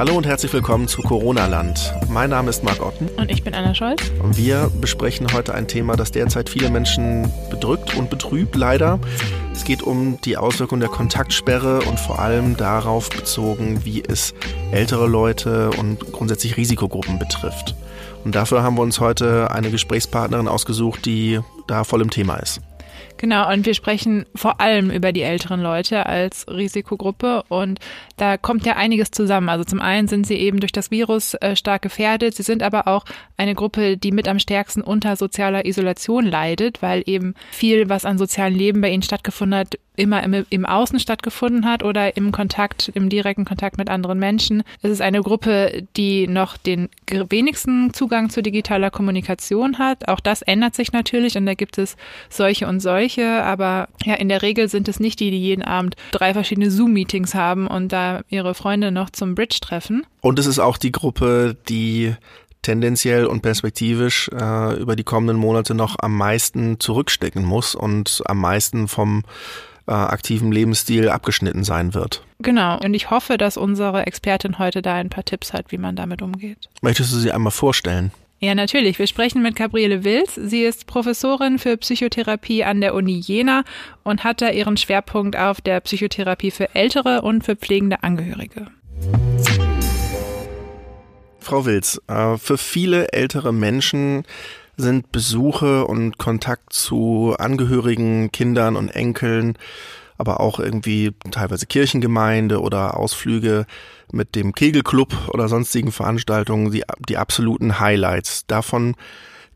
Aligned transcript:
Hallo 0.00 0.16
und 0.16 0.26
herzlich 0.26 0.50
willkommen 0.54 0.88
zu 0.88 1.02
Corona-Land. 1.02 1.92
Mein 2.08 2.30
Name 2.30 2.48
ist 2.48 2.64
Marc 2.64 2.80
Otten. 2.80 3.06
Und 3.18 3.30
ich 3.30 3.44
bin 3.44 3.52
Anna 3.52 3.74
Scholz. 3.74 4.10
Und 4.22 4.38
wir 4.38 4.70
besprechen 4.80 5.30
heute 5.34 5.52
ein 5.52 5.68
Thema, 5.68 5.94
das 5.94 6.10
derzeit 6.10 6.48
viele 6.48 6.70
Menschen 6.70 7.30
bedrückt 7.50 7.94
und 7.98 8.08
betrübt, 8.08 8.56
leider. 8.56 8.98
Es 9.52 9.62
geht 9.62 9.82
um 9.82 10.18
die 10.22 10.38
Auswirkungen 10.38 10.80
der 10.80 10.88
Kontaktsperre 10.88 11.80
und 11.82 12.00
vor 12.00 12.18
allem 12.18 12.56
darauf 12.56 13.10
bezogen, 13.10 13.84
wie 13.84 14.02
es 14.02 14.32
ältere 14.72 15.06
Leute 15.06 15.68
und 15.78 16.10
grundsätzlich 16.12 16.56
Risikogruppen 16.56 17.18
betrifft. 17.18 17.74
Und 18.24 18.34
dafür 18.34 18.62
haben 18.62 18.78
wir 18.78 18.82
uns 18.82 19.00
heute 19.00 19.50
eine 19.50 19.70
Gesprächspartnerin 19.70 20.48
ausgesucht, 20.48 21.04
die 21.04 21.40
da 21.66 21.84
voll 21.84 22.00
im 22.00 22.08
Thema 22.08 22.36
ist. 22.36 22.62
Genau, 23.16 23.52
und 23.52 23.66
wir 23.66 23.74
sprechen 23.74 24.24
vor 24.34 24.60
allem 24.60 24.90
über 24.90 25.12
die 25.12 25.22
älteren 25.22 25.60
Leute 25.60 26.06
als 26.06 26.46
Risikogruppe 26.48 27.42
und 27.48 27.78
da 28.16 28.36
kommt 28.36 28.64
ja 28.64 28.76
einiges 28.76 29.10
zusammen. 29.10 29.48
Also 29.48 29.64
zum 29.64 29.80
einen 29.80 30.08
sind 30.08 30.26
sie 30.26 30.36
eben 30.36 30.60
durch 30.60 30.72
das 30.72 30.90
Virus 30.90 31.34
äh, 31.34 31.54
stark 31.56 31.82
gefährdet, 31.82 32.34
sie 32.34 32.42
sind 32.42 32.62
aber 32.62 32.88
auch 32.88 33.04
eine 33.36 33.54
Gruppe, 33.54 33.96
die 33.96 34.12
mit 34.12 34.28
am 34.28 34.38
stärksten 34.38 34.80
unter 34.80 35.16
sozialer 35.16 35.66
Isolation 35.66 36.24
leidet, 36.24 36.82
weil 36.82 37.02
eben 37.06 37.34
viel, 37.50 37.88
was 37.88 38.04
an 38.04 38.18
sozialen 38.18 38.54
Leben 38.54 38.80
bei 38.80 38.90
ihnen 38.90 39.02
stattgefunden 39.02 39.58
hat, 39.58 39.78
immer 40.00 40.22
im, 40.22 40.46
im 40.48 40.66
Außen 40.66 40.98
stattgefunden 40.98 41.66
hat 41.66 41.82
oder 41.82 42.16
im 42.16 42.32
Kontakt, 42.32 42.90
im 42.94 43.08
direkten 43.08 43.44
Kontakt 43.44 43.78
mit 43.78 43.90
anderen 43.90 44.18
Menschen. 44.18 44.62
Es 44.82 44.90
ist 44.90 45.02
eine 45.02 45.20
Gruppe, 45.20 45.86
die 45.96 46.26
noch 46.26 46.56
den 46.56 46.88
wenigsten 47.10 47.92
Zugang 47.92 48.30
zu 48.30 48.42
digitaler 48.42 48.90
Kommunikation 48.90 49.78
hat. 49.78 50.08
Auch 50.08 50.20
das 50.20 50.42
ändert 50.42 50.74
sich 50.74 50.92
natürlich 50.92 51.36
und 51.36 51.46
da 51.46 51.54
gibt 51.54 51.78
es 51.78 51.96
solche 52.30 52.66
und 52.66 52.80
solche, 52.80 53.44
aber 53.44 53.88
ja, 54.04 54.14
in 54.14 54.28
der 54.28 54.42
Regel 54.42 54.68
sind 54.68 54.88
es 54.88 55.00
nicht 55.00 55.20
die, 55.20 55.30
die 55.30 55.40
jeden 55.40 55.62
Abend 55.62 55.96
drei 56.12 56.32
verschiedene 56.32 56.70
Zoom-Meetings 56.70 57.34
haben 57.34 57.66
und 57.66 57.92
da 57.92 58.22
ihre 58.28 58.54
Freunde 58.54 58.90
noch 58.90 59.10
zum 59.10 59.34
Bridge 59.34 59.58
treffen. 59.60 60.06
Und 60.22 60.38
es 60.38 60.46
ist 60.46 60.58
auch 60.58 60.78
die 60.78 60.92
Gruppe, 60.92 61.56
die 61.68 62.14
tendenziell 62.62 63.26
und 63.26 63.40
perspektivisch 63.42 64.28
äh, 64.28 64.74
über 64.78 64.96
die 64.96 65.04
kommenden 65.04 65.36
Monate 65.36 65.74
noch 65.74 65.96
am 65.98 66.16
meisten 66.16 66.78
zurückstecken 66.78 67.44
muss 67.44 67.74
und 67.74 68.22
am 68.26 68.38
meisten 68.38 68.88
vom 68.88 69.24
äh, 69.90 69.92
aktiven 69.92 70.52
Lebensstil 70.52 71.08
abgeschnitten 71.08 71.64
sein 71.64 71.94
wird. 71.94 72.22
Genau, 72.38 72.78
und 72.78 72.94
ich 72.94 73.10
hoffe, 73.10 73.36
dass 73.36 73.56
unsere 73.56 74.06
Expertin 74.06 74.58
heute 74.58 74.82
da 74.82 74.94
ein 74.94 75.10
paar 75.10 75.24
Tipps 75.24 75.52
hat, 75.52 75.72
wie 75.72 75.78
man 75.78 75.96
damit 75.96 76.22
umgeht. 76.22 76.70
Möchtest 76.80 77.12
du 77.12 77.16
sie 77.16 77.32
einmal 77.32 77.50
vorstellen? 77.50 78.12
Ja, 78.38 78.54
natürlich. 78.54 78.98
Wir 78.98 79.06
sprechen 79.06 79.42
mit 79.42 79.56
Gabriele 79.56 80.02
Wils. 80.04 80.36
Sie 80.36 80.62
ist 80.62 80.86
Professorin 80.86 81.58
für 81.58 81.76
Psychotherapie 81.76 82.64
an 82.64 82.80
der 82.80 82.94
Uni 82.94 83.18
Jena 83.18 83.64
und 84.02 84.24
hat 84.24 84.40
da 84.40 84.48
ihren 84.48 84.78
Schwerpunkt 84.78 85.36
auf 85.36 85.60
der 85.60 85.80
Psychotherapie 85.80 86.50
für 86.50 86.74
ältere 86.74 87.20
und 87.20 87.44
für 87.44 87.56
pflegende 87.56 88.02
Angehörige. 88.02 88.68
Frau 91.40 91.66
Wils, 91.66 92.00
äh, 92.06 92.38
für 92.38 92.56
viele 92.56 93.12
ältere 93.12 93.52
Menschen 93.52 94.24
sind 94.80 95.12
Besuche 95.12 95.86
und 95.86 96.18
Kontakt 96.18 96.72
zu 96.72 97.34
Angehörigen, 97.38 98.32
Kindern 98.32 98.76
und 98.76 98.88
Enkeln, 98.88 99.56
aber 100.18 100.40
auch 100.40 100.58
irgendwie 100.58 101.12
teilweise 101.30 101.66
Kirchengemeinde 101.66 102.60
oder 102.60 102.96
Ausflüge 102.96 103.66
mit 104.12 104.34
dem 104.34 104.54
Kegelclub 104.54 105.14
oder 105.28 105.48
sonstigen 105.48 105.92
Veranstaltungen 105.92 106.72
die, 106.72 106.84
die 107.08 107.16
absoluten 107.16 107.80
Highlights. 107.80 108.46
Davon 108.46 108.96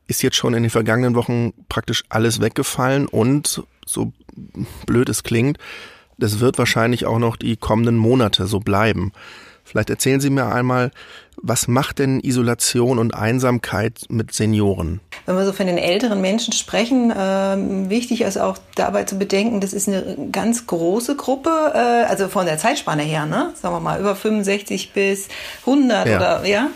ist 0.07 0.23
jetzt 0.23 0.37
schon 0.37 0.55
in 0.55 0.63
den 0.63 0.71
vergangenen 0.71 1.15
Wochen 1.15 1.53
praktisch 1.69 2.05
alles 2.09 2.41
weggefallen 2.41 3.07
und 3.07 3.63
so 3.87 4.13
blöd 4.87 5.09
es 5.09 5.23
klingt, 5.23 5.59
das 6.19 6.41
wird 6.41 6.59
wahrscheinlich 6.59 7.07
auch 7.07 7.19
noch 7.19 7.37
die 7.37 7.57
kommenden 7.57 7.97
Monate 7.97 8.47
so 8.47 8.61
bleiben. 8.61 9.13
Vielleicht 9.65 9.91
erzählen 9.91 10.21
Sie 10.21 10.31
mir 10.31 10.47
einmal, 10.47 10.91
was 11.47 11.69
macht 11.69 11.99
denn 11.99 12.21
Isolation 12.21 12.99
und 12.99 13.15
Einsamkeit 13.15 14.07
mit 14.09 14.33
Senioren? 14.33 15.01
Wenn 15.27 15.37
wir 15.37 15.45
so 15.45 15.53
von 15.53 15.67
den 15.67 15.77
älteren 15.77 16.23
Menschen 16.23 16.55
sprechen, 16.55 17.11
äh, 17.11 17.91
wichtig 17.91 18.23
ist 18.23 18.39
auch 18.39 18.57
dabei 18.75 19.05
zu 19.05 19.19
bedenken, 19.19 19.61
das 19.61 19.75
ist 19.75 19.87
eine 19.87 20.17
ganz 20.33 20.67
große 20.67 21.17
Gruppe, 21.17 21.51
äh, 21.75 22.05
also 22.09 22.29
von 22.29 22.47
der 22.47 22.57
Zeitspanne 22.57 23.03
her, 23.03 23.27
ne? 23.27 23.51
sagen 23.61 23.75
wir 23.75 23.81
mal, 23.81 24.01
über 24.01 24.17
65 24.17 24.93
bis 24.95 25.29
100 25.61 26.07
ja. 26.07 26.17
oder 26.17 26.47
ja. 26.47 26.69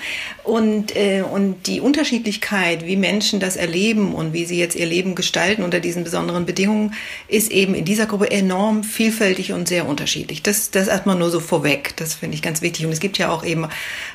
Und, 0.49 0.97
äh, 0.97 1.21
und 1.21 1.67
die 1.67 1.79
Unterschiedlichkeit, 1.79 2.87
wie 2.87 2.97
Menschen 2.97 3.39
das 3.39 3.57
erleben 3.57 4.15
und 4.15 4.33
wie 4.33 4.47
sie 4.47 4.59
jetzt 4.59 4.77
ihr 4.77 4.87
Leben 4.87 5.15
gestalten 5.15 5.63
unter 5.63 5.79
diesen 5.79 6.05
besonderen 6.05 6.47
Bedingungen, 6.47 6.95
ist 7.29 7.53
eben 7.53 7.75
in 7.75 7.85
dieser 7.85 8.07
Gruppe 8.07 8.31
enorm 8.31 8.83
vielfältig 8.83 9.53
und 9.53 9.69
sehr 9.69 9.87
unterschiedlich. 9.87 10.43
Das, 10.43 10.71
das 10.71 10.89
erstmal 10.89 11.17
nur 11.17 11.29
so 11.29 11.41
vorweg. 11.41 11.93
Das 11.97 12.15
finde 12.15 12.35
ich 12.35 12.41
ganz 12.41 12.63
wichtig. 12.63 12.87
Und 12.87 12.93
es 12.93 13.01
gibt 13.01 13.19
ja 13.19 13.31
auch 13.31 13.45
eben 13.45 13.69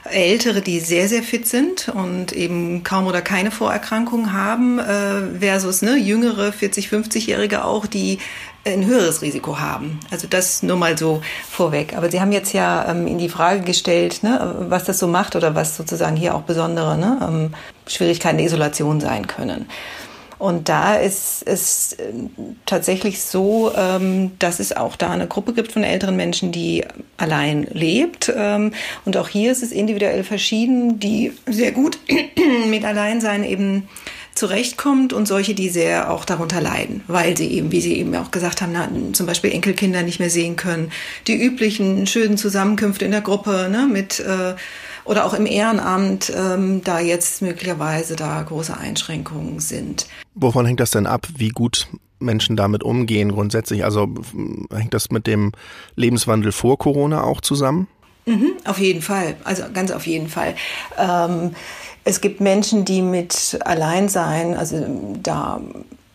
Ältere, 0.09 0.61
die 0.61 0.79
sehr, 0.79 1.07
sehr 1.07 1.21
fit 1.21 1.47
sind 1.47 1.89
und 1.89 2.31
eben 2.31 2.81
kaum 2.83 3.05
oder 3.05 3.21
keine 3.21 3.51
Vorerkrankungen 3.51 4.33
haben, 4.33 4.79
äh, 4.79 5.39
versus 5.39 5.83
ne, 5.83 5.97
jüngere 5.97 6.49
40-, 6.49 6.89
50-Jährige 6.89 7.63
auch, 7.63 7.85
die 7.85 8.17
ein 8.65 8.85
höheres 8.85 9.21
Risiko 9.21 9.59
haben. 9.59 9.99
Also 10.09 10.27
das 10.27 10.63
nur 10.63 10.77
mal 10.77 10.97
so 10.97 11.21
vorweg. 11.49 11.95
Aber 11.95 12.09
Sie 12.09 12.21
haben 12.21 12.31
jetzt 12.31 12.53
ja 12.53 12.89
ähm, 12.89 13.07
in 13.07 13.17
die 13.17 13.29
Frage 13.29 13.61
gestellt, 13.61 14.23
ne, 14.23 14.55
was 14.69 14.85
das 14.85 14.99
so 14.99 15.07
macht 15.07 15.35
oder 15.35 15.55
was 15.55 15.75
sozusagen 15.75 16.15
hier 16.15 16.35
auch 16.35 16.43
besondere 16.43 16.97
ne, 16.97 17.19
ähm, 17.21 17.53
Schwierigkeiten 17.87 18.37
der 18.37 18.47
Isolation 18.47 19.01
sein 19.01 19.27
können. 19.27 19.67
Und 20.39 20.67
da 20.67 20.95
ist 20.95 21.43
es 21.45 21.93
äh, 21.93 22.11
tatsächlich 22.65 23.21
so, 23.21 23.71
ähm, 23.77 24.31
dass 24.39 24.59
es 24.59 24.75
auch 24.75 24.97
da 24.97 25.09
eine 25.11 25.27
Gruppe 25.27 25.53
gibt 25.53 25.71
von 25.71 25.83
älteren 25.83 26.17
Menschen, 26.17 26.51
die 26.51 26.83
allein 27.17 27.63
lebt. 27.71 28.31
Ähm, 28.35 28.73
und 29.05 29.15
auch 29.15 29.29
hier 29.29 29.53
ist 29.53 29.63
es 29.63 29.71
individuell 29.71 30.25
verschieden, 30.25 30.99
die 30.99 31.31
sehr 31.45 31.71
gut 31.71 31.97
mit 32.67 32.83
Alleinsein 32.83 33.45
eben 33.45 33.87
zurechtkommt 34.35 35.13
und 35.13 35.27
solche, 35.27 35.53
die 35.53 35.69
sehr 35.69 36.11
auch 36.11 36.25
darunter 36.25 36.61
leiden, 36.61 37.01
weil 37.07 37.37
sie 37.37 37.47
eben, 37.47 37.71
wie 37.71 37.81
Sie 37.81 37.97
eben 37.97 38.15
auch 38.15 38.31
gesagt 38.31 38.61
haben, 38.61 38.71
na, 38.73 38.89
zum 39.13 39.25
Beispiel 39.25 39.51
Enkelkinder 39.51 40.03
nicht 40.03 40.19
mehr 40.19 40.29
sehen 40.29 40.55
können. 40.55 40.91
Die 41.27 41.35
üblichen 41.35 42.07
schönen 42.07 42.37
Zusammenkünfte 42.37 43.05
in 43.05 43.11
der 43.11 43.21
Gruppe 43.21 43.69
ne, 43.71 43.87
mit 43.91 44.19
äh, 44.19 44.55
oder 45.05 45.25
auch 45.25 45.33
im 45.33 45.45
Ehrenamt, 45.45 46.31
ähm, 46.35 46.81
da 46.83 46.99
jetzt 46.99 47.41
möglicherweise 47.41 48.15
da 48.15 48.41
große 48.41 48.75
Einschränkungen 48.75 49.59
sind. 49.59 50.07
Wovon 50.33 50.65
hängt 50.65 50.79
das 50.79 50.91
denn 50.91 51.05
ab, 51.05 51.27
wie 51.37 51.49
gut 51.49 51.87
Menschen 52.19 52.55
damit 52.55 52.83
umgehen 52.83 53.31
grundsätzlich? 53.31 53.83
Also 53.83 54.07
hängt 54.71 54.93
das 54.93 55.11
mit 55.11 55.27
dem 55.27 55.51
Lebenswandel 55.95 56.51
vor 56.51 56.77
Corona 56.77 57.23
auch 57.23 57.41
zusammen? 57.41 57.87
Mhm, 58.25 58.53
auf 58.63 58.79
jeden 58.79 59.01
Fall, 59.01 59.35
also 59.43 59.63
ganz 59.73 59.91
auf 59.91 60.07
jeden 60.07 60.29
Fall. 60.29 60.55
Ähm, 60.97 61.53
es 62.03 62.21
gibt 62.21 62.41
Menschen, 62.41 62.85
die 62.85 63.01
mit 63.01 63.59
Alleinsein, 63.63 64.55
also 64.55 64.85
da 65.21 65.61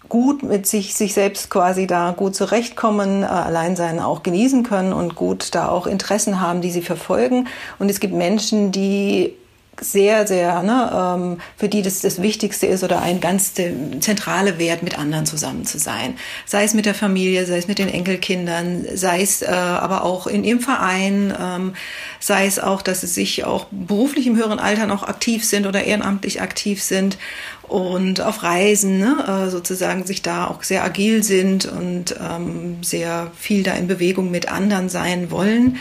gut 0.09 0.43
mit 0.43 0.67
sich, 0.67 0.95
sich 0.95 1.15
selbst 1.15 1.51
quasi 1.51 1.87
da 1.87 2.13
gut 2.17 2.35
zurechtkommen, 2.35 3.23
äh, 3.23 3.27
Alleinsein 3.27 4.01
auch 4.01 4.23
genießen 4.23 4.63
können 4.63 4.93
und 4.93 5.15
gut 5.15 5.55
da 5.55 5.69
auch 5.69 5.87
Interessen 5.87 6.41
haben, 6.41 6.61
die 6.61 6.71
sie 6.71 6.83
verfolgen. 6.83 7.49
Und 7.79 7.91
es 7.91 8.01
gibt 8.01 8.15
Menschen, 8.15 8.73
die 8.73 9.35
sehr, 9.81 10.27
sehr, 10.27 10.63
ne, 10.63 10.91
ähm, 10.93 11.41
für 11.57 11.69
die 11.69 11.83
das 11.83 12.01
das 12.01 12.23
Wichtigste 12.23 12.67
ist 12.67 12.85
oder 12.85 13.03
ein 13.03 13.21
ganz 13.21 13.55
zentrale 13.55 14.59
Wert, 14.59 14.83
mit 14.83 14.99
anderen 14.99 15.27
zusammen 15.27 15.65
zu 15.65 15.79
sein. 15.79 16.15
Sei 16.47 16.65
es 16.65 16.75
mit 16.75 16.87
der 16.87 16.95
Familie, 16.95 17.47
sei 17.47 17.59
es 17.59 17.69
mit 17.69 17.79
den 17.79 17.89
Enkelkindern, 17.89 18.85
sei 18.95 19.23
es 19.23 19.43
äh, 19.43 19.47
aber 19.47 20.05
auch 20.05 20.27
in 20.27 20.45
ihrem 20.45 20.61
Verein, 20.61 21.35
ähm, 21.39 21.75
sei 22.21 22.47
es 22.47 22.59
auch, 22.59 22.83
dass 22.83 23.01
sie 23.03 23.07
sich 23.07 23.45
auch 23.45 23.67
beruflich 23.71 24.27
im 24.27 24.37
höheren 24.37 24.59
Alter 24.59 24.87
noch 24.87 25.03
aktiv 25.03 25.45
sind 25.45 25.67
oder 25.67 25.85
ehrenamtlich 25.85 26.41
aktiv 26.41 26.83
sind 26.83 27.19
und 27.63 28.21
auf 28.21 28.43
Reisen 28.43 28.99
ne, 28.99 29.47
äh, 29.47 29.51
sozusagen 29.51 30.05
sich 30.05 30.23
da 30.23 30.47
auch 30.47 30.63
sehr 30.63 30.85
agil 30.85 31.23
sind 31.23 31.67
und 31.67 32.17
ähm, 32.21 32.83
sehr 32.83 33.31
viel 33.39 33.63
da 33.63 33.75
in 33.75 33.87
Bewegung 33.87 34.31
mit 34.31 34.51
anderen 34.51 34.89
sein 34.89 35.31
wollen. 35.31 35.77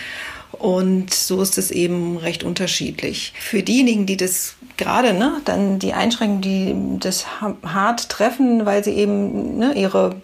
Und 0.59 1.13
so 1.13 1.41
ist 1.41 1.57
es 1.57 1.71
eben 1.71 2.17
recht 2.17 2.43
unterschiedlich. 2.43 3.33
Für 3.39 3.61
diejenigen, 3.61 4.05
die 4.05 4.17
das 4.17 4.55
gerade, 4.77 5.13
ne, 5.13 5.41
dann 5.45 5.79
die 5.79 5.93
Einschränkungen, 5.93 6.41
die 6.41 6.99
das 6.99 7.25
hart 7.63 8.09
treffen, 8.09 8.65
weil 8.65 8.83
sie 8.83 8.93
eben 8.93 9.57
ne, 9.57 9.73
ihre 9.73 10.15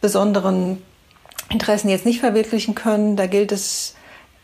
besonderen 0.00 0.78
Interessen 1.50 1.88
jetzt 1.88 2.06
nicht 2.06 2.20
verwirklichen 2.20 2.74
können, 2.74 3.16
da 3.16 3.26
gilt 3.26 3.52
es 3.52 3.94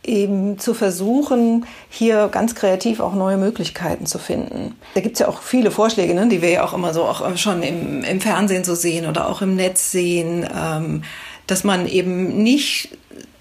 eben 0.02 0.58
zu 0.58 0.74
versuchen, 0.74 1.66
hier 1.88 2.28
ganz 2.28 2.54
kreativ 2.54 3.00
auch 3.00 3.14
neue 3.14 3.36
Möglichkeiten 3.36 4.06
zu 4.06 4.18
finden. 4.18 4.76
Da 4.94 5.00
gibt 5.00 5.14
es 5.14 5.20
ja 5.20 5.28
auch 5.28 5.42
viele 5.42 5.70
Vorschläge, 5.70 6.14
ne, 6.14 6.28
die 6.28 6.42
wir 6.42 6.50
ja 6.50 6.64
auch 6.64 6.72
immer 6.72 6.94
so 6.94 7.04
auch 7.04 7.36
schon 7.36 7.62
im, 7.62 8.04
im 8.04 8.20
Fernsehen 8.20 8.64
so 8.64 8.74
sehen 8.74 9.06
oder 9.06 9.28
auch 9.28 9.42
im 9.42 9.56
Netz 9.56 9.90
sehen, 9.90 10.48
ähm, 10.54 11.02
dass 11.46 11.64
man 11.64 11.86
eben 11.86 12.42
nicht 12.42 12.90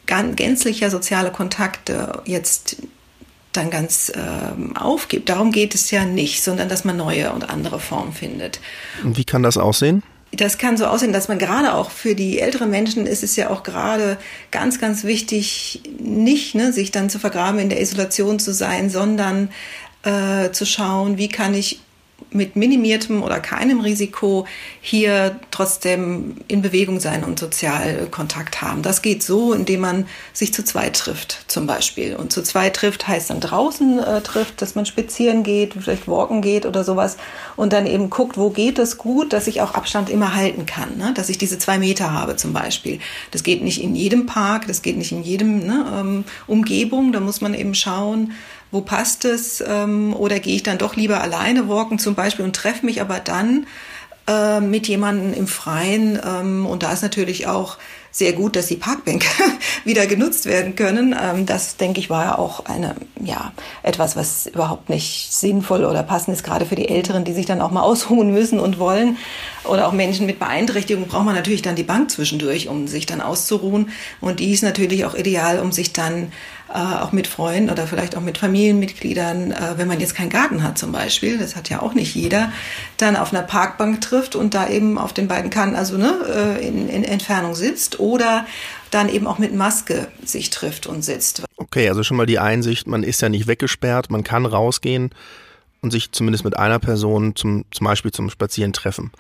gänzlicher 0.06 0.90
soziale 0.90 1.32
Kontakte 1.32 2.22
jetzt 2.26 2.78
dann 3.54 3.70
ganz 3.70 4.12
ähm, 4.16 4.76
aufgibt. 4.76 5.30
Darum 5.30 5.52
geht 5.52 5.76
es 5.76 5.92
ja 5.92 6.04
nicht, 6.04 6.44
sondern 6.44 6.68
dass 6.68 6.84
man 6.84 6.98
neue 6.98 7.32
und 7.32 7.50
andere 7.50 7.80
Formen 7.80 8.14
findet. 8.14 8.60
Und 9.04 9.18
wie 9.18 9.24
kann 9.24 9.44
das 9.44 9.58
aussehen? 9.58 10.04
das 10.32 10.58
kann 10.58 10.78
so 10.78 10.86
aussehen, 10.86 11.14
dass 11.14 11.28
man 11.28 11.40
gerade 11.40 11.74
auch 11.74 11.92
für 11.92 12.16
die 12.16 12.40
älteren 12.40 12.70
Menschen 12.70 13.06
ist 13.06 13.24
es 13.24 13.36
ja 13.36 13.50
auch 13.50 13.64
gerade 13.64 14.18
ganz, 14.52 14.80
ganz 14.80 15.04
wichtig, 15.04 15.82
nicht 16.00 16.56
ne, 16.56 16.74
sich 16.74 16.92
dann 16.92 17.10
zu 17.10 17.20
vergraben, 17.20 17.60
in 17.60 17.70
der 17.70 17.82
Isolation 17.82 18.40
zu 18.40 18.54
sein, 18.54 18.90
sondern 18.90 19.50
äh, 20.04 20.52
zu 20.52 20.66
schauen, 20.66 21.18
wie 21.18 21.30
kann 21.30 21.54
ich 21.54 21.80
mit 22.36 22.56
minimiertem 22.56 23.24
oder 23.24 23.40
keinem 23.40 23.80
Risiko 23.80 24.46
hier 24.82 25.40
trotzdem 25.52 26.36
in 26.48 26.62
Bewegung 26.62 27.00
sein 27.00 27.24
und 27.24 27.40
Sozialkontakt 27.40 28.62
haben. 28.62 28.82
Das 28.82 29.02
geht 29.02 29.24
so, 29.24 29.54
indem 29.54 29.82
man 29.82 30.06
sich 30.34 30.54
zu 30.54 30.64
zweit 30.64 30.98
trifft, 30.98 31.46
zum 31.48 31.66
Beispiel. 31.66 32.16
Und 32.16 32.32
zu 32.32 32.44
zweit 32.44 32.76
trifft 32.76 33.08
heißt 33.08 33.30
dann 33.30 33.40
draußen 33.40 34.00
äh, 34.00 34.22
trifft, 34.22 34.62
dass 34.62 34.76
man 34.76 34.86
spazieren 34.86 35.44
geht, 35.44 35.74
vielleicht 35.74 36.08
walken 36.08 36.42
geht 36.42 36.66
oder 36.66 36.84
sowas 36.84 37.18
und 37.56 37.74
dann 37.74 37.88
eben 37.88 38.10
guckt, 38.10 38.38
wo 38.38 38.50
geht 38.50 38.78
es 38.78 38.98
gut, 38.98 39.34
dass 39.34 39.48
ich 39.48 39.62
auch 39.62 39.74
Abstand 39.74 40.10
immer 40.10 40.36
halten 40.36 40.66
kann, 40.66 40.98
ne? 40.98 41.14
dass 41.16 41.30
ich 41.30 41.38
diese 41.38 41.58
zwei 41.58 41.80
Meter 41.80 42.12
habe 42.12 42.36
zum 42.36 42.54
Beispiel. 42.54 43.00
Das 43.32 43.44
geht 43.44 43.64
nicht 43.64 43.82
in 43.82 43.96
jedem 43.96 44.26
Park, 44.26 44.68
das 44.68 44.82
geht 44.82 44.98
nicht 44.98 45.12
in 45.12 45.24
jedem 45.24 45.66
ne, 45.66 45.86
ähm, 45.98 46.24
Umgebung, 46.48 47.12
da 47.12 47.20
muss 47.20 47.42
man 47.42 47.54
eben 47.54 47.76
schauen, 47.76 48.34
wo 48.76 48.82
passt 48.82 49.24
es? 49.24 49.64
Ähm, 49.66 50.14
oder 50.14 50.40
gehe 50.40 50.56
ich 50.56 50.64
dann 50.64 50.78
doch 50.78 50.98
lieber 50.98 51.22
alleine 51.22 51.70
walken 51.70 51.98
zum 51.98 52.14
Beispiel 52.14 52.44
und 52.44 52.56
treffe 52.56 52.86
mich 52.86 53.00
aber 53.00 53.20
dann 53.20 53.68
äh, 54.28 54.60
mit 54.60 54.88
jemandem 54.88 55.34
im 55.34 55.48
Freien. 55.48 56.20
Ähm, 56.24 56.66
und 56.66 56.84
da 56.84 56.92
ist 56.92 57.02
natürlich 57.02 57.48
auch 57.48 57.78
sehr 58.12 58.34
gut, 58.34 58.56
dass 58.56 58.68
die 58.68 58.76
Parkbänke 58.76 59.28
wieder 59.86 60.08
genutzt 60.08 60.46
werden 60.46 60.76
können. 60.76 61.16
Ähm, 61.18 61.46
das, 61.46 61.78
denke 61.78 62.02
ich, 62.02 62.10
war 62.10 62.26
ja 62.26 62.38
auch 62.38 62.66
eine, 62.66 62.96
ja, 63.24 63.54
etwas, 63.82 64.18
was 64.18 64.48
überhaupt 64.48 64.90
nicht 64.90 65.32
sinnvoll 65.32 65.86
oder 65.86 66.04
passend 66.04 66.36
ist, 66.36 66.44
gerade 66.44 66.66
für 66.66 66.76
die 66.76 66.90
Älteren, 66.90 67.24
die 67.24 67.34
sich 67.34 67.46
dann 67.46 67.62
auch 67.62 67.72
mal 67.72 67.82
ausruhen 67.82 68.32
müssen 68.32 68.60
und 68.60 68.78
wollen. 68.78 69.18
Oder 69.64 69.88
auch 69.88 69.94
Menschen 69.94 70.26
mit 70.26 70.40
Beeinträchtigung 70.40 71.08
braucht 71.08 71.26
man 71.26 71.36
natürlich 71.36 71.62
dann 71.62 71.76
die 71.76 71.84
Bank 71.84 72.12
zwischendurch, 72.12 72.68
um 72.68 72.88
sich 72.88 73.06
dann 73.06 73.22
auszuruhen. 73.22 73.90
Und 74.22 74.42
die 74.42 74.52
ist 74.52 74.64
natürlich 74.64 75.06
auch 75.06 75.16
ideal, 75.16 75.60
um 75.60 75.72
sich 75.72 75.94
dann 75.94 76.32
auch 76.74 77.12
mit 77.12 77.28
Freunden 77.28 77.70
oder 77.70 77.88
vielleicht 77.88 78.18
auch 78.18 78.22
mit 78.22 78.38
Familienmitgliedern, 78.38 79.52
äh, 79.52 79.78
wenn 79.78 79.88
man 79.88 80.00
jetzt 80.00 80.16
keinen 80.16 80.30
Garten 80.30 80.64
hat 80.64 80.78
zum 80.78 80.92
Beispiel, 80.92 81.38
das 81.38 81.56
hat 81.56 81.70
ja 81.70 81.82
auch 81.82 81.94
nicht 81.94 82.16
jeder, 82.16 82.52
dann 82.98 83.16
auf 83.16 83.34
einer 83.34 83.44
Parkbank 83.44 84.02
trifft 84.02 84.36
und 84.36 84.54
da 84.54 84.68
eben 84.68 84.98
auf 84.98 85.14
den 85.14 85.28
beiden 85.28 85.52
Kanten, 85.52 85.76
also 85.76 85.98
ne, 85.98 86.14
äh, 86.28 86.68
in, 86.68 86.90
in 86.90 87.04
Entfernung 87.04 87.56
sitzt 87.56 88.00
oder 88.00 88.46
dann 88.92 89.10
eben 89.10 89.28
auch 89.28 89.38
mit 89.38 89.54
Maske 89.54 90.08
sich 90.24 90.50
trifft 90.50 90.88
und 90.88 91.04
sitzt. 91.04 91.44
Okay, 91.58 91.90
also 91.90 92.04
schon 92.04 92.18
mal 92.18 92.26
die 92.26 92.40
Einsicht, 92.40 92.88
man 92.88 93.04
ist 93.04 93.22
ja 93.22 93.30
nicht 93.30 93.48
weggesperrt, 93.48 94.10
man 94.10 94.24
kann 94.24 94.46
rausgehen 94.46 95.12
und 95.86 95.92
sich 95.92 96.12
zumindest 96.12 96.44
mit 96.44 96.58
einer 96.58 96.80
Person 96.80 97.36
zum, 97.36 97.64
zum 97.72 97.86
Beispiel 97.86 98.12
zum 98.12 98.30
Spazieren 98.30 98.74
treffen. 98.74 99.12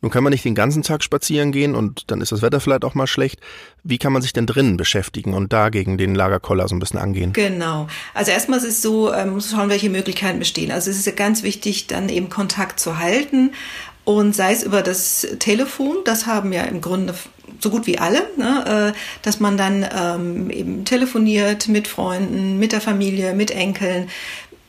Nun 0.00 0.10
kann 0.10 0.22
man 0.22 0.30
nicht 0.32 0.44
den 0.44 0.54
ganzen 0.54 0.82
Tag 0.82 1.02
spazieren 1.02 1.50
gehen 1.52 1.74
und 1.74 2.10
dann 2.10 2.20
ist 2.20 2.32
das 2.32 2.42
Wetter 2.42 2.60
vielleicht 2.60 2.84
auch 2.84 2.94
mal 2.94 3.08
schlecht. 3.08 3.40
Wie 3.82 3.98
kann 3.98 4.12
man 4.12 4.22
sich 4.22 4.32
denn 4.32 4.46
drinnen 4.46 4.76
beschäftigen 4.76 5.34
und 5.34 5.52
dagegen 5.52 5.98
den 5.98 6.14
Lagerkoller 6.14 6.68
so 6.68 6.76
ein 6.76 6.78
bisschen 6.78 7.00
angehen? 7.00 7.32
Genau. 7.32 7.88
Also 8.14 8.30
erstmal 8.30 8.60
ist 8.60 8.66
es 8.66 8.82
so, 8.82 9.10
man 9.10 9.28
ähm, 9.28 9.34
muss 9.34 9.50
schauen, 9.50 9.68
welche 9.68 9.90
Möglichkeiten 9.90 10.38
bestehen. 10.38 10.70
Also 10.70 10.90
es 10.90 10.96
ist 10.96 11.06
ja 11.06 11.12
ganz 11.12 11.42
wichtig, 11.42 11.88
dann 11.88 12.08
eben 12.08 12.30
Kontakt 12.30 12.78
zu 12.78 12.98
halten 12.98 13.50
und 14.04 14.34
sei 14.34 14.52
es 14.52 14.62
über 14.64 14.82
das 14.82 15.26
Telefon, 15.38 15.98
das 16.04 16.26
haben 16.26 16.52
ja 16.52 16.62
im 16.62 16.80
Grunde 16.80 17.14
so 17.60 17.70
gut 17.70 17.86
wie 17.86 17.98
alle, 17.98 18.28
ne, 18.36 18.92
äh, 18.94 18.98
dass 19.22 19.38
man 19.38 19.56
dann 19.56 19.86
ähm, 19.96 20.50
eben 20.50 20.84
telefoniert 20.84 21.68
mit 21.68 21.86
Freunden, 21.86 22.58
mit 22.58 22.72
der 22.72 22.80
Familie, 22.80 23.34
mit 23.34 23.52
Enkeln, 23.52 24.08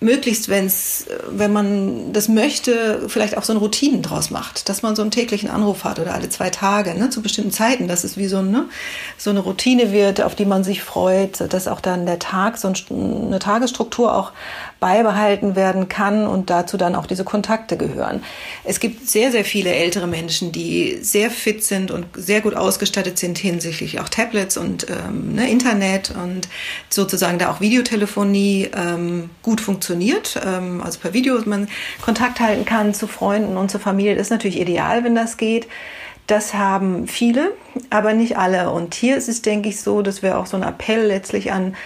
möglichst, 0.04 0.50
wenn's, 0.50 1.06
wenn 1.30 1.52
man 1.52 2.14
das 2.14 2.28
möchte, 2.28 3.08
vielleicht 3.08 3.38
auch 3.38 3.44
so 3.44 3.54
eine 3.54 3.60
Routinen 3.60 4.02
draus 4.02 4.30
macht, 4.30 4.70
dass 4.70 4.82
man 4.82 4.96
so 4.96 5.02
einen 5.02 5.12
täglichen 5.12 5.50
Anruf 5.50 5.84
hat 5.84 6.00
oder 6.00 6.14
alle 6.14 6.30
zwei 6.30 6.50
Tage, 6.50 6.94
ne, 6.94 7.10
zu 7.10 7.22
bestimmten 7.22 7.52
Zeiten, 7.52 7.88
dass 7.88 8.04
es 8.04 8.18
wie 8.18 8.28
so, 8.28 8.42
ne, 8.42 8.66
so 9.18 9.30
eine 9.30 9.40
Routine 9.40 9.92
wird, 9.92 10.22
auf 10.22 10.36
die 10.36 10.46
man 10.46 10.64
sich 10.64 10.84
freut, 10.84 11.42
dass 11.54 11.68
auch 11.68 11.82
dann 11.82 12.06
der 12.06 12.20
Tag, 12.20 12.58
so 12.58 12.72
eine 12.90 13.40
Tagesstruktur 13.40 14.16
auch 14.16 14.32
beibehalten 14.84 15.56
werden 15.56 15.88
kann 15.88 16.28
und 16.28 16.50
dazu 16.50 16.76
dann 16.76 16.94
auch 16.96 17.06
diese 17.06 17.24
Kontakte 17.24 17.78
gehören. 17.78 18.22
Es 18.66 18.82
gibt 18.82 19.08
sehr, 19.08 19.32
sehr 19.32 19.46
viele 19.46 19.74
ältere 19.74 20.08
Menschen, 20.08 20.52
die 20.52 20.98
sehr 21.00 21.32
fit 21.32 21.64
sind 21.64 21.90
und 21.90 22.06
sehr 22.16 22.42
gut 22.42 22.54
ausgestattet 22.54 23.18
sind 23.18 23.38
hinsichtlich 23.38 24.02
auch 24.02 24.10
Tablets 24.10 24.58
und 24.58 24.88
ähm, 24.90 25.36
ne, 25.36 25.50
Internet 25.50 26.14
und 26.22 26.50
sozusagen 26.90 27.40
da 27.40 27.50
auch 27.50 27.62
Videotelefonie 27.62 28.72
ähm, 28.76 29.30
gut 29.42 29.62
funktioniert. 29.62 30.38
Ähm, 30.46 30.82
also 30.84 31.00
per 31.00 31.14
Video 31.14 31.40
man 31.46 31.70
Kontakt 32.02 32.42
halten 32.42 32.66
kann 32.66 32.94
zu 32.94 33.08
Freunden 33.08 33.56
und 33.56 33.72
zur 33.72 33.80
Familie. 33.80 34.16
Das 34.16 34.28
ist 34.28 34.32
natürlich 34.32 34.60
ideal, 34.60 35.06
wenn 35.06 35.16
das 35.16 35.38
geht. 35.38 35.66
Das 36.28 36.54
haben 36.54 37.08
viele, 37.08 37.54
aber 37.90 38.12
nicht 38.12 38.38
alle. 38.38 38.70
Und 38.70 38.96
hier 38.96 39.16
ist 39.16 39.30
es, 39.30 39.42
denke 39.42 39.70
ich, 39.70 39.80
so, 39.80 40.02
dass 40.02 40.22
wir 40.22 40.38
auch 40.38 40.46
so 40.46 40.58
einen 40.58 40.68
Appell 40.68 41.06
letztlich 41.06 41.54
an 41.54 41.78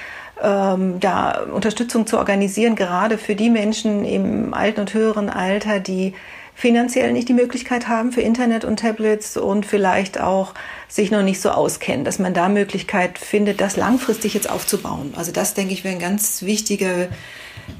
ähm, 0.42 1.00
ja, 1.02 1.42
Unterstützung 1.42 2.08
zu 2.08 2.18
organisieren, 2.18 2.76
gerade 2.76 3.18
für 3.18 3.36
die 3.36 3.50
Menschen 3.50 4.06
im 4.06 4.54
alten 4.54 4.82
und 4.82 4.94
höheren 4.94 5.30
Alter, 5.30 5.80
die 5.80 6.14
finanziell 6.58 7.14
nicht 7.14 7.30
die 7.30 7.34
Möglichkeit 7.34 7.88
haben 7.88 8.12
für 8.12 8.22
Internet 8.22 8.66
und 8.66 8.80
Tablets 8.80 9.38
und 9.38 9.66
vielleicht 9.66 10.20
auch 10.20 10.56
sich 10.88 11.12
noch 11.12 11.22
nicht 11.22 11.40
so 11.40 11.52
auskennen, 11.52 12.04
dass 12.04 12.18
man 12.18 12.34
da 12.34 12.50
Möglichkeit 12.50 13.20
findet, 13.20 13.62
das 13.62 13.78
langfristig 13.78 14.34
jetzt 14.34 14.50
aufzubauen. 14.50 15.14
Also 15.16 15.32
das, 15.32 15.54
denke 15.54 15.74
ich, 15.74 15.84
wäre 15.84 15.94
ein 15.94 16.02
ganz 16.02 16.42
wichtiger 16.42 17.10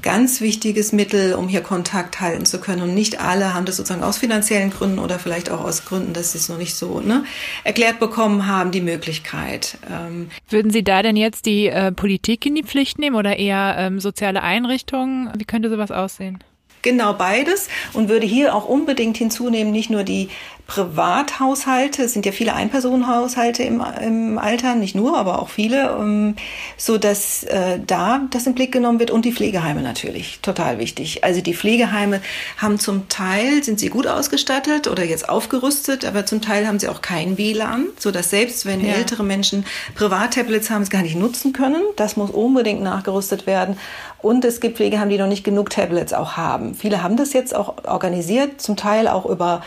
ganz 0.02 0.40
wichtiges 0.40 0.92
Mittel, 0.92 1.34
um 1.34 1.48
hier 1.48 1.60
Kontakt 1.60 2.20
halten 2.20 2.44
zu 2.44 2.60
können. 2.60 2.82
Und 2.82 2.94
nicht 2.94 3.20
alle 3.20 3.54
haben 3.54 3.66
das 3.66 3.76
sozusagen 3.76 4.02
aus 4.02 4.18
finanziellen 4.18 4.70
Gründen 4.70 4.98
oder 4.98 5.18
vielleicht 5.18 5.50
auch 5.50 5.62
aus 5.62 5.84
Gründen, 5.84 6.12
dass 6.12 6.32
sie 6.32 6.38
es 6.38 6.48
noch 6.48 6.58
nicht 6.58 6.74
so 6.74 7.00
ne, 7.00 7.24
erklärt 7.64 7.98
bekommen 7.98 8.46
haben, 8.46 8.70
die 8.70 8.80
Möglichkeit. 8.80 9.78
Ähm 9.90 10.30
Würden 10.48 10.70
Sie 10.70 10.84
da 10.84 11.02
denn 11.02 11.16
jetzt 11.16 11.46
die 11.46 11.66
äh, 11.66 11.92
Politik 11.92 12.46
in 12.46 12.54
die 12.54 12.62
Pflicht 12.62 12.98
nehmen 12.98 13.16
oder 13.16 13.38
eher 13.38 13.76
ähm, 13.78 14.00
soziale 14.00 14.42
Einrichtungen? 14.42 15.30
Wie 15.36 15.44
könnte 15.44 15.70
sowas 15.70 15.90
aussehen? 15.90 16.38
Genau 16.82 17.12
beides 17.12 17.68
und 17.92 18.08
würde 18.08 18.26
hier 18.26 18.54
auch 18.54 18.64
unbedingt 18.64 19.16
hinzunehmen, 19.16 19.72
nicht 19.72 19.90
nur 19.90 20.04
die 20.04 20.28
Privathaushalte, 20.68 22.02
es 22.02 22.12
sind 22.12 22.26
ja 22.26 22.30
viele 22.30 22.52
Einpersonenhaushalte 22.52 23.62
im, 23.62 23.82
im 24.02 24.38
Alter, 24.38 24.74
nicht 24.74 24.94
nur, 24.94 25.16
aber 25.16 25.40
auch 25.40 25.48
viele, 25.48 25.96
um, 25.96 26.36
so 26.76 26.98
dass 26.98 27.42
äh, 27.44 27.80
da 27.84 28.20
das 28.30 28.46
in 28.46 28.54
Blick 28.54 28.70
genommen 28.70 29.00
wird 29.00 29.10
und 29.10 29.24
die 29.24 29.32
Pflegeheime 29.32 29.80
natürlich, 29.80 30.40
total 30.42 30.78
wichtig. 30.78 31.24
Also 31.24 31.40
die 31.40 31.54
Pflegeheime 31.54 32.20
haben 32.58 32.78
zum 32.78 33.08
Teil, 33.08 33.64
sind 33.64 33.80
sie 33.80 33.88
gut 33.88 34.06
ausgestattet 34.06 34.88
oder 34.88 35.04
jetzt 35.04 35.30
aufgerüstet, 35.30 36.04
aber 36.04 36.26
zum 36.26 36.42
Teil 36.42 36.68
haben 36.68 36.78
sie 36.78 36.88
auch 36.88 37.00
kein 37.00 37.38
WLAN, 37.38 37.86
so 37.98 38.10
dass 38.10 38.28
selbst 38.28 38.66
wenn 38.66 38.84
ja. 38.84 38.92
ältere 38.92 39.24
Menschen 39.24 39.64
Privattablets 39.94 40.68
haben, 40.68 40.82
es 40.82 40.90
gar 40.90 41.02
nicht 41.02 41.16
nutzen 41.16 41.54
können. 41.54 41.82
Das 41.96 42.18
muss 42.18 42.30
unbedingt 42.30 42.82
nachgerüstet 42.82 43.46
werden. 43.46 43.78
Und 44.20 44.44
es 44.44 44.60
gibt 44.60 44.76
Pflegeheime, 44.76 45.12
die 45.12 45.18
noch 45.18 45.28
nicht 45.28 45.44
genug 45.44 45.70
Tablets 45.70 46.12
auch 46.12 46.36
haben. 46.36 46.74
Viele 46.74 47.02
haben 47.02 47.16
das 47.16 47.32
jetzt 47.32 47.54
auch 47.54 47.84
organisiert, 47.84 48.60
zum 48.60 48.76
Teil 48.76 49.06
auch 49.06 49.24
über 49.24 49.62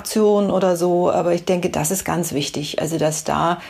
Spendenaktionen 0.00 0.50
oder 0.50 0.76
so. 0.76 1.10
Aber 1.10 1.34
ich 1.34 1.44
denke, 1.44 1.70
das 1.70 1.90
ist 1.90 2.04
ganz 2.04 2.32
wichtig. 2.32 2.80
Also, 2.80 2.98
dass 2.98 3.24
da 3.24 3.60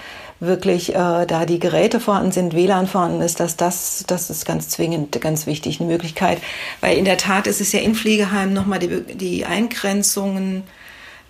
wirklich 0.40 0.94
äh, 0.94 1.26
da 1.26 1.44
die 1.44 1.58
Geräte 1.58 2.00
vorhanden 2.00 2.32
sind, 2.32 2.54
WLAN 2.54 2.86
vorhanden 2.86 3.20
ist, 3.20 3.40
dass 3.40 3.56
das, 3.56 4.04
das 4.06 4.30
ist 4.30 4.46
ganz 4.46 4.70
zwingend, 4.70 5.20
ganz 5.20 5.46
wichtig, 5.46 5.80
eine 5.80 5.90
Möglichkeit. 5.90 6.38
Weil 6.80 6.96
in 6.96 7.04
der 7.04 7.18
Tat 7.18 7.46
ist 7.46 7.60
es 7.60 7.72
ja 7.72 7.80
in 7.80 7.94
Pflegeheimen 7.94 8.54
nochmal 8.54 8.78
die, 8.78 9.02
die 9.02 9.44
Eingrenzungen 9.44 10.64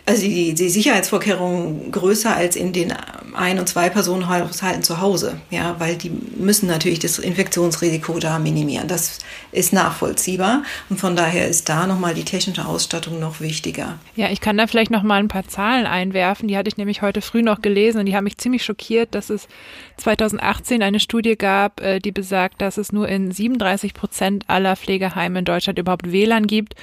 also 0.07 0.23
die, 0.23 0.54
die 0.54 0.69
Sicherheitsvorkehrungen 0.69 1.92
größer 1.92 2.35
als 2.35 2.57
in 2.57 2.73
den 2.73 2.92
Ein- 3.35 3.59
und 3.59 3.69
Zwei-Personen-Haushalten 3.69 4.83
zu 4.83 5.01
Hause, 5.01 5.41
ja, 5.51 5.77
weil 5.79 5.97
die 5.97 6.11
müssen 6.11 6.67
natürlich 6.67 6.99
das 6.99 7.19
Infektionsrisiko 7.19 8.19
da 8.19 8.39
minimieren. 8.39 8.89
Das 8.89 9.19
ist 9.53 9.73
nachvollziehbar 9.73 10.63
und 10.89 10.99
von 10.99 11.17
daher 11.17 11.49
ist 11.49 11.69
da 11.69 11.87
nochmal 11.87 12.15
die 12.15 12.25
technische 12.25 12.67
Ausstattung 12.67 13.19
noch 13.21 13.41
wichtiger. 13.41 13.99
Ja, 14.17 14.31
ich 14.31 14.41
kann 14.41 14.57
da 14.57 14.67
vielleicht 14.67 14.91
nochmal 14.91 15.21
ein 15.21 15.29
paar 15.29 15.47
Zahlen 15.47 15.87
einwerfen. 15.87 16.49
Die 16.49 16.57
hatte 16.57 16.69
ich 16.69 16.77
nämlich 16.77 17.03
heute 17.03 17.21
früh 17.21 17.43
noch 17.43 17.63
gelesen 17.63 18.01
und 18.01 18.07
die 18.07 18.17
haben 18.17 18.25
mich 18.25 18.39
ziemlich 18.39 18.65
schockiert, 18.65 19.15
dass 19.15 19.31
es 19.31 19.49
2018 19.99 20.83
eine 20.83 21.01
Studie 21.01 21.37
gab, 21.37 21.81
äh, 21.81 21.99
die 21.99 22.13
besagt, 22.13 22.61
dass 22.61 22.79
es 22.79 22.93
nur 22.93 23.09
in 23.09 23.33
37 23.33 23.95
Prozent 23.95 24.45
aller 24.49 24.77
Pflegeheime 24.77 25.41
in 25.41 25.45
Deutschland 25.45 25.79
überhaupt 25.79 26.11
WLAN 26.11 26.47
gibt 26.47 26.75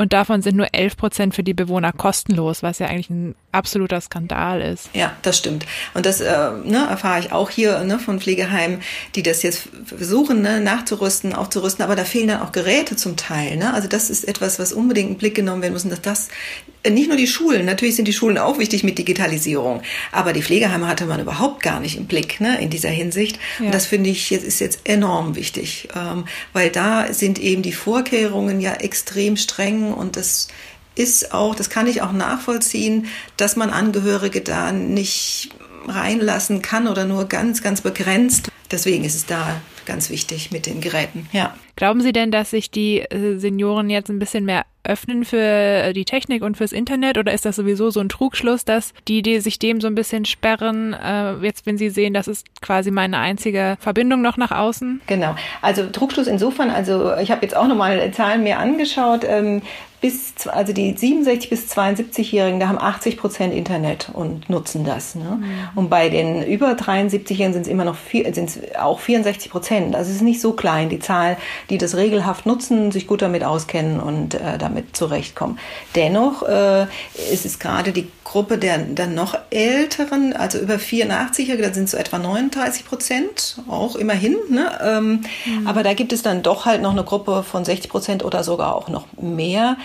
und 0.00 0.14
davon 0.14 0.40
sind 0.40 0.56
nur 0.56 0.72
11 0.72 0.96
Prozent 0.96 1.34
für 1.34 1.42
die 1.42 1.52
Bewohner 1.52 1.92
kostenlos, 1.92 2.62
was 2.62 2.78
ja 2.78 2.86
eigentlich 2.86 3.10
ein 3.10 3.34
absoluter 3.52 4.00
Skandal 4.00 4.62
ist. 4.62 4.88
Ja, 4.94 5.12
das 5.20 5.36
stimmt. 5.36 5.66
Und 5.94 6.06
das 6.06 6.20
äh, 6.20 6.50
ne, 6.64 6.86
erfahre 6.88 7.20
ich 7.20 7.32
auch 7.32 7.50
hier 7.50 7.80
ne, 7.84 7.98
von 7.98 8.20
Pflegeheimen, 8.20 8.80
die 9.14 9.22
das 9.22 9.42
jetzt 9.42 9.68
versuchen 9.84 10.42
ne, 10.42 10.60
nachzurüsten, 10.60 11.34
aufzurüsten, 11.34 11.84
aber 11.84 11.96
da 11.96 12.04
fehlen 12.04 12.28
dann 12.28 12.42
auch 12.42 12.52
Geräte 12.52 12.96
zum 12.96 13.16
Teil. 13.16 13.56
Ne? 13.56 13.72
Also 13.74 13.88
das 13.88 14.10
ist 14.10 14.26
etwas, 14.26 14.58
was 14.58 14.72
unbedingt 14.72 15.10
in 15.10 15.18
Blick 15.18 15.34
genommen 15.34 15.62
werden 15.62 15.72
muss, 15.72 15.88
dass 15.88 16.00
das 16.00 16.28
äh, 16.82 16.90
nicht 16.90 17.08
nur 17.08 17.16
die 17.16 17.26
Schulen, 17.26 17.64
natürlich 17.64 17.96
sind 17.96 18.08
die 18.08 18.12
Schulen 18.12 18.38
auch 18.38 18.58
wichtig 18.58 18.84
mit 18.84 18.98
Digitalisierung, 18.98 19.82
aber 20.12 20.32
die 20.32 20.42
Pflegeheime 20.42 20.86
hatte 20.86 21.06
man 21.06 21.20
überhaupt 21.20 21.62
gar 21.62 21.80
nicht 21.80 21.96
im 21.96 22.06
Blick 22.06 22.40
ne, 22.40 22.60
in 22.60 22.70
dieser 22.70 22.90
Hinsicht. 22.90 23.38
Ja. 23.58 23.66
Und 23.66 23.74
das 23.74 23.86
finde 23.86 24.10
ich 24.10 24.30
jetzt, 24.30 24.44
ist 24.44 24.60
jetzt 24.60 24.80
enorm 24.84 25.36
wichtig, 25.36 25.88
ähm, 25.94 26.24
weil 26.52 26.70
da 26.70 27.12
sind 27.12 27.38
eben 27.38 27.62
die 27.62 27.72
Vorkehrungen 27.72 28.60
ja 28.60 28.74
extrem 28.74 29.36
streng 29.36 29.92
und 29.92 30.16
das 30.16 30.48
ist 30.94 31.32
auch, 31.32 31.54
das 31.54 31.70
kann 31.70 31.86
ich 31.86 32.02
auch 32.02 32.12
nachvollziehen, 32.12 33.06
dass 33.36 33.56
man 33.56 33.70
Angehörige 33.70 34.40
da 34.40 34.72
nicht 34.72 35.50
reinlassen 35.86 36.62
kann 36.62 36.88
oder 36.88 37.04
nur 37.04 37.26
ganz, 37.26 37.62
ganz 37.62 37.80
begrenzt. 37.80 38.50
Deswegen 38.70 39.04
ist 39.04 39.14
es 39.14 39.26
da 39.26 39.60
ganz 39.86 40.10
wichtig 40.10 40.50
mit 40.50 40.66
den 40.66 40.80
Geräten. 40.80 41.28
Ja. 41.32 41.54
Glauben 41.80 42.02
Sie 42.02 42.12
denn, 42.12 42.30
dass 42.30 42.50
sich 42.50 42.70
die 42.70 43.00
äh, 43.00 43.38
Senioren 43.38 43.88
jetzt 43.88 44.10
ein 44.10 44.18
bisschen 44.18 44.44
mehr 44.44 44.66
öffnen 44.84 45.24
für 45.24 45.38
äh, 45.38 45.92
die 45.94 46.04
Technik 46.04 46.42
und 46.42 46.58
fürs 46.58 46.72
Internet 46.72 47.16
oder 47.16 47.32
ist 47.32 47.46
das 47.46 47.56
sowieso 47.56 47.88
so 47.88 48.00
ein 48.00 48.10
Trugschluss, 48.10 48.66
dass 48.66 48.92
die, 49.08 49.22
die 49.22 49.40
sich 49.40 49.58
dem 49.58 49.80
so 49.80 49.86
ein 49.86 49.94
bisschen 49.94 50.26
sperren, 50.26 50.92
äh, 50.92 51.36
jetzt 51.36 51.64
wenn 51.64 51.78
sie 51.78 51.88
sehen, 51.88 52.12
das 52.12 52.28
ist 52.28 52.60
quasi 52.60 52.90
meine 52.90 53.16
einzige 53.16 53.78
Verbindung 53.80 54.20
noch 54.20 54.36
nach 54.36 54.50
außen? 54.50 55.00
Genau. 55.06 55.34
Also 55.62 55.86
Trugschluss 55.86 56.26
insofern, 56.26 56.68
also 56.68 57.16
ich 57.16 57.30
habe 57.30 57.46
jetzt 57.46 57.56
auch 57.56 57.66
nochmal 57.66 58.10
Zahlen 58.12 58.42
mir 58.42 58.58
angeschaut. 58.58 59.24
Ähm, 59.26 59.62
bis, 60.00 60.46
also 60.46 60.72
die 60.72 60.96
67 60.96 61.50
bis 61.50 61.70
72-Jährigen, 61.76 62.58
da 62.58 62.68
haben 62.68 62.78
80 62.78 63.18
Prozent 63.18 63.52
Internet 63.52 64.10
und 64.12 64.48
nutzen 64.48 64.84
das. 64.84 65.14
Ne? 65.14 65.38
Mhm. 65.40 65.68
Und 65.74 65.90
bei 65.90 66.08
den 66.08 66.42
über 66.42 66.72
73-Jährigen 66.72 67.52
sind 67.52 67.62
es 67.62 67.68
immer 67.68 67.84
noch 67.84 67.96
vier, 67.96 68.32
sind's 68.32 68.58
auch 68.78 68.98
64 68.98 69.50
Prozent. 69.50 69.94
Also 69.94 70.08
es 70.10 70.16
ist 70.16 70.22
nicht 70.22 70.40
so 70.40 70.52
klein, 70.52 70.88
die 70.88 71.00
Zahl, 71.00 71.36
die 71.70 71.78
das 71.78 71.96
regelhaft 71.96 72.46
nutzen, 72.46 72.90
sich 72.90 73.06
gut 73.06 73.22
damit 73.22 73.44
auskennen 73.44 74.00
und 74.00 74.34
äh, 74.34 74.58
damit 74.58 74.96
zurechtkommen. 74.96 75.58
Dennoch 75.94 76.42
äh, 76.42 76.82
ist 77.32 77.46
es 77.46 77.58
gerade 77.58 77.92
die 77.92 78.08
Gruppe 78.24 78.58
der 78.58 78.78
dann 78.78 79.14
noch 79.14 79.36
älteren, 79.50 80.32
also 80.34 80.58
über 80.58 80.74
84-Jährige, 80.74 81.64
da 81.64 81.74
sind 81.74 81.84
es 81.84 81.90
so 81.92 81.96
etwa 81.96 82.18
39 82.18 82.84
Prozent, 82.84 83.56
auch 83.66 83.96
immerhin. 83.96 84.36
Ne? 84.48 84.70
Ähm, 84.82 85.24
mhm. 85.46 85.66
Aber 85.66 85.82
da 85.82 85.94
gibt 85.94 86.12
es 86.12 86.22
dann 86.22 86.42
doch 86.42 86.64
halt 86.64 86.80
noch 86.80 86.92
eine 86.92 87.02
Gruppe 87.02 87.42
von 87.42 87.64
60 87.64 87.90
Prozent 87.90 88.24
oder 88.24 88.44
sogar 88.44 88.76
auch 88.76 88.88
noch 88.88 89.06
mehr, 89.20 89.76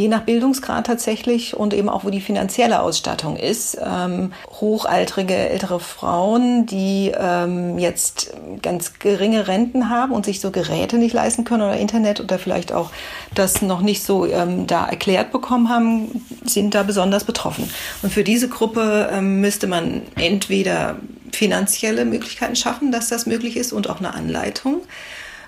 je 0.00 0.08
nach 0.08 0.22
Bildungsgrad 0.22 0.86
tatsächlich 0.86 1.54
und 1.54 1.74
eben 1.74 1.88
auch, 1.88 2.04
wo 2.04 2.10
die 2.10 2.20
finanzielle 2.20 2.80
Ausstattung 2.80 3.36
ist. 3.36 3.76
Ähm, 3.84 4.32
hochaltrige 4.48 5.34
ältere 5.34 5.78
Frauen, 5.78 6.66
die 6.66 7.12
ähm, 7.16 7.78
jetzt 7.78 8.32
ganz 8.62 8.98
geringe 8.98 9.46
Renten 9.46 9.90
haben 9.90 10.12
und 10.12 10.24
sich 10.24 10.40
so 10.40 10.50
Geräte 10.50 10.96
nicht 10.96 11.12
leisten 11.12 11.44
können 11.44 11.62
oder 11.62 11.76
Internet 11.76 12.20
oder 12.20 12.38
vielleicht 12.38 12.72
auch 12.72 12.90
das 13.34 13.62
noch 13.62 13.82
nicht 13.82 14.02
so 14.02 14.26
ähm, 14.26 14.66
da 14.66 14.86
erklärt 14.86 15.32
bekommen 15.32 15.68
haben, 15.68 16.24
sind 16.44 16.74
da 16.74 16.82
besonders 16.82 17.24
betroffen. 17.24 17.70
Und 18.02 18.12
für 18.12 18.24
diese 18.24 18.48
Gruppe 18.48 19.10
ähm, 19.12 19.40
müsste 19.40 19.66
man 19.66 20.02
entweder 20.16 20.96
finanzielle 21.32 22.04
Möglichkeiten 22.04 22.56
schaffen, 22.56 22.90
dass 22.90 23.08
das 23.08 23.26
möglich 23.26 23.56
ist 23.56 23.72
und 23.72 23.88
auch 23.88 23.98
eine 23.98 24.14
Anleitung. 24.14 24.80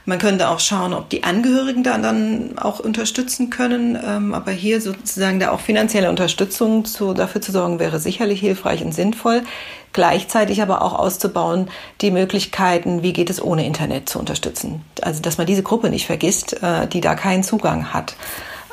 Man 0.05 0.19
könnte 0.19 0.49
auch 0.49 0.59
schauen, 0.59 0.95
ob 0.95 1.11
die 1.11 1.23
Angehörigen 1.23 1.85
da 1.85 1.97
dann 1.99 2.59
auch 2.59 2.81
unterstützen 2.81 3.51
können. 3.51 3.97
Ähm, 4.05 4.35
aber 4.35 4.51
hier 4.51 4.81
sozusagen 4.81 5.39
da 5.39 5.53
auch 5.53 5.61
finanzielle 5.61 6.09
Unterstützung 6.09 6.85
zu, 6.85 7.15
dafür 7.15 7.41
zu 7.41 7.53
sorgen, 7.53 7.79
wäre 7.79 8.01
sicherlich 8.01 8.41
hilfreich 8.41 8.85
und 8.85 8.93
sinnvoll. 8.93 9.43
Gleichzeitig 9.93 10.63
aber 10.63 10.83
auch 10.83 10.99
auszubauen, 10.99 11.69
die 12.01 12.11
Möglichkeiten, 12.11 13.03
wie 13.03 13.13
geht 13.13 13.31
es 13.31 13.43
ohne 13.43 13.65
Internet 13.65 14.09
zu 14.09 14.19
unterstützen. 14.19 14.85
Also, 15.03 15.23
dass 15.23 15.39
man 15.39 15.47
diese 15.47 15.63
Gruppe 15.63 15.91
nicht 15.91 16.07
vergisst, 16.07 16.63
äh, 16.63 16.87
die 16.89 17.01
da 17.01 17.15
keinen 17.15 17.45
Zugang 17.45 17.93
hat 17.93 18.17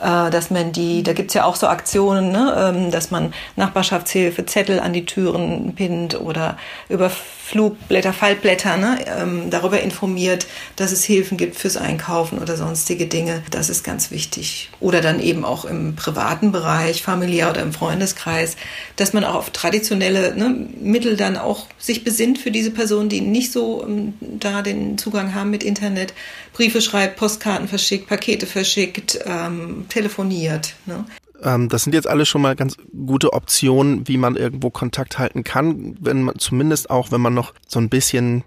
äh, 0.02 0.30
dass 0.30 0.50
man 0.50 0.72
die, 0.72 1.04
da 1.04 1.14
gibt's 1.14 1.34
ja 1.34 1.44
auch 1.44 1.58
so 1.58 1.68
Aktionen, 1.68 2.32
ne, 2.32 2.74
ähm, 2.74 2.90
dass 2.90 3.12
man 3.12 3.34
Nachbarschaftshilfe, 3.58 4.46
Zettel 4.46 4.80
an 4.80 4.94
die 4.94 5.06
Türen 5.06 5.76
pinnt 5.76 6.20
oder 6.20 6.58
über 6.88 7.12
Flugblätter, 7.50 8.14
Faltblätter 8.14 8.78
ne, 8.78 9.00
ähm, 9.08 9.50
darüber 9.50 9.82
informiert, 9.82 10.46
dass 10.76 10.92
es 10.92 11.04
Hilfen 11.04 11.36
gibt 11.36 11.56
fürs 11.56 11.78
Einkaufen 11.78 12.38
oder 12.38 12.56
sonstige 12.56 13.08
Dinge. 13.08 13.42
Das 13.50 13.70
ist 13.70 13.84
ganz 13.84 14.12
wichtig. 14.12 14.70
Oder 14.80 15.02
dann 15.02 15.20
eben 15.20 15.44
auch 15.44 15.66
im 15.66 15.96
privaten 15.96 16.52
Bereich, 16.52 17.02
familiär 17.02 17.50
oder 17.50 17.64
im 17.64 17.74
Freundeskreis, 17.74 18.56
dass 18.98 19.14
man 19.14 19.24
auch 19.24 19.34
auf 19.34 19.50
traditionelle 19.50 20.36
ne, 20.36 20.68
Mittel 20.80 21.18
dann 21.18 21.38
auch 21.38 21.66
sich 21.80 22.04
besinnt 22.04 22.38
für 22.38 22.52
diese 22.52 22.70
Personen, 22.70 23.10
die 23.10 23.22
nicht 23.22 23.52
so 23.52 23.84
ähm, 23.84 24.14
da 24.22 24.62
den 24.62 25.00
Zugang 25.00 25.34
haben 25.34 25.50
mit 25.50 25.64
Internet. 25.64 26.14
Briefe 26.54 26.82
schreibt, 26.82 27.16
Postkarten 27.16 27.68
verschickt, 27.68 28.08
Pakete 28.08 28.46
verschickt, 28.46 29.18
ähm, 29.26 29.86
telefoniert. 29.90 30.76
Ne? 30.86 31.04
Ähm, 31.44 31.70
das 31.70 31.84
sind 31.84 31.94
jetzt 31.94 32.08
alle 32.08 32.26
schon 32.26 32.42
mal 32.42 32.56
ganz 32.56 32.78
gute 33.06 33.34
Optionen, 33.34 34.08
wie 34.08 34.18
man 34.18 34.36
irgendwo 34.36 34.70
Kontakt 34.70 35.20
halten 35.20 35.44
kann, 35.44 35.96
wenn 36.00 36.24
man 36.24 36.38
zumindest 36.40 36.90
auch, 36.90 37.12
wenn 37.12 37.22
man 37.22 37.34
noch 37.34 37.54
so 37.68 37.80
ein 37.80 37.90
bisschen 37.90 38.44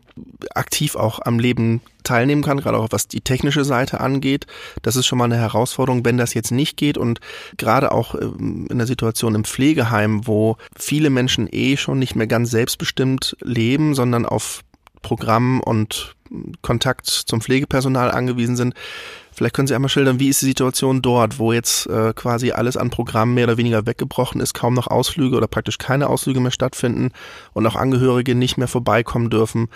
aktiv 0.54 0.94
auch 0.94 1.20
am 1.24 1.38
Leben 1.38 1.80
teilnehmen 2.04 2.42
kann, 2.42 2.60
gerade 2.60 2.78
auch 2.78 2.88
was 2.90 3.08
die 3.08 3.20
technische 3.20 3.64
Seite 3.64 4.00
angeht. 4.00 4.46
Das 4.82 4.96
ist 4.96 5.06
schon 5.06 5.18
mal 5.18 5.24
eine 5.24 5.36
Herausforderung, 5.36 6.04
wenn 6.04 6.18
das 6.18 6.34
jetzt 6.34 6.50
nicht 6.50 6.76
geht 6.76 6.98
und 6.98 7.20
gerade 7.56 7.92
auch 7.92 8.14
ähm, 8.14 8.66
in 8.70 8.78
der 8.78 8.86
Situation 8.86 9.34
im 9.34 9.44
Pflegeheim, 9.44 10.26
wo 10.26 10.56
viele 10.76 11.10
Menschen 11.10 11.48
eh 11.50 11.76
schon 11.76 11.98
nicht 11.98 12.16
mehr 12.16 12.26
ganz 12.26 12.50
selbstbestimmt 12.50 13.36
leben, 13.40 13.94
sondern 13.94 14.26
auf 14.26 14.62
Programm 15.02 15.60
und 15.60 16.14
Kontakt 16.62 17.06
zum 17.06 17.40
Pflegepersonal 17.40 18.10
angewiesen 18.10 18.56
sind, 18.56 18.74
Vielleicht 19.32 19.54
können 19.54 19.66
Sie 19.66 19.74
einmal 19.74 19.88
schildern, 19.88 20.20
wie 20.20 20.28
ist 20.28 20.42
die 20.42 20.46
Situation 20.46 21.02
dort, 21.02 21.38
wo 21.38 21.52
jetzt 21.52 21.86
äh, 21.86 22.12
quasi 22.14 22.52
alles 22.52 22.76
an 22.76 22.90
Programmen 22.90 23.34
mehr 23.34 23.44
oder 23.44 23.56
weniger 23.56 23.86
weggebrochen 23.86 24.40
ist, 24.40 24.52
kaum 24.52 24.74
noch 24.74 24.88
Ausflüge 24.88 25.36
oder 25.36 25.46
praktisch 25.46 25.78
keine 25.78 26.08
Ausflüge 26.08 26.40
mehr 26.40 26.50
stattfinden 26.50 27.12
und 27.54 27.66
auch 27.66 27.76
Angehörige 27.76 28.34
nicht 28.34 28.58
mehr 28.58 28.68
vorbeikommen 28.68 29.30
dürfen. 29.30 29.68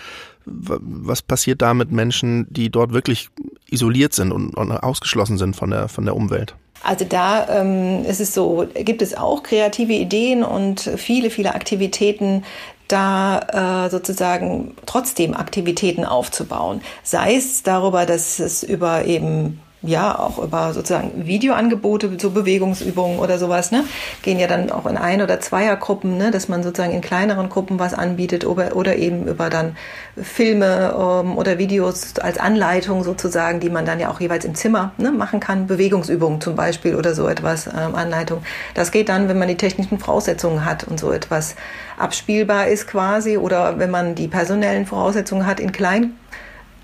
Was 0.45 1.23
passiert 1.23 1.63
da 1.63 1.75
mit 1.75 1.91
Menschen, 1.91 2.47
die 2.51 2.71
dort 2.71 2.93
wirklich 2.93 3.31
isoliert 3.69 4.15
sind 4.15 4.31
und, 4.31 4.57
und 4.57 4.71
ausgeschlossen 4.71 5.39
sind 5.39 5.57
von 5.57 5.71
der, 5.71 5.89
von 5.89 6.05
der 6.05 6.15
Umwelt? 6.15 6.55
Also 6.83 7.05
da 7.05 7.49
ähm, 7.49 8.05
ist 8.05 8.21
es 8.21 8.35
so, 8.35 8.67
gibt 8.75 9.03
es 9.03 9.17
auch 9.17 9.43
kreative 9.43 9.95
Ideen 9.95 10.45
und 10.45 10.81
viele, 10.97 11.31
viele 11.31 11.55
Aktivitäten, 11.55 12.45
da 12.89 13.87
äh, 13.87 13.91
sozusagen 13.91 14.77
trotzdem 14.87 15.35
Aktivitäten 15.35 16.05
aufzubauen. 16.05 16.81
Sei 17.03 17.37
es 17.37 17.63
darüber, 17.63 18.07
dass 18.07 18.39
es 18.39 18.63
über 18.63 19.05
eben 19.05 19.61
ja 19.83 20.19
auch 20.19 20.39
über 20.39 20.73
sozusagen 20.73 21.27
Videoangebote, 21.27 22.11
so 22.21 22.31
Bewegungsübungen 22.31 23.19
oder 23.19 23.39
sowas, 23.39 23.71
ne, 23.71 23.85
gehen 24.23 24.39
ja 24.39 24.47
dann 24.47 24.71
auch 24.71 24.87
in 24.87 24.97
Ein- 24.97 25.23
oder 25.23 25.41
Zweiergruppen, 25.41 26.17
ne, 26.17 26.31
dass 26.31 26.49
man 26.49 26.63
sozusagen 26.63 26.93
in 26.95 27.01
kleineren 27.01 27.49
Gruppen 27.49 27.79
was 27.79 27.95
anbietet 27.95 28.47
oder, 28.47 28.75
oder 28.77 28.97
eben 28.97 29.27
über 29.27 29.51
dann 29.51 29.77
Filme 30.21 30.95
ähm, 30.99 31.37
oder 31.37 31.59
Videos 31.59 32.19
als 32.19 32.39
Anleitung 32.39 33.05
sozusagen, 33.05 33.61
die 33.61 33.71
man 33.71 33.85
dann 33.85 34.01
ja 34.01 34.11
auch 34.11 34.21
jeweils 34.21 34.45
im 34.45 34.55
Zimmer 34.55 34.93
ne, 34.99 35.13
machen 35.13 35.41
kann, 35.41 35.67
Bewegungsübungen 35.67 36.41
zum 36.41 36.57
Beispiel 36.57 36.95
oder 36.95 37.15
so 37.15 37.29
etwas, 37.29 37.67
ähm, 37.67 37.95
Anleitung. 37.95 38.43
Das 38.75 38.91
geht 38.91 39.09
dann, 39.09 39.29
wenn 39.29 39.39
man 39.39 39.49
die 39.49 39.57
technischen 39.57 39.99
Voraussetzungen 39.99 40.65
hat 40.65 40.85
und 40.85 40.99
so 40.99 41.13
etwas 41.13 41.55
abspielbar 41.99 42.69
ist 42.69 42.87
quasi 42.87 43.37
oder 43.37 43.79
wenn 43.79 43.91
man 43.91 44.15
die 44.15 44.29
personellen 44.29 44.87
Voraussetzungen 44.87 45.47
hat 45.47 45.61
in 45.61 45.73
kleinen 45.73 46.19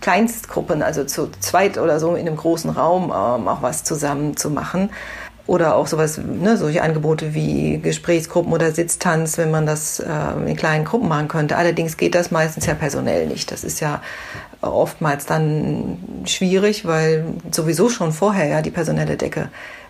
Kleinstgruppen, 0.03 0.83
also 0.83 1.05
zu 1.05 1.31
zweit 1.41 1.79
oder 1.79 1.99
so 1.99 2.15
in 2.15 2.27
einem 2.27 2.37
großen 2.37 2.71
Raum 2.71 3.05
ähm, 3.05 3.49
auch 3.49 3.63
was 3.63 3.85
zusammen 3.85 4.37
zu 4.37 4.51
machen. 4.51 4.91
Oder 5.47 5.75
auch 5.75 5.89
sowas, 5.89 6.19
ne, 6.19 6.57
solche 6.57 6.83
Angebote 6.83 7.35
wie 7.35 7.79
Gesprächsgruppen 7.79 8.53
oder 8.53 8.71
Sitztanz, 8.71 9.39
wenn 9.39 9.51
man 9.51 9.67
das 9.67 9.99
äh, 9.99 10.07
in 10.47 10.57
kleinen 10.57 10.85
Gruppen 10.85 11.09
machen 11.09 11.27
könnte. 11.27 11.57
Allerdings 11.57 11.97
geht 11.97 12.15
das 12.15 12.31
meistens 12.31 12.67
ja 12.67 12.75
personell 12.75 13.27
nicht. 13.27 13.51
Das 13.51 13.65
ist 13.65 13.81
ja 13.81 14.03
oftmals 14.61 15.27
dann 15.27 15.99
schwierig, 16.27 16.87
weil 16.87 17.25
sowieso 17.51 17.89
schon 17.89 18.13
vorher 18.13 18.47
ja 18.47 18.63
die 18.63 18.71
personelle 18.71 19.17
Decke 19.17 19.49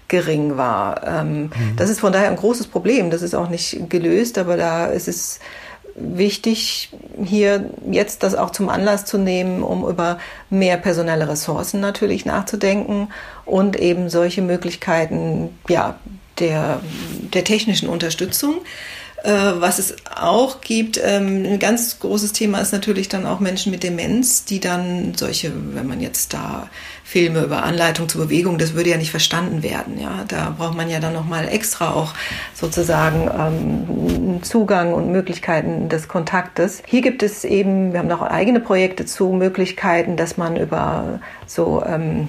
gering 0.08 0.56
war. 0.56 1.06
Ähm, 1.06 1.42
mhm. 1.42 1.50
Das 1.76 1.90
ist 1.90 2.00
von 2.00 2.12
daher 2.12 2.30
ein 2.30 2.36
großes 2.36 2.68
Problem. 2.68 3.10
Das 3.10 3.22
ist 3.22 3.34
auch 3.34 3.48
nicht 3.48 3.90
gelöst, 3.90 4.38
aber 4.38 4.56
da 4.56 4.86
ist 4.86 5.08
es 5.08 5.38
wichtig, 5.94 6.90
hier 7.24 7.70
jetzt 7.90 8.22
das 8.22 8.34
auch 8.34 8.50
zum 8.50 8.68
Anlass 8.68 9.04
zu 9.04 9.18
nehmen, 9.18 9.62
um 9.62 9.86
über 9.88 10.18
mehr 10.50 10.76
personelle 10.76 11.28
Ressourcen 11.28 11.80
natürlich 11.80 12.24
nachzudenken 12.24 13.08
und 13.44 13.76
eben 13.76 14.08
solche 14.08 14.42
Möglichkeiten 14.42 15.50
ja, 15.68 15.98
der, 16.38 16.80
der 17.32 17.44
technischen 17.44 17.88
Unterstützung. 17.88 18.56
Äh, 19.22 19.60
was 19.60 19.78
es 19.78 19.94
auch 20.16 20.60
gibt, 20.60 21.00
ähm, 21.02 21.44
ein 21.44 21.58
ganz 21.60 22.00
großes 22.00 22.32
Thema 22.32 22.58
ist 22.58 22.72
natürlich 22.72 23.08
dann 23.08 23.24
auch 23.24 23.38
Menschen 23.38 23.70
mit 23.70 23.84
Demenz, 23.84 24.44
die 24.44 24.58
dann 24.58 25.14
solche, 25.14 25.52
wenn 25.74 25.86
man 25.86 26.00
jetzt 26.00 26.34
da 26.34 26.68
Filme 27.04 27.42
über 27.42 27.62
Anleitung 27.62 28.08
zur 28.08 28.22
Bewegung, 28.22 28.58
das 28.58 28.74
würde 28.74 28.90
ja 28.90 28.96
nicht 28.96 29.12
verstanden 29.12 29.62
werden. 29.62 30.00
Ja, 30.00 30.24
da 30.26 30.54
braucht 30.58 30.76
man 30.76 30.90
ja 30.90 30.98
dann 30.98 31.12
noch 31.12 31.26
mal 31.26 31.46
extra 31.46 31.92
auch 31.92 32.14
sozusagen 32.54 33.30
ähm, 33.38 34.42
Zugang 34.42 34.92
und 34.92 35.12
Möglichkeiten 35.12 35.88
des 35.88 36.08
Kontaktes. 36.08 36.82
Hier 36.86 37.02
gibt 37.02 37.22
es 37.22 37.44
eben, 37.44 37.92
wir 37.92 38.00
haben 38.00 38.08
noch 38.08 38.22
eigene 38.22 38.58
Projekte 38.58 39.06
zu 39.06 39.28
Möglichkeiten, 39.28 40.16
dass 40.16 40.36
man 40.36 40.56
über 40.56 41.20
so 41.46 41.84
ähm, 41.86 42.26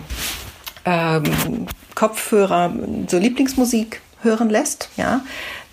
ähm, 0.85 1.23
Kopfhörer 1.95 2.71
so 3.07 3.17
Lieblingsmusik 3.17 4.01
hören 4.21 4.49
lässt. 4.49 4.89
Ja, 4.95 5.21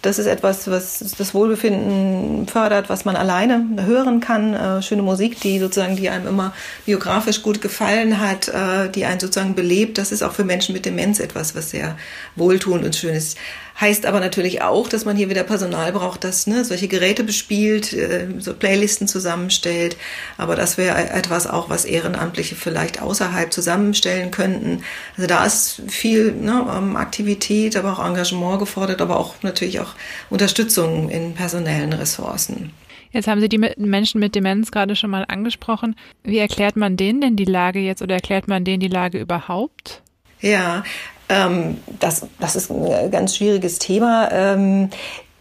Das 0.03 0.19
ist 0.19 0.27
etwas, 0.27 0.71
was 0.71 1.01
das 1.19 1.35
Wohlbefinden 1.35 2.47
fördert, 2.49 2.89
was 2.89 3.05
man 3.05 3.17
alleine 3.17 3.67
hören 3.85 4.21
kann. 4.21 4.55
Äh, 4.55 4.83
schöne 4.83 5.03
Musik, 5.03 5.41
die 5.41 5.59
sozusagen, 5.59 5.97
die 5.97 6.09
einem 6.09 6.27
immer 6.27 6.55
biografisch 6.87 7.43
gut 7.43 7.61
gefallen 7.61 8.19
hat, 8.19 8.49
äh, 8.49 8.89
die 8.89 9.05
einen 9.05 9.21
sozusagen 9.21 9.55
belebt. 9.55 9.99
Das 9.99 10.11
ist 10.11 10.23
auch 10.23 10.33
für 10.33 10.45
Menschen 10.45 10.73
mit 10.73 10.87
Demenz 10.87 11.21
etwas, 11.21 11.55
was 11.55 11.71
sehr 11.71 11.99
wohltuend 12.35 12.85
und 12.85 12.97
schön 12.97 13.15
ist. 13.15 13.37
Heißt 13.81 14.05
aber 14.05 14.21
natürlich 14.21 14.61
auch, 14.61 14.89
dass 14.89 15.07
man 15.07 15.17
hier 15.17 15.31
wieder 15.31 15.43
Personal 15.43 15.93
braucht, 15.93 16.25
das 16.25 16.47
ne, 16.47 16.65
solche 16.67 16.87
Geräte 16.87 17.25
bespielt, 17.25 17.95
äh, 17.95 18.29
so 18.39 18.53
Playlisten 18.53 19.09
zusammenstellt. 19.09 19.97
Aber 20.37 20.55
das 20.55 20.77
wäre 20.77 21.11
etwas 21.11 21.47
auch, 21.47 21.71
was 21.71 21.87
Ehrenamtliche 21.87 22.57
vielleicht 22.57 23.01
außerhalb 23.01 23.53
zusammenstellen 23.53 24.31
könnten. 24.31 24.83
Also 25.17 25.27
da 25.27 25.47
ist 25.47 25.81
viel 25.89 26.33
ne, 26.33 26.67
ähm, 26.77 26.97
Aktivität, 26.97 27.75
aber 27.77 27.95
auch 27.95 28.05
Engagement 28.05 28.59
gefordert, 28.59 29.01
aber 29.01 29.19
auch 29.19 29.43
natürlich 29.43 29.81
auch 29.81 29.95
Unterstützung 30.29 31.09
in 31.09 31.35
personellen 31.35 31.95
Ressourcen. 31.95 32.73
Jetzt 33.13 33.29
haben 33.29 33.41
Sie 33.41 33.49
die 33.49 33.59
Menschen 33.59 34.21
mit 34.21 34.35
Demenz 34.35 34.71
gerade 34.71 34.95
schon 34.95 35.11
mal 35.11 35.25
angesprochen. 35.27 35.97
Wie 36.23 36.39
erklärt 36.39 36.77
man 36.77 36.97
denen 36.97 37.21
denn 37.21 37.37
die 37.37 37.45
Lage 37.45 37.81
jetzt 37.81 38.03
oder 38.03 38.17
erklärt 38.17 38.47
man 38.47 38.65
denen 38.65 38.81
die 38.81 38.89
Lage 38.89 39.19
überhaupt? 39.19 40.03
Ja, 40.41 40.85
ähm, 41.31 41.79
das, 41.99 42.27
das 42.39 42.57
ist 42.57 42.71
ein 42.71 43.11
ganz 43.11 43.37
schwieriges 43.37 43.79
Thema. 43.79 44.31
Ähm, 44.31 44.91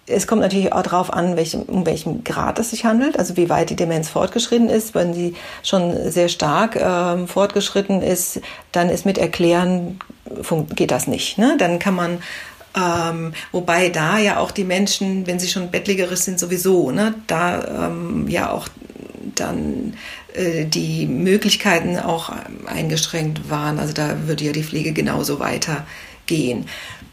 es 0.05 0.25
kommt 0.25 0.41
natürlich 0.41 0.74
auch 0.74 0.81
darauf 0.81 1.13
an, 1.13 1.36
welchem, 1.36 1.63
um 1.63 1.86
welchen 1.86 2.24
Grad 2.24 2.58
es 2.60 2.72
sich 2.72 2.86
handelt, 2.86 3.19
also 3.19 3.38
wie 3.38 3.50
weit 3.50 3.69
die 3.69 3.75
Demenz 3.75 4.10
fortgeschritten 4.10 4.69
ist. 4.69 4.96
Wenn 4.96 5.13
sie 5.13 5.36
schon 5.62 6.12
sehr 6.12 6.29
stark 6.29 6.75
ähm, 6.75 7.27
fortgeschritten 7.27 8.01
ist, 8.01 8.41
dann 8.72 8.89
ist 8.89 9.05
mit 9.05 9.17
Erklären 9.17 10.00
geht 10.75 10.91
das 10.91 11.08
nicht. 11.08 11.38
Ne? 11.38 11.55
Dann 11.60 11.79
kann 11.79 11.96
man 11.96 12.19
ähm, 12.75 13.34
wobei 13.51 13.89
da 13.89 14.19
ja 14.19 14.38
auch 14.39 14.51
die 14.51 14.63
Menschen, 14.63 15.25
wenn 15.25 15.39
sie 15.39 15.48
schon 15.48 15.72
bettlägerisch 15.72 16.19
sind, 16.19 16.39
sowieso, 16.39 16.91
ne, 16.91 17.15
da 17.25 17.88
ähm, 17.88 18.27
ja 18.27 18.51
auch 18.51 18.67
dann 19.36 19.93
äh, 19.93 19.96
die 20.36 21.05
Möglichkeiten 21.07 21.98
auch 21.98 22.31
eingeschränkt 22.65 23.50
waren. 23.50 23.79
Also 23.79 23.93
da 23.93 24.27
würde 24.27 24.45
ja 24.45 24.51
die 24.51 24.63
Pflege 24.63 24.93
genauso 24.93 25.39
weitergehen. 25.39 26.65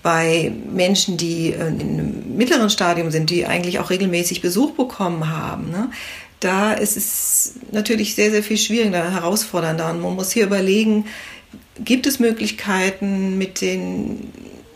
Bei 0.02 0.52
Menschen, 0.72 1.16
die 1.16 1.52
äh, 1.52 1.68
in 1.68 1.80
einem 1.80 2.36
mittleren 2.36 2.70
Stadium 2.70 3.10
sind, 3.10 3.30
die 3.30 3.46
eigentlich 3.46 3.78
auch 3.78 3.90
regelmäßig 3.90 4.40
Besuch 4.40 4.72
bekommen 4.72 5.30
haben, 5.30 5.70
ne, 5.70 5.90
da 6.40 6.74
ist 6.74 6.96
es 6.96 7.54
natürlich 7.72 8.14
sehr, 8.14 8.30
sehr 8.30 8.42
viel 8.42 8.58
schwieriger, 8.58 9.10
herausfordernder. 9.10 9.90
Und 9.90 10.00
man 10.02 10.14
muss 10.14 10.32
hier 10.32 10.44
überlegen, 10.44 11.06
gibt 11.82 12.06
es 12.06 12.20
Möglichkeiten 12.20 13.38
mit 13.38 13.60
den 13.60 14.32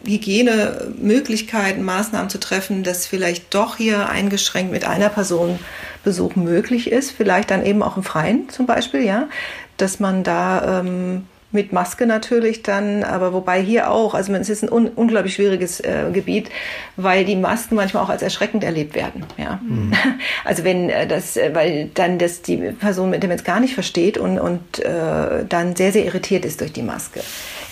Hygienemöglichkeiten, 0.07 1.83
Maßnahmen 1.83 2.31
zu 2.31 2.41
treffen, 2.41 2.83
dass 2.83 3.07
vielleicht 3.07 3.55
doch 3.55 3.77
hier 3.77 4.09
eingeschränkt 4.09 4.73
mit 4.73 4.85
einer 4.85 5.11
Person 5.11 5.59
Besuch 6.05 6.37
möglich 6.37 6.91
ist, 6.91 7.11
vielleicht 7.11 7.51
dann 7.51 7.65
eben 7.65 7.83
auch 7.83 7.97
im 7.97 8.03
Freien 8.03 8.49
zum 8.49 8.67
Beispiel, 8.67 9.03
ja, 9.03 9.29
dass 9.77 10.01
man 10.01 10.23
da 10.23 10.81
ähm, 10.81 11.27
mit 11.53 11.73
Maske 11.73 12.07
natürlich 12.07 12.63
dann, 12.63 13.03
aber 13.03 13.33
wobei 13.33 13.61
hier 13.61 13.91
auch, 13.91 14.15
also 14.15 14.33
es 14.35 14.49
ist 14.49 14.63
ein 14.63 14.71
un 14.71 14.89
unglaublich 14.89 15.35
schwieriges 15.35 15.81
äh, 15.81 16.05
Gebiet, 16.13 16.49
weil 16.97 17.25
die 17.25 17.35
Masken 17.35 17.75
manchmal 17.75 18.05
auch 18.05 18.09
als 18.09 18.23
erschreckend 18.23 18.63
erlebt 18.63 18.95
werden. 18.95 19.25
Ja, 19.37 19.59
mhm. 19.63 19.93
also 20.45 20.63
wenn 20.65 20.91
äh, 20.91 21.07
das, 21.07 21.37
äh, 21.37 21.51
weil 21.53 21.91
dann 21.95 22.19
das 22.19 22.43
die 22.43 22.57
Person 22.57 23.11
mit 23.11 23.23
dem 23.23 23.31
jetzt 23.31 23.45
gar 23.45 23.59
nicht 23.59 23.75
versteht 23.75 24.17
und 24.17 24.39
und 24.39 24.79
äh, 24.79 25.45
dann 25.49 25.75
sehr 25.75 25.93
sehr 25.93 26.05
irritiert 26.05 26.45
ist 26.45 26.61
durch 26.61 26.73
die 26.73 26.83
Maske. 26.83 27.21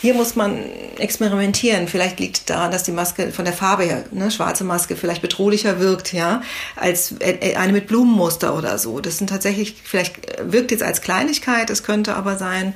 Hier 0.01 0.15
muss 0.15 0.37
man 0.37 0.59
experimentieren. 0.99 1.89
Vielleicht 1.89 2.21
liegt 2.21 2.51
daran, 2.51 2.71
dass 2.71 2.85
die 2.85 2.93
Maske 2.93 3.33
von 3.33 3.45
der 3.45 3.55
Farbe 3.55 3.85
her, 3.85 4.05
ne, 4.13 4.31
schwarze 4.31 4.65
Maske, 4.65 4.97
vielleicht 4.97 5.23
bedrohlicher 5.23 5.81
wirkt, 5.81 6.13
ja, 6.13 6.43
als 6.77 7.15
äh, 7.21 7.57
eine 7.57 7.73
mit 7.73 7.87
Blumenmuster 7.87 8.57
oder 8.57 8.79
so. 8.79 9.01
Das 9.01 9.19
sind 9.19 9.29
tatsächlich, 9.29 9.77
vielleicht 9.83 10.17
wirkt 10.41 10.71
jetzt 10.71 10.83
als 10.83 11.01
Kleinigkeit, 11.01 11.71
es 11.71 11.83
könnte 11.83 12.15
aber 12.15 12.37
sein, 12.37 12.75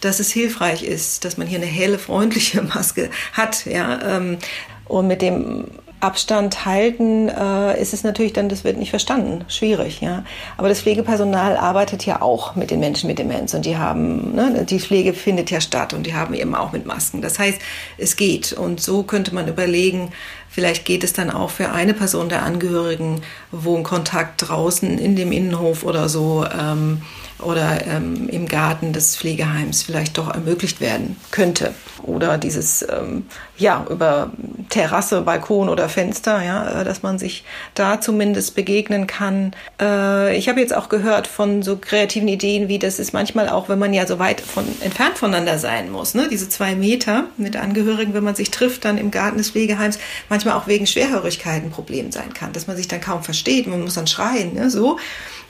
dass 0.00 0.20
es 0.20 0.30
hilfreich 0.30 0.82
ist, 0.82 1.24
dass 1.24 1.38
man 1.38 1.46
hier 1.46 1.58
eine 1.58 1.66
helle, 1.66 1.98
freundliche 1.98 2.62
Maske 2.74 3.10
hat, 3.32 3.66
ja. 3.66 4.16
Ähm, 4.16 4.38
und 4.86 5.06
mit 5.06 5.22
dem 5.22 5.66
Abstand 6.00 6.64
halten, 6.64 7.28
äh, 7.28 7.80
ist 7.80 7.92
es 7.92 8.04
natürlich 8.04 8.32
dann, 8.32 8.48
das 8.48 8.62
wird 8.62 8.76
nicht 8.76 8.90
verstanden, 8.90 9.44
schwierig, 9.48 10.00
ja. 10.00 10.24
Aber 10.56 10.68
das 10.68 10.80
Pflegepersonal 10.82 11.56
arbeitet 11.56 12.06
ja 12.06 12.22
auch 12.22 12.54
mit 12.54 12.70
den 12.70 12.78
Menschen 12.78 13.08
mit 13.08 13.18
Demenz 13.18 13.52
und 13.54 13.64
die 13.64 13.76
haben, 13.76 14.34
ne, 14.34 14.64
die 14.64 14.78
Pflege 14.78 15.12
findet 15.12 15.50
ja 15.50 15.60
statt 15.60 15.94
und 15.94 16.06
die 16.06 16.14
haben 16.14 16.34
eben 16.34 16.54
auch 16.54 16.70
mit 16.70 16.86
Masken. 16.86 17.20
Das 17.20 17.38
heißt, 17.38 17.58
es 17.98 18.16
geht 18.16 18.52
und 18.52 18.80
so 18.80 19.02
könnte 19.02 19.34
man 19.34 19.48
überlegen, 19.48 20.12
vielleicht 20.48 20.84
geht 20.84 21.02
es 21.02 21.12
dann 21.12 21.30
auch 21.30 21.50
für 21.50 21.72
eine 21.72 21.94
Person 21.94 22.28
der 22.28 22.44
Angehörigen, 22.44 23.22
wo 23.50 23.76
ein 23.76 23.82
Kontakt 23.82 24.48
draußen 24.48 24.98
in 24.98 25.16
dem 25.16 25.32
Innenhof 25.32 25.82
oder 25.84 26.08
so 26.08 26.44
ähm, 26.46 27.02
oder 27.40 27.86
ähm, 27.86 28.28
im 28.28 28.48
Garten 28.48 28.92
des 28.92 29.16
Pflegeheims 29.16 29.82
vielleicht 29.82 30.18
doch 30.18 30.32
ermöglicht 30.32 30.80
werden 30.80 31.16
könnte. 31.30 31.72
Oder 32.02 32.38
dieses, 32.38 32.82
ähm, 32.82 33.26
ja, 33.56 33.86
über 33.88 34.32
Terrasse, 34.70 35.22
Balkon 35.22 35.68
oder 35.68 35.88
Fenster, 35.88 36.42
ja, 36.42 36.80
äh, 36.80 36.84
dass 36.84 37.02
man 37.02 37.18
sich 37.18 37.44
da 37.74 38.00
zumindest 38.00 38.54
begegnen 38.54 39.06
kann. 39.06 39.52
Äh, 39.80 40.36
ich 40.36 40.48
habe 40.48 40.60
jetzt 40.60 40.74
auch 40.74 40.88
gehört 40.88 41.26
von 41.26 41.62
so 41.62 41.76
kreativen 41.76 42.28
Ideen, 42.28 42.68
wie 42.68 42.78
das 42.78 42.98
ist 42.98 43.12
manchmal 43.12 43.48
auch, 43.48 43.68
wenn 43.68 43.78
man 43.78 43.94
ja 43.94 44.06
so 44.06 44.18
weit 44.18 44.40
von, 44.40 44.64
entfernt 44.80 45.16
voneinander 45.16 45.58
sein 45.58 45.90
muss, 45.90 46.14
ne? 46.14 46.28
diese 46.30 46.48
zwei 46.48 46.74
Meter 46.74 47.24
mit 47.36 47.56
Angehörigen, 47.56 48.14
wenn 48.14 48.24
man 48.24 48.34
sich 48.34 48.50
trifft, 48.50 48.84
dann 48.84 48.98
im 48.98 49.10
Garten 49.10 49.38
des 49.38 49.50
Pflegeheims, 49.50 49.98
manchmal 50.28 50.54
auch 50.54 50.66
wegen 50.66 50.86
Schwerhörigkeit 50.86 51.62
ein 51.62 51.70
Problem 51.70 52.10
sein 52.10 52.34
kann, 52.34 52.52
dass 52.52 52.66
man 52.66 52.76
sich 52.76 52.88
dann 52.88 53.00
kaum 53.00 53.22
versteht, 53.22 53.66
man 53.66 53.82
muss 53.82 53.94
dann 53.94 54.06
schreien, 54.06 54.54
ne? 54.54 54.70
so. 54.70 54.98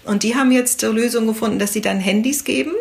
Und 0.08 0.22
die 0.22 0.34
haben 0.34 0.50
jetzt 0.50 0.82
eine 0.82 0.94
Lösung 0.94 1.26
gefunden, 1.26 1.58
dass 1.58 1.74
sie 1.74 1.82
dann 1.82 2.00
Handys 2.00 2.44
geben, 2.44 2.72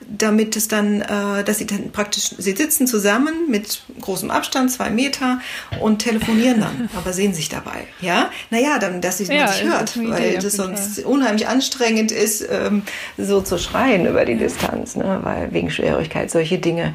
damit 0.00 0.54
es 0.54 0.68
dann, 0.68 1.00
äh, 1.00 1.42
dass 1.42 1.58
sie 1.58 1.66
dann 1.66 1.90
praktisch, 1.90 2.30
sie 2.38 2.52
sitzen 2.52 2.86
zusammen 2.86 3.50
mit 3.50 3.82
großem 4.00 4.30
Abstand, 4.30 4.70
zwei 4.70 4.90
Meter 4.90 5.40
und 5.80 5.98
telefonieren 5.98 6.60
dann, 6.60 6.88
aber 6.96 7.12
sehen 7.12 7.34
sich 7.34 7.48
dabei. 7.48 7.88
Ja, 8.00 8.30
naja, 8.50 8.78
dann, 8.78 9.00
dass 9.00 9.18
sie 9.18 9.24
ja, 9.24 9.48
sich 9.48 9.64
hört, 9.64 9.98
weil 9.98 10.30
Idee, 10.30 10.38
das 10.38 10.52
sonst 10.52 11.04
unheimlich 11.04 11.48
anstrengend 11.48 12.12
ist, 12.12 12.46
ähm, 12.48 12.82
so 13.18 13.40
zu 13.40 13.58
schreien 13.58 14.06
über 14.06 14.24
die 14.24 14.36
Distanz, 14.36 14.94
ne? 14.94 15.18
weil 15.22 15.52
wegen 15.52 15.70
Schwierigkeit, 15.70 16.30
solche 16.30 16.58
Dinge. 16.58 16.94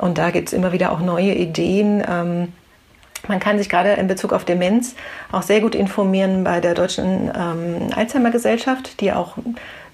Und 0.00 0.16
da 0.16 0.30
gibt 0.30 0.48
es 0.48 0.54
immer 0.54 0.72
wieder 0.72 0.90
auch 0.90 1.00
neue 1.00 1.34
Ideen. 1.34 2.02
Ähm, 2.08 2.48
man 3.26 3.40
kann 3.40 3.58
sich 3.58 3.68
gerade 3.68 3.90
in 3.92 4.06
Bezug 4.06 4.32
auf 4.32 4.44
Demenz 4.44 4.94
auch 5.32 5.42
sehr 5.42 5.60
gut 5.60 5.74
informieren 5.74 6.44
bei 6.44 6.60
der 6.60 6.74
Deutschen 6.74 7.30
ähm, 7.34 7.88
Alzheimer 7.94 8.30
Gesellschaft, 8.30 9.00
die 9.00 9.12
auch 9.12 9.36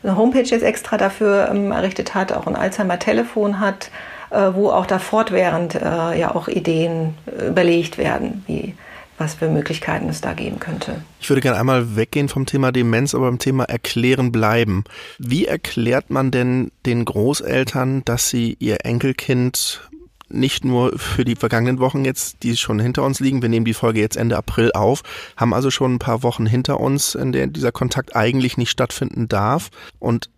eine 0.03 0.17
Homepage 0.17 0.43
jetzt 0.43 0.63
extra 0.63 0.97
dafür 0.97 1.49
ähm, 1.51 1.73
errichtet 1.73 2.15
hat, 2.15 2.33
auch 2.33 2.47
ein 2.47 2.57
Alzheimer-Telefon 2.57 3.61
hat, 3.61 3.91
äh, 4.31 4.51
wo 4.53 4.71
auch 4.71 4.87
da 4.87 4.99
fortwährend 4.99 5.75
äh, 5.75 6.19
ja 6.19 6.35
auch 6.35 6.49
Ideen 6.49 7.15
äh, 7.27 7.49
überlegt 7.49 7.99
werden, 7.99 8.45
wie 8.47 8.75
was 9.17 9.35
für 9.35 9.49
Möglichkeiten 9.49 10.09
es 10.09 10.21
da 10.21 10.33
geben 10.33 10.59
könnte. 10.59 11.05
Ich 11.21 11.31
würde 11.31 11.41
gerne 11.41 11.59
einmal 11.59 11.95
weggehen 11.97 12.29
vom 12.29 12.47
Thema 12.47 12.73
Demenz, 12.73 13.15
aber 13.15 13.27
beim 13.27 13.39
Thema 13.39 13.65
Erklären 13.65 14.33
bleiben. 14.33 14.85
Wie 15.19 15.47
erklärt 15.47 16.11
man 16.11 16.33
denn 16.33 16.73
den 16.85 17.05
Großeltern, 17.05 18.05
dass 18.05 18.29
sie 18.29 18.57
ihr 18.59 18.85
Enkelkind 18.85 19.89
nicht 20.29 20.65
nur 20.65 20.99
für 20.99 21.25
die 21.25 21.37
vergangenen 21.37 21.79
Wochen 21.79 22.05
jetzt, 22.05 22.43
die 22.43 22.57
schon 22.57 22.81
hinter 22.81 23.03
uns 23.03 23.21
liegen. 23.21 23.43
Wir 23.43 23.49
nehmen 23.49 23.65
die 23.65 23.75
Folge 23.75 24.01
jetzt 24.01 24.17
Ende 24.17 24.37
April 24.37 24.73
auf, 24.73 25.03
haben 25.37 25.55
also 25.55 25.71
schon 25.71 25.95
ein 25.95 25.99
paar 25.99 26.23
Wochen 26.23 26.47
hinter 26.47 26.81
uns, 26.81 27.15
in 27.15 27.33
denen 27.33 27.53
dieser 27.53 27.73
Kontakt 27.73 28.17
eigentlich 28.17 28.57
nicht 28.57 28.71
stattfinden 28.71 29.29
darf. 29.29 29.71
Und 29.99 30.31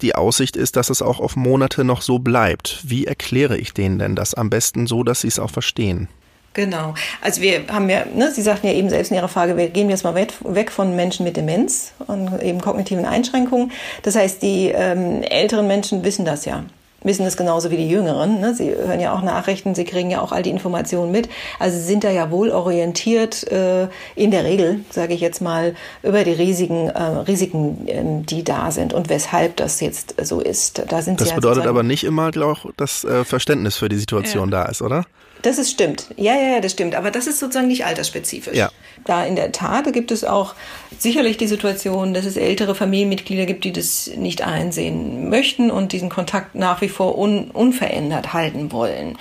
die 0.00 0.14
Aussicht 0.14 0.56
ist, 0.56 0.76
dass 0.76 0.90
es 0.90 1.02
auch 1.02 1.20
auf 1.20 1.36
Monate 1.36 1.84
noch 1.84 2.02
so 2.02 2.18
bleibt. 2.18 2.80
Wie 2.84 3.06
erkläre 3.06 3.56
ich 3.56 3.72
denen 3.74 3.98
denn 3.98 4.16
das 4.16 4.34
am 4.34 4.50
besten 4.50 4.86
so, 4.86 5.02
dass 5.02 5.20
sie 5.20 5.28
es 5.28 5.38
auch 5.38 5.50
verstehen? 5.50 6.08
Genau. 6.54 6.94
Also 7.20 7.42
wir 7.42 7.64
haben 7.68 7.90
ja, 7.90 8.04
ne, 8.14 8.30
Sie 8.30 8.42
sagten 8.42 8.68
ja 8.68 8.72
eben 8.72 8.88
selbst 8.88 9.10
in 9.10 9.16
Ihrer 9.16 9.28
Frage, 9.28 9.56
wir 9.56 9.68
gehen 9.68 9.90
jetzt 9.90 10.04
mal 10.04 10.14
weg, 10.14 10.70
von 10.70 10.94
Menschen 10.94 11.24
mit 11.24 11.36
Demenz 11.36 11.92
und 12.06 12.40
eben 12.40 12.60
kognitiven 12.60 13.04
Einschränkungen. 13.04 13.72
Das 14.02 14.14
heißt, 14.14 14.40
die 14.40 14.68
ähm, 14.68 15.22
älteren 15.22 15.66
Menschen 15.66 16.04
wissen 16.04 16.24
das 16.24 16.44
ja 16.44 16.64
wissen 17.04 17.24
es 17.26 17.36
genauso 17.36 17.70
wie 17.70 17.76
die 17.76 17.88
Jüngeren. 17.88 18.40
Ne? 18.40 18.54
Sie 18.54 18.74
hören 18.74 19.00
ja 19.00 19.14
auch 19.14 19.22
Nachrichten, 19.22 19.74
sie 19.74 19.84
kriegen 19.84 20.10
ja 20.10 20.20
auch 20.20 20.32
all 20.32 20.42
die 20.42 20.50
Informationen 20.50 21.12
mit. 21.12 21.28
Also 21.58 21.78
sie 21.78 21.84
sind 21.84 22.02
da 22.02 22.10
ja 22.10 22.30
wohl 22.30 22.50
orientiert, 22.50 23.50
äh, 23.52 23.88
in 24.16 24.30
der 24.30 24.44
Regel, 24.44 24.80
sage 24.90 25.14
ich 25.14 25.20
jetzt 25.20 25.40
mal, 25.40 25.74
über 26.02 26.24
die 26.24 26.32
riesigen 26.32 26.88
äh, 26.88 27.02
Risiken, 27.02 27.86
äh, 27.86 28.24
die 28.24 28.42
da 28.42 28.70
sind 28.70 28.92
und 28.92 29.08
weshalb 29.08 29.56
das 29.56 29.80
jetzt 29.80 30.14
so 30.22 30.40
ist. 30.40 30.82
Da 30.88 31.02
sind 31.02 31.20
das 31.20 31.28
sie 31.28 31.34
bedeutet 31.34 31.66
aber 31.66 31.82
nicht 31.82 32.04
immer, 32.04 32.30
ich, 32.34 32.66
dass 32.76 33.04
äh, 33.04 33.24
Verständnis 33.24 33.76
für 33.76 33.88
die 33.88 33.96
Situation 33.96 34.50
ja. 34.50 34.62
da 34.62 34.70
ist, 34.70 34.82
oder? 34.82 35.04
Das 35.44 35.58
ist 35.58 35.70
stimmt. 35.70 36.06
Ja, 36.16 36.34
ja, 36.34 36.54
ja, 36.54 36.60
das 36.60 36.72
stimmt. 36.72 36.94
Aber 36.94 37.10
das 37.10 37.26
ist 37.26 37.38
sozusagen 37.38 37.68
nicht 37.68 37.84
altersspezifisch. 37.84 38.56
Ja. 38.56 38.70
Da 39.04 39.26
in 39.26 39.36
der 39.36 39.52
Tat 39.52 39.92
gibt 39.92 40.10
es 40.10 40.24
auch 40.24 40.54
sicherlich 40.98 41.36
die 41.36 41.46
Situation, 41.46 42.14
dass 42.14 42.24
es 42.24 42.38
ältere 42.38 42.74
Familienmitglieder 42.74 43.44
gibt, 43.44 43.64
die 43.64 43.72
das 43.72 44.10
nicht 44.16 44.40
einsehen 44.40 45.28
möchten 45.28 45.70
und 45.70 45.92
diesen 45.92 46.08
Kontakt 46.08 46.54
nach 46.54 46.80
wie 46.80 46.88
vor 46.88 47.18
un 47.18 47.50
unverändert 47.50 48.32
halten 48.32 48.72
wollen. 48.72 49.18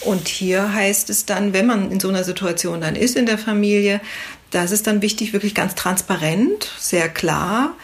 Und 0.00 0.28
hier 0.28 0.72
heißt 0.72 1.10
es 1.10 1.26
dann, 1.26 1.52
wenn 1.52 1.66
man 1.66 1.92
in 1.92 2.00
so 2.00 2.08
einer 2.08 2.24
Situation 2.24 2.80
dann 2.80 2.96
ist 2.96 3.14
in 3.14 3.26
der 3.26 3.36
Familie, 3.36 4.00
da 4.52 4.64
ist 4.64 4.72
es 4.72 4.82
dann 4.82 5.02
wichtig, 5.02 5.34
wirklich 5.34 5.54
ganz 5.54 5.74
transparent, 5.74 6.70
sehr 6.78 7.10
klar 7.10 7.74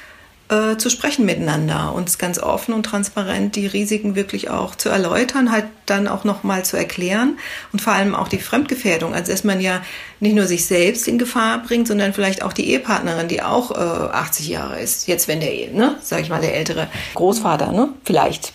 äh, 0.53 0.77
zu 0.77 0.91
sprechen 0.91 1.25
miteinander, 1.25 1.95
uns 1.95 2.19
ganz 2.19 2.39
offen 2.39 2.75
und 2.75 2.85
transparent 2.85 3.57
die 3.57 3.67
Risiken 3.67 4.15
wirklich 4.15 4.51
auch 4.51 4.75
zu 4.75 4.91
erläutern, 4.91 5.51
halt 5.51 5.65
dann 5.87 6.07
auch 6.07 6.25
nochmal 6.25 6.65
zu 6.65 6.77
erklären 6.77 7.39
und 7.73 7.81
vor 7.81 7.95
allem 7.95 8.15
auch 8.15 8.29
die 8.29 8.39
Fremdgefährdung, 8.39 9.15
also 9.15 9.33
dass 9.33 9.45
man 9.45 9.61
ja 9.61 9.81
nicht 10.21 10.35
nur 10.35 10.47
sich 10.47 10.67
selbst 10.67 11.09
in 11.09 11.19
Gefahr 11.19 11.63
bringt, 11.63 11.89
sondern 11.89 12.13
vielleicht 12.13 12.43
auch 12.43 12.53
die 12.53 12.69
Ehepartnerin, 12.71 13.29
die 13.29 13.43
auch 13.43 13.71
äh, 13.71 13.75
80 13.75 14.49
Jahre 14.49 14.79
ist. 14.79 15.09
Jetzt, 15.09 15.27
wenn 15.27 15.41
der, 15.41 15.71
ne, 15.73 15.97
sag 16.03 16.21
ich 16.21 16.29
mal, 16.29 16.41
der 16.41 16.55
ältere 16.55 16.89
Großvater, 17.15 17.73
ne, 17.73 17.89
vielleicht 18.05 18.53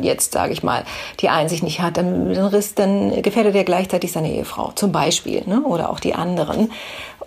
jetzt 0.00 0.32
sage 0.32 0.52
ich 0.52 0.62
mal, 0.62 0.84
die 1.20 1.28
Einsicht 1.28 1.62
nicht 1.62 1.80
hat, 1.80 1.96
dann, 1.96 2.34
dann, 2.74 3.22
gefährdet 3.22 3.54
er 3.54 3.64
gleichzeitig 3.64 4.12
seine 4.12 4.32
Ehefrau, 4.32 4.72
zum 4.74 4.92
Beispiel, 4.92 5.42
ne? 5.46 5.62
oder 5.62 5.90
auch 5.90 6.00
die 6.00 6.14
anderen. 6.14 6.70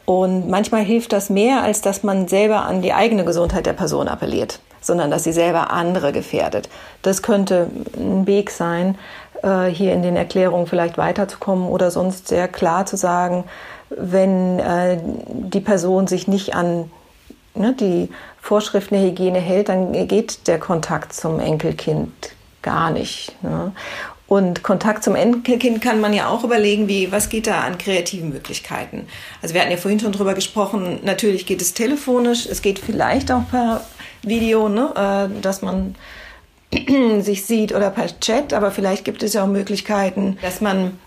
Und 0.09 0.49
manchmal 0.49 0.81
hilft 0.81 1.13
das 1.13 1.29
mehr, 1.29 1.61
als 1.61 1.81
dass 1.81 2.01
man 2.01 2.27
selber 2.27 2.63
an 2.63 2.81
die 2.81 2.93
eigene 2.93 3.25
Gesundheit 3.25 3.67
der 3.67 3.73
Person 3.73 4.07
appelliert, 4.07 4.59
sondern 4.81 5.11
dass 5.11 5.23
sie 5.23 5.31
selber 5.31 5.69
andere 5.69 6.11
gefährdet. 6.11 6.67
Das 7.03 7.21
könnte 7.21 7.69
ein 7.95 8.25
Weg 8.25 8.49
sein, 8.49 8.97
äh, 9.43 9.65
hier 9.65 9.93
in 9.93 10.01
den 10.01 10.15
Erklärungen 10.15 10.65
vielleicht 10.65 10.97
weiterzukommen 10.97 11.69
oder 11.69 11.91
sonst 11.91 12.27
sehr 12.27 12.47
klar 12.47 12.87
zu 12.87 12.97
sagen, 12.97 13.43
wenn 13.91 14.57
äh, 14.57 14.97
die 15.27 15.61
Person 15.61 16.07
sich 16.07 16.27
nicht 16.27 16.55
an 16.55 16.89
ne, 17.53 17.75
die 17.79 18.09
Vorschriften 18.41 18.95
der 18.95 19.03
Hygiene 19.03 19.39
hält, 19.39 19.69
dann 19.69 19.91
geht 20.07 20.47
der 20.47 20.57
Kontakt 20.57 21.13
zum 21.13 21.39
Enkelkind 21.39 22.31
gar 22.63 22.89
nicht. 22.89 23.35
Ne? 23.43 23.73
Und 24.29 24.61
Kontakt 24.61 25.03
zum 25.03 25.15
Enkelkind 25.15 25.81
kann 25.81 25.99
man 25.99 26.13
ja 26.13 26.29
auch 26.29 26.43
überlegen, 26.43 26.87
wie, 26.87 27.11
was 27.11 27.29
geht 27.29 27.47
da 27.47 27.61
an 27.61 27.79
kreativen 27.79 28.29
Möglichkeiten? 28.29 29.07
Also 29.41 29.55
wir 29.55 29.61
hatten 29.61 29.71
ja 29.71 29.77
vorhin 29.77 29.99
schon 29.99 30.11
drüber 30.11 30.35
gesprochen, 30.35 30.99
natürlich 31.03 31.47
geht 31.47 31.63
es 31.63 31.73
telefonisch, 31.73 32.45
es 32.45 32.61
geht 32.61 32.77
vielleicht 32.77 33.31
auch 33.31 33.41
per 33.49 33.83
Video, 34.21 34.69
ne, 34.69 34.93
äh, 35.35 35.41
dass 35.41 35.63
man 35.63 35.95
sich 37.21 37.45
sieht 37.45 37.73
oder 37.73 37.89
per 37.89 38.19
Chat, 38.19 38.53
aber 38.53 38.69
vielleicht 38.69 39.03
gibt 39.03 39.23
es 39.23 39.33
ja 39.33 39.43
auch 39.43 39.47
Möglichkeiten, 39.47 40.37
dass 40.43 40.61
man 40.61 40.99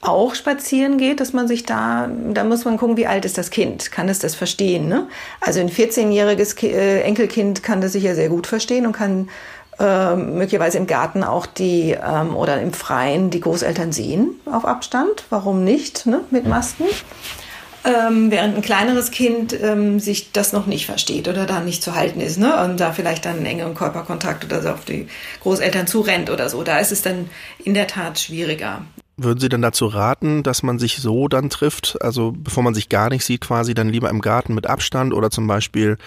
auch 0.00 0.34
spazieren 0.34 0.98
geht, 0.98 1.20
dass 1.20 1.32
man 1.32 1.48
sich 1.48 1.64
da, 1.64 2.08
da 2.32 2.44
muss 2.44 2.64
man 2.64 2.76
gucken, 2.76 2.96
wie 2.96 3.06
alt 3.06 3.24
ist 3.24 3.38
das 3.38 3.50
Kind, 3.50 3.90
kann 3.90 4.08
es 4.08 4.18
das 4.18 4.34
verstehen. 4.34 4.88
Ne? 4.88 5.08
Also 5.40 5.60
ein 5.60 5.70
14-jähriges 5.70 6.62
äh, 6.62 7.00
Enkelkind 7.02 7.62
kann 7.62 7.80
das 7.80 7.92
sicher 7.92 8.14
sehr 8.14 8.28
gut 8.28 8.46
verstehen 8.46 8.86
und 8.86 8.92
kann 8.92 9.28
äh, 9.78 10.16
möglicherweise 10.16 10.78
im 10.78 10.86
Garten 10.86 11.24
auch 11.24 11.46
die 11.46 11.90
ähm, 11.92 12.36
oder 12.36 12.60
im 12.60 12.72
Freien 12.72 13.30
die 13.30 13.40
Großeltern 13.40 13.92
sehen 13.92 14.40
auf 14.46 14.64
Abstand. 14.64 15.24
Warum 15.30 15.64
nicht 15.64 16.06
ne? 16.06 16.20
mit 16.30 16.46
Masken? 16.46 16.84
Ähm, 17.84 18.30
während 18.30 18.56
ein 18.56 18.62
kleineres 18.62 19.10
Kind 19.10 19.52
ähm, 19.60 20.00
sich 20.00 20.32
das 20.32 20.54
noch 20.54 20.64
nicht 20.64 20.86
versteht 20.86 21.28
oder 21.28 21.44
da 21.44 21.60
nicht 21.60 21.82
zu 21.82 21.94
halten 21.94 22.20
ist 22.20 22.38
ne? 22.38 22.64
und 22.64 22.80
da 22.80 22.92
vielleicht 22.92 23.26
dann 23.26 23.36
einen 23.36 23.46
engeren 23.46 23.74
Körperkontakt 23.74 24.44
oder 24.44 24.62
so 24.62 24.70
auf 24.70 24.86
die 24.86 25.06
Großeltern 25.42 25.86
zurennt 25.86 26.30
oder 26.30 26.48
so. 26.48 26.62
Da 26.62 26.78
ist 26.78 26.92
es 26.92 27.02
dann 27.02 27.28
in 27.62 27.74
der 27.74 27.86
Tat 27.86 28.18
schwieriger. 28.18 28.80
Würden 29.16 29.38
Sie 29.38 29.48
denn 29.48 29.62
dazu 29.62 29.86
raten, 29.86 30.42
dass 30.42 30.62
man 30.62 30.78
sich 30.78 30.96
so 30.96 31.28
dann 31.28 31.50
trifft, 31.50 31.98
also 32.00 32.32
bevor 32.34 32.62
man 32.62 32.74
sich 32.74 32.88
gar 32.88 33.10
nicht 33.10 33.24
sieht, 33.24 33.42
quasi 33.42 33.74
dann 33.74 33.88
lieber 33.88 34.08
im 34.08 34.20
Garten 34.20 34.54
mit 34.54 34.66
Abstand 34.66 35.12
oder 35.12 35.30
zum 35.30 35.46
Beispiel 35.46 35.98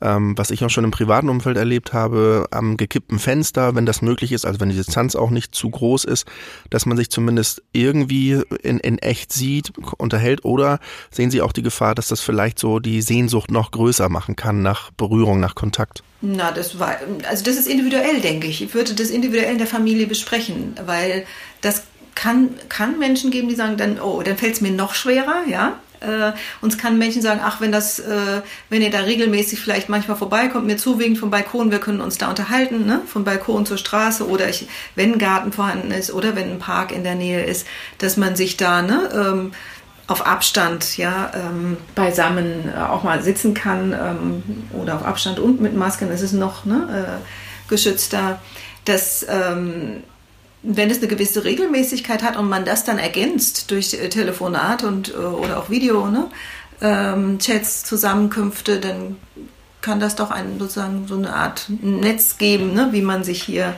ähm, 0.00 0.36
was 0.36 0.50
ich 0.50 0.64
auch 0.64 0.70
schon 0.70 0.84
im 0.84 0.90
privaten 0.90 1.28
Umfeld 1.28 1.56
erlebt 1.56 1.92
habe, 1.92 2.46
am 2.50 2.76
gekippten 2.76 3.18
Fenster, 3.18 3.74
wenn 3.74 3.86
das 3.86 4.02
möglich 4.02 4.32
ist, 4.32 4.44
also 4.44 4.60
wenn 4.60 4.68
die 4.68 4.76
Distanz 4.76 5.16
auch 5.16 5.30
nicht 5.30 5.54
zu 5.54 5.70
groß 5.70 6.04
ist, 6.04 6.26
dass 6.70 6.86
man 6.86 6.96
sich 6.96 7.10
zumindest 7.10 7.62
irgendwie 7.72 8.42
in, 8.62 8.78
in 8.78 8.98
echt 8.98 9.32
sieht, 9.32 9.72
unterhält 9.98 10.44
oder 10.44 10.78
sehen 11.10 11.30
Sie 11.30 11.42
auch 11.42 11.52
die 11.52 11.62
Gefahr, 11.62 11.94
dass 11.94 12.08
das 12.08 12.20
vielleicht 12.20 12.58
so 12.58 12.78
die 12.78 13.02
Sehnsucht 13.02 13.50
noch 13.50 13.70
größer 13.70 14.08
machen 14.08 14.36
kann 14.36 14.62
nach 14.62 14.90
Berührung, 14.92 15.40
nach 15.40 15.54
Kontakt? 15.54 16.02
Na, 16.20 16.50
das 16.50 16.78
war, 16.78 16.96
also 17.28 17.44
das 17.44 17.56
ist 17.56 17.68
individuell, 17.68 18.20
denke 18.20 18.48
ich. 18.48 18.62
Ich 18.62 18.74
würde 18.74 18.94
das 18.94 19.10
individuell 19.10 19.52
in 19.52 19.58
der 19.58 19.68
Familie 19.68 20.06
besprechen, 20.06 20.74
weil 20.84 21.24
das 21.60 21.84
kann, 22.14 22.50
kann 22.68 22.98
Menschen 22.98 23.30
geben, 23.30 23.48
die 23.48 23.54
sagen 23.54 23.76
dann, 23.76 24.00
oh, 24.00 24.22
dann 24.22 24.36
fällt 24.36 24.54
es 24.54 24.60
mir 24.60 24.72
noch 24.72 24.94
schwerer, 24.94 25.44
ja. 25.48 25.78
Äh, 26.00 26.32
uns 26.60 26.78
kann 26.78 26.98
Menschen 26.98 27.22
sagen, 27.22 27.40
ach, 27.42 27.60
wenn 27.60 27.72
das, 27.72 27.98
äh, 27.98 28.42
wenn 28.70 28.82
ihr 28.82 28.90
da 28.90 29.00
regelmäßig 29.00 29.60
vielleicht 29.60 29.88
manchmal 29.88 30.16
vorbeikommt, 30.16 30.66
mir 30.66 30.76
zuwinkt 30.76 31.18
vom 31.18 31.30
Balkon, 31.30 31.70
wir 31.70 31.78
können 31.78 32.00
uns 32.00 32.18
da 32.18 32.28
unterhalten, 32.28 32.86
ne? 32.86 33.00
vom 33.06 33.24
Balkon 33.24 33.66
zur 33.66 33.78
Straße 33.78 34.26
oder 34.28 34.48
ich, 34.48 34.68
wenn 34.94 35.14
ein 35.14 35.18
Garten 35.18 35.52
vorhanden 35.52 35.90
ist 35.90 36.12
oder 36.12 36.36
wenn 36.36 36.50
ein 36.50 36.58
Park 36.58 36.92
in 36.92 37.04
der 37.04 37.14
Nähe 37.14 37.44
ist, 37.44 37.66
dass 37.98 38.16
man 38.16 38.36
sich 38.36 38.56
da 38.56 38.82
ne, 38.82 39.08
ähm, 39.12 39.52
auf 40.06 40.26
Abstand 40.26 40.96
ja 40.96 41.30
ähm, 41.34 41.76
beisammen 41.94 42.72
äh, 42.74 42.80
auch 42.80 43.02
mal 43.02 43.22
sitzen 43.22 43.54
kann 43.54 43.92
ähm, 43.92 44.42
oder 44.72 44.96
auf 44.96 45.04
Abstand 45.04 45.38
und 45.38 45.60
mit 45.60 45.76
Masken, 45.76 46.10
ist 46.10 46.22
es 46.22 46.32
noch 46.32 46.64
ne, 46.64 47.20
äh, 47.20 47.68
geschützter. 47.68 48.40
Das 48.84 49.26
ähm, 49.28 50.02
wenn 50.62 50.90
es 50.90 50.98
eine 50.98 51.08
gewisse 51.08 51.44
Regelmäßigkeit 51.44 52.22
hat 52.22 52.36
und 52.36 52.48
man 52.48 52.64
das 52.64 52.84
dann 52.84 52.98
ergänzt 52.98 53.70
durch 53.70 53.94
äh, 53.94 54.08
Telefonat 54.08 54.84
und 54.84 55.14
äh, 55.14 55.16
oder 55.16 55.58
auch 55.58 55.70
Video, 55.70 56.08
ne, 56.08 56.28
ähm, 56.80 57.38
Chats, 57.38 57.84
Zusammenkünfte, 57.84 58.80
dann 58.80 59.16
kann 59.80 60.00
das 60.00 60.16
doch 60.16 60.30
ein, 60.30 60.58
sozusagen 60.58 61.06
so 61.06 61.16
eine 61.16 61.34
Art 61.34 61.66
Netz 61.68 62.38
geben, 62.38 62.74
ne, 62.74 62.88
wie 62.92 63.02
man 63.02 63.24
sich 63.24 63.42
hier 63.42 63.74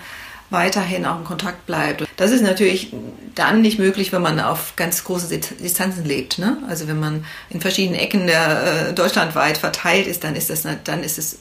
weiterhin 0.51 1.07
auch 1.07 1.19
in 1.19 1.25
Kontakt 1.25 1.65
bleibt. 1.67 2.07
Das 2.17 2.33
ist 2.33 2.43
natürlich 2.43 2.93
dann 3.37 3.63
nicht 3.63 3.79
möglich, 3.79 4.13
wenn 4.13 4.21
man 4.21 4.41
auf 4.41 4.75
ganz 4.75 5.05
große 5.05 5.39
Distanzen 5.39 6.05
lebt. 6.05 6.39
Ne? 6.39 6.59
Also 6.69 6.89
wenn 6.89 6.99
man 6.99 7.25
in 7.49 7.61
verschiedenen 7.61 7.99
Ecken 7.99 8.27
der 8.27 8.89
äh, 8.89 8.93
deutschlandweit 8.93 9.59
verteilt 9.59 10.09
ist, 10.09 10.25
dann 10.25 10.35
ist 10.35 10.51
das 10.51 10.67
dann 10.85 11.05
ist 11.05 11.19
es 11.19 11.39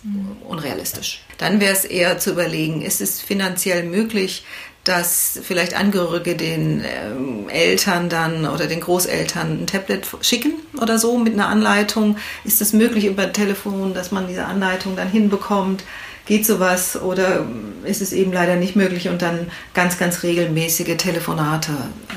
unrealistisch. 0.48 1.24
Dann 1.40 1.60
wäre 1.60 1.74
es 1.74 1.86
eher 1.86 2.20
zu 2.20 2.32
überlegen, 2.32 2.84
ist 2.84 3.02
es 3.02 3.20
finanziell 3.20 3.84
möglich, 3.84 4.46
dass 4.90 5.40
vielleicht 5.44 5.76
Angehörige 5.76 6.36
den 6.36 6.84
ähm, 6.84 7.48
Eltern 7.48 8.10
dann 8.10 8.48
oder 8.48 8.66
den 8.66 8.80
Großeltern 8.80 9.62
ein 9.62 9.68
Tablet 9.68 10.08
schicken 10.22 10.54
oder 10.82 10.98
so 10.98 11.20
mit 11.20 11.34
einer 11.34 11.48
Anleitung. 11.48 12.18
Ist 12.44 12.60
es 12.60 12.74
möglich 12.74 13.06
über 13.06 13.32
Telefon, 13.32 13.94
dass 13.94 14.12
man 14.12 14.28
diese 14.28 14.46
Anleitung 14.46 14.96
dann 14.96 15.08
hinbekommt? 15.08 15.84
Geht 16.26 16.46
sowas 16.46 17.00
oder 17.00 17.46
ist 17.84 18.02
es 18.02 18.14
eben 18.14 18.34
leider 18.34 18.56
nicht 18.56 18.76
möglich 18.76 19.10
und 19.10 19.22
dann 19.22 19.52
ganz, 19.76 20.00
ganz 20.00 20.24
regelmäßige 20.24 20.98
Telefonate 20.98 21.74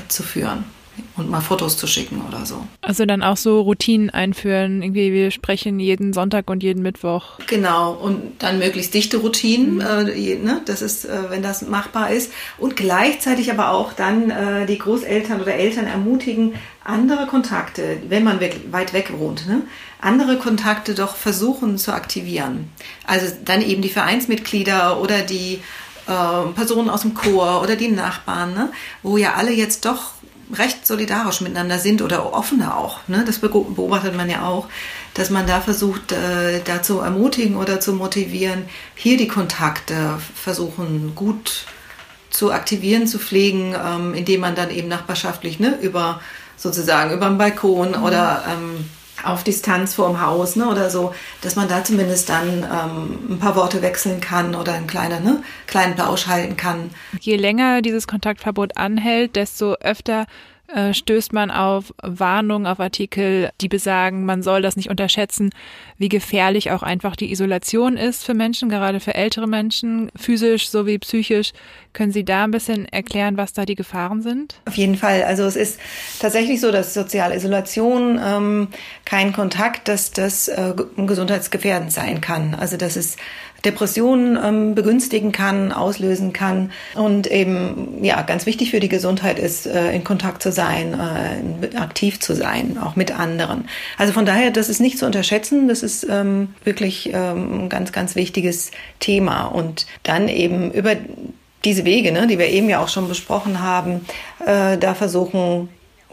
zu 0.08 0.22
führen? 0.22 0.64
Und 1.16 1.30
mal 1.30 1.40
Fotos 1.40 1.76
zu 1.76 1.86
schicken 1.86 2.22
oder 2.26 2.46
so. 2.46 2.64
Also 2.80 3.04
dann 3.04 3.22
auch 3.22 3.36
so 3.36 3.60
Routinen 3.60 4.10
einführen, 4.10 4.82
irgendwie 4.82 5.12
wir 5.12 5.30
sprechen 5.30 5.78
jeden 5.78 6.12
Sonntag 6.12 6.48
und 6.50 6.62
jeden 6.62 6.82
Mittwoch. 6.82 7.38
Genau, 7.46 7.92
und 7.92 8.42
dann 8.42 8.58
möglichst 8.58 8.94
dichte 8.94 9.18
Routinen, 9.18 9.76
mhm. 9.76 9.80
äh, 9.80 10.36
ne? 10.36 10.62
das 10.64 10.82
ist, 10.82 11.04
äh, 11.04 11.30
wenn 11.30 11.42
das 11.42 11.62
machbar 11.62 12.10
ist. 12.10 12.32
Und 12.58 12.76
gleichzeitig 12.76 13.50
aber 13.50 13.70
auch 13.70 13.92
dann 13.92 14.30
äh, 14.30 14.66
die 14.66 14.78
Großeltern 14.78 15.40
oder 15.40 15.54
Eltern 15.54 15.86
ermutigen, 15.86 16.54
andere 16.84 17.26
Kontakte, 17.26 17.98
wenn 18.08 18.24
man 18.24 18.40
weit 18.70 18.92
weg 18.92 19.12
wohnt, 19.16 19.46
ne? 19.46 19.62
andere 20.00 20.36
Kontakte 20.38 20.94
doch 20.94 21.14
versuchen 21.14 21.78
zu 21.78 21.92
aktivieren. 21.92 22.70
Also 23.06 23.26
dann 23.44 23.62
eben 23.62 23.82
die 23.82 23.88
Vereinsmitglieder 23.88 25.00
oder 25.00 25.20
die 25.22 25.60
äh, 26.08 26.52
Personen 26.54 26.90
aus 26.90 27.02
dem 27.02 27.14
Chor 27.14 27.62
oder 27.62 27.76
die 27.76 27.88
Nachbarn, 27.88 28.54
ne? 28.54 28.72
wo 29.02 29.16
ja 29.16 29.34
alle 29.34 29.52
jetzt 29.52 29.84
doch 29.84 30.10
recht 30.52 30.86
solidarisch 30.86 31.40
miteinander 31.40 31.78
sind 31.78 32.02
oder 32.02 32.32
offener 32.32 32.76
auch. 32.76 33.00
Ne? 33.08 33.24
Das 33.26 33.38
beobachtet 33.38 34.16
man 34.16 34.28
ja 34.28 34.46
auch, 34.46 34.68
dass 35.14 35.30
man 35.30 35.46
da 35.46 35.60
versucht, 35.60 36.12
äh, 36.12 36.60
da 36.64 36.82
zu 36.82 37.00
ermutigen 37.00 37.56
oder 37.56 37.80
zu 37.80 37.92
motivieren, 37.92 38.64
hier 38.94 39.16
die 39.16 39.28
Kontakte 39.28 40.18
versuchen 40.34 41.14
gut 41.14 41.66
zu 42.30 42.52
aktivieren, 42.52 43.06
zu 43.06 43.18
pflegen, 43.18 43.74
ähm, 43.74 44.14
indem 44.14 44.40
man 44.40 44.54
dann 44.54 44.70
eben 44.70 44.88
nachbarschaftlich 44.88 45.60
ne, 45.60 45.78
über 45.80 46.20
sozusagen 46.56 47.12
über 47.12 47.26
den 47.26 47.38
Balkon 47.38 47.90
mhm. 47.90 48.02
oder 48.02 48.44
ähm, 48.48 48.88
auf 49.24 49.44
Distanz 49.44 49.94
vor 49.94 50.08
dem 50.08 50.20
Haus 50.20 50.56
ne, 50.56 50.66
oder 50.68 50.90
so, 50.90 51.14
dass 51.42 51.56
man 51.56 51.68
da 51.68 51.84
zumindest 51.84 52.28
dann 52.28 52.64
ähm, 52.64 53.34
ein 53.34 53.38
paar 53.38 53.56
Worte 53.56 53.82
wechseln 53.82 54.20
kann 54.20 54.54
oder 54.54 54.72
einen 54.72 54.86
kleinen, 54.86 55.22
ne, 55.22 55.42
kleinen 55.66 55.94
Plausch 55.94 56.26
halten 56.26 56.56
kann. 56.56 56.90
Je 57.20 57.36
länger 57.36 57.82
dieses 57.82 58.06
Kontaktverbot 58.06 58.76
anhält, 58.76 59.36
desto 59.36 59.74
öfter 59.74 60.26
äh, 60.74 60.94
stößt 60.94 61.32
man 61.32 61.50
auf 61.50 61.92
Warnungen, 62.02 62.66
auf 62.66 62.80
Artikel, 62.80 63.50
die 63.60 63.68
besagen, 63.68 64.24
man 64.24 64.42
soll 64.42 64.62
das 64.62 64.76
nicht 64.76 64.90
unterschätzen, 64.90 65.50
wie 65.98 66.08
gefährlich 66.08 66.70
auch 66.70 66.82
einfach 66.82 67.16
die 67.16 67.30
Isolation 67.30 67.96
ist 67.96 68.24
für 68.24 68.34
Menschen, 68.34 68.68
gerade 68.68 69.00
für 69.00 69.14
ältere 69.14 69.46
Menschen, 69.46 70.10
physisch 70.16 70.68
sowie 70.68 70.98
psychisch. 70.98 71.52
Können 71.92 72.12
Sie 72.12 72.24
da 72.24 72.44
ein 72.44 72.50
bisschen 72.50 72.86
erklären, 72.86 73.36
was 73.36 73.52
da 73.52 73.66
die 73.66 73.74
Gefahren 73.74 74.22
sind? 74.22 74.60
Auf 74.66 74.76
jeden 74.76 74.96
Fall. 74.96 75.22
Also 75.24 75.44
es 75.44 75.56
ist 75.56 75.78
tatsächlich 76.20 76.60
so, 76.60 76.72
dass 76.72 76.94
soziale 76.94 77.36
Isolation, 77.36 78.18
ähm, 78.24 78.68
kein 79.04 79.32
Kontakt, 79.32 79.88
dass 79.88 80.10
das 80.10 80.48
äh, 80.48 80.74
gesundheitsgefährdend 80.96 81.92
sein 81.92 82.20
kann. 82.20 82.54
Also 82.54 82.76
dass 82.78 82.96
es 82.96 83.16
Depressionen 83.64 84.38
ähm, 84.42 84.74
begünstigen 84.74 85.32
kann, 85.32 85.72
auslösen 85.72 86.32
kann. 86.32 86.72
Und 86.94 87.26
eben 87.26 88.02
ja 88.02 88.22
ganz 88.22 88.46
wichtig 88.46 88.70
für 88.70 88.80
die 88.80 88.88
Gesundheit 88.88 89.38
ist, 89.38 89.66
äh, 89.66 89.92
in 89.92 90.04
Kontakt 90.04 90.42
zu 90.42 90.52
sein, 90.52 90.94
äh, 90.94 91.76
aktiv 91.76 92.20
zu 92.20 92.34
sein, 92.34 92.78
auch 92.78 92.96
mit 92.96 93.18
anderen. 93.18 93.68
Also 93.98 94.12
von 94.12 94.26
daher, 94.26 94.50
das 94.50 94.68
ist 94.68 94.80
nicht 94.80 94.98
zu 94.98 95.06
unterschätzen, 95.06 95.68
das 95.68 95.82
ist 95.82 96.06
ähm, 96.08 96.54
wirklich 96.64 97.10
ähm, 97.12 97.64
ein 97.64 97.68
ganz, 97.68 97.92
ganz 97.92 98.16
wichtiges 98.16 98.70
Thema. 99.00 99.44
Und 99.44 99.86
dann 100.02 100.28
eben 100.28 100.72
über 100.72 100.96
diese 101.64 101.84
Wege, 101.84 102.12
ne, 102.12 102.26
die 102.26 102.38
wir 102.38 102.48
eben 102.48 102.68
ja 102.68 102.82
auch 102.82 102.88
schon 102.88 103.08
besprochen 103.08 103.60
haben, 103.60 104.06
äh, 104.44 104.76
da 104.78 104.94
versuchen 104.94 105.68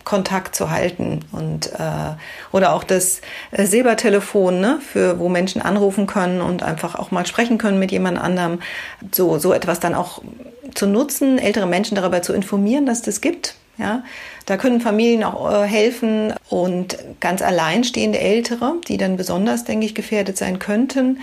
Kontakt 0.09 0.55
zu 0.55 0.71
halten. 0.71 1.19
Und 1.31 1.67
äh, 1.73 2.15
oder 2.51 2.73
auch 2.73 2.83
das 2.83 3.21
äh, 3.51 3.67
Silbertelefon, 3.67 4.59
ne, 4.59 4.79
für 4.81 5.19
wo 5.19 5.29
Menschen 5.29 5.61
anrufen 5.61 6.07
können 6.07 6.41
und 6.41 6.63
einfach 6.63 6.95
auch 6.95 7.11
mal 7.11 7.27
sprechen 7.27 7.59
können 7.59 7.77
mit 7.77 7.91
jemand 7.91 8.19
anderem, 8.19 8.59
so 9.11 9.37
so 9.37 9.53
etwas 9.53 9.79
dann 9.79 9.93
auch 9.93 10.23
zu 10.73 10.87
nutzen, 10.87 11.37
ältere 11.37 11.67
Menschen 11.67 11.93
darüber 11.93 12.23
zu 12.23 12.33
informieren, 12.33 12.87
dass 12.87 13.03
das 13.03 13.21
gibt. 13.21 13.53
Ja, 13.77 14.03
da 14.47 14.57
können 14.57 14.81
Familien 14.81 15.23
auch 15.23 15.63
äh, 15.63 15.67
helfen. 15.67 16.33
Und 16.49 16.97
ganz 17.19 17.43
alleinstehende 17.43 18.19
Ältere, 18.19 18.73
die 18.87 18.97
dann 18.97 19.15
besonders, 19.15 19.63
denke 19.63 19.85
ich, 19.85 19.93
gefährdet 19.93 20.37
sein 20.37 20.57
könnten, 20.57 21.19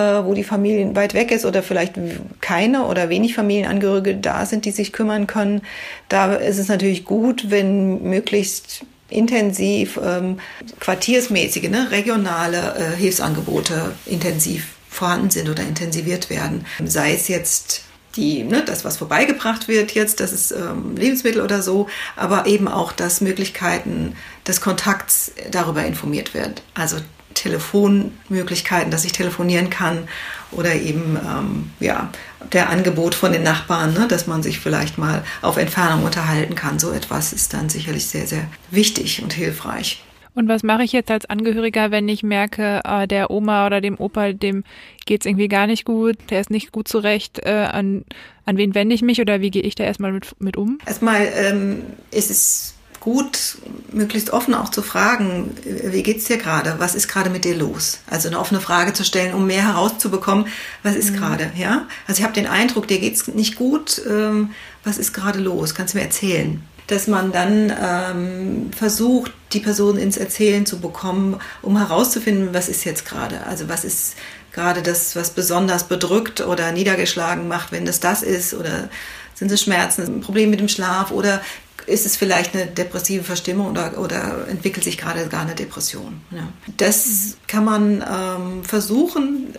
wo 0.00 0.34
die 0.34 0.44
Familien 0.44 0.96
weit 0.96 1.14
weg 1.14 1.30
ist 1.30 1.44
oder 1.44 1.62
vielleicht 1.62 1.94
keine 2.40 2.86
oder 2.86 3.08
wenig 3.08 3.34
Familienangehörige 3.34 4.16
da 4.16 4.46
sind, 4.46 4.64
die 4.64 4.70
sich 4.72 4.92
kümmern 4.92 5.26
können. 5.26 5.62
Da 6.08 6.34
ist 6.34 6.58
es 6.58 6.68
natürlich 6.68 7.04
gut, 7.04 7.50
wenn 7.50 8.02
möglichst 8.02 8.84
intensiv 9.08 9.98
ähm, 10.02 10.38
quartiersmäßige, 10.80 11.68
ne, 11.68 11.90
regionale 11.90 12.74
äh, 12.76 12.96
Hilfsangebote 12.96 13.94
intensiv 14.06 14.68
vorhanden 14.88 15.30
sind 15.30 15.48
oder 15.48 15.62
intensiviert 15.62 16.30
werden. 16.30 16.66
Sei 16.84 17.12
es 17.12 17.28
jetzt 17.28 17.82
die, 18.16 18.44
ne, 18.44 18.62
das, 18.64 18.84
was 18.84 18.98
vorbeigebracht 18.98 19.68
wird 19.68 19.92
jetzt, 19.92 20.20
das 20.20 20.32
ist 20.32 20.52
ähm, 20.52 20.96
Lebensmittel 20.96 21.40
oder 21.40 21.62
so, 21.62 21.88
aber 22.16 22.46
eben 22.46 22.68
auch, 22.68 22.92
dass 22.92 23.20
Möglichkeiten 23.20 24.14
des 24.46 24.60
Kontakts 24.60 25.32
darüber 25.50 25.84
informiert 25.84 26.34
wird. 26.34 26.62
Also 26.74 26.96
Telefonmöglichkeiten, 27.34 28.90
dass 28.90 29.04
ich 29.04 29.12
telefonieren 29.12 29.70
kann 29.70 30.08
oder 30.52 30.74
eben 30.74 31.16
ähm, 31.16 31.70
ja 31.80 32.10
der 32.52 32.70
Angebot 32.70 33.14
von 33.14 33.32
den 33.32 33.42
Nachbarn, 33.42 33.94
ne, 33.94 34.06
dass 34.08 34.26
man 34.26 34.42
sich 34.42 34.60
vielleicht 34.60 34.98
mal 34.98 35.24
auf 35.42 35.56
Entfernung 35.56 36.04
unterhalten 36.04 36.54
kann. 36.54 36.78
So 36.78 36.92
etwas 36.92 37.32
ist 37.32 37.52
dann 37.52 37.68
sicherlich 37.68 38.06
sehr, 38.06 38.26
sehr 38.26 38.46
wichtig 38.70 39.22
und 39.22 39.32
hilfreich. 39.32 40.02
Und 40.34 40.48
was 40.48 40.64
mache 40.64 40.82
ich 40.82 40.92
jetzt 40.92 41.10
als 41.10 41.26
Angehöriger, 41.26 41.92
wenn 41.92 42.08
ich 42.08 42.24
merke, 42.24 42.80
äh, 42.84 43.06
der 43.06 43.30
Oma 43.30 43.66
oder 43.66 43.80
dem 43.80 43.98
Opa, 43.98 44.32
dem 44.32 44.64
geht's 45.06 45.26
irgendwie 45.26 45.48
gar 45.48 45.68
nicht 45.68 45.84
gut, 45.84 46.16
der 46.30 46.40
ist 46.40 46.50
nicht 46.50 46.72
gut 46.72 46.88
zurecht, 46.88 47.40
äh, 47.44 47.68
an, 47.70 48.04
an 48.44 48.56
wen 48.56 48.74
wende 48.74 48.94
ich 48.94 49.02
mich 49.02 49.20
oder 49.20 49.40
wie 49.40 49.50
gehe 49.50 49.62
ich 49.62 49.76
da 49.76 49.84
erstmal 49.84 50.12
mit, 50.12 50.34
mit 50.40 50.56
um? 50.56 50.78
Erstmal 50.86 51.28
ähm, 51.36 51.82
ist 52.10 52.30
es 52.30 52.73
gut, 53.04 53.58
möglichst 53.92 54.30
offen 54.30 54.54
auch 54.54 54.70
zu 54.70 54.80
fragen, 54.80 55.54
wie 55.62 56.02
geht's 56.02 56.24
dir 56.24 56.38
gerade? 56.38 56.76
Was 56.78 56.94
ist 56.94 57.06
gerade 57.06 57.28
mit 57.28 57.44
dir 57.44 57.54
los? 57.54 57.98
Also 58.08 58.28
eine 58.28 58.40
offene 58.40 58.62
Frage 58.62 58.94
zu 58.94 59.04
stellen, 59.04 59.34
um 59.34 59.46
mehr 59.46 59.62
herauszubekommen, 59.62 60.46
was 60.82 60.94
ist 60.94 61.12
mhm. 61.12 61.16
gerade, 61.16 61.52
ja? 61.54 61.86
Also 62.08 62.20
ich 62.20 62.24
habe 62.24 62.32
den 62.32 62.46
Eindruck, 62.46 62.88
dir 62.88 62.98
geht's 62.98 63.28
nicht 63.28 63.56
gut. 63.56 64.00
Ähm, 64.08 64.52
was 64.84 64.96
ist 64.96 65.12
gerade 65.12 65.38
los? 65.38 65.74
Kannst 65.74 65.92
du 65.92 65.98
mir 65.98 66.04
erzählen? 66.04 66.62
Dass 66.86 67.06
man 67.06 67.30
dann 67.30 67.70
ähm, 67.78 68.70
versucht, 68.74 69.32
die 69.52 69.60
Person 69.60 69.98
ins 69.98 70.16
Erzählen 70.16 70.64
zu 70.64 70.80
bekommen, 70.80 71.38
um 71.60 71.76
herauszufinden, 71.76 72.54
was 72.54 72.70
ist 72.70 72.84
jetzt 72.84 73.04
gerade? 73.04 73.46
Also 73.46 73.68
was 73.68 73.84
ist 73.84 74.14
gerade 74.52 74.80
das, 74.80 75.14
was 75.14 75.30
besonders 75.30 75.84
bedrückt 75.84 76.40
oder 76.40 76.72
niedergeschlagen 76.72 77.48
macht, 77.48 77.70
wenn 77.70 77.84
das 77.84 78.00
das 78.00 78.22
ist 78.22 78.54
oder 78.54 78.88
sind 79.34 79.50
es 79.50 79.62
Schmerzen, 79.62 80.02
ein 80.02 80.20
Problem 80.20 80.50
mit 80.50 80.60
dem 80.60 80.68
Schlaf 80.68 81.10
oder 81.10 81.42
ist 81.86 82.06
es 82.06 82.16
vielleicht 82.16 82.54
eine 82.54 82.66
depressive 82.66 83.24
Verstimmung 83.24 83.70
oder, 83.70 83.98
oder 83.98 84.46
entwickelt 84.48 84.84
sich 84.84 84.98
gerade 84.98 85.26
gar 85.28 85.42
eine 85.42 85.54
Depression. 85.54 86.20
Ja. 86.30 86.48
Das 86.76 87.36
kann 87.46 87.64
man 87.64 88.02
ähm, 88.02 88.64
versuchen, 88.64 89.54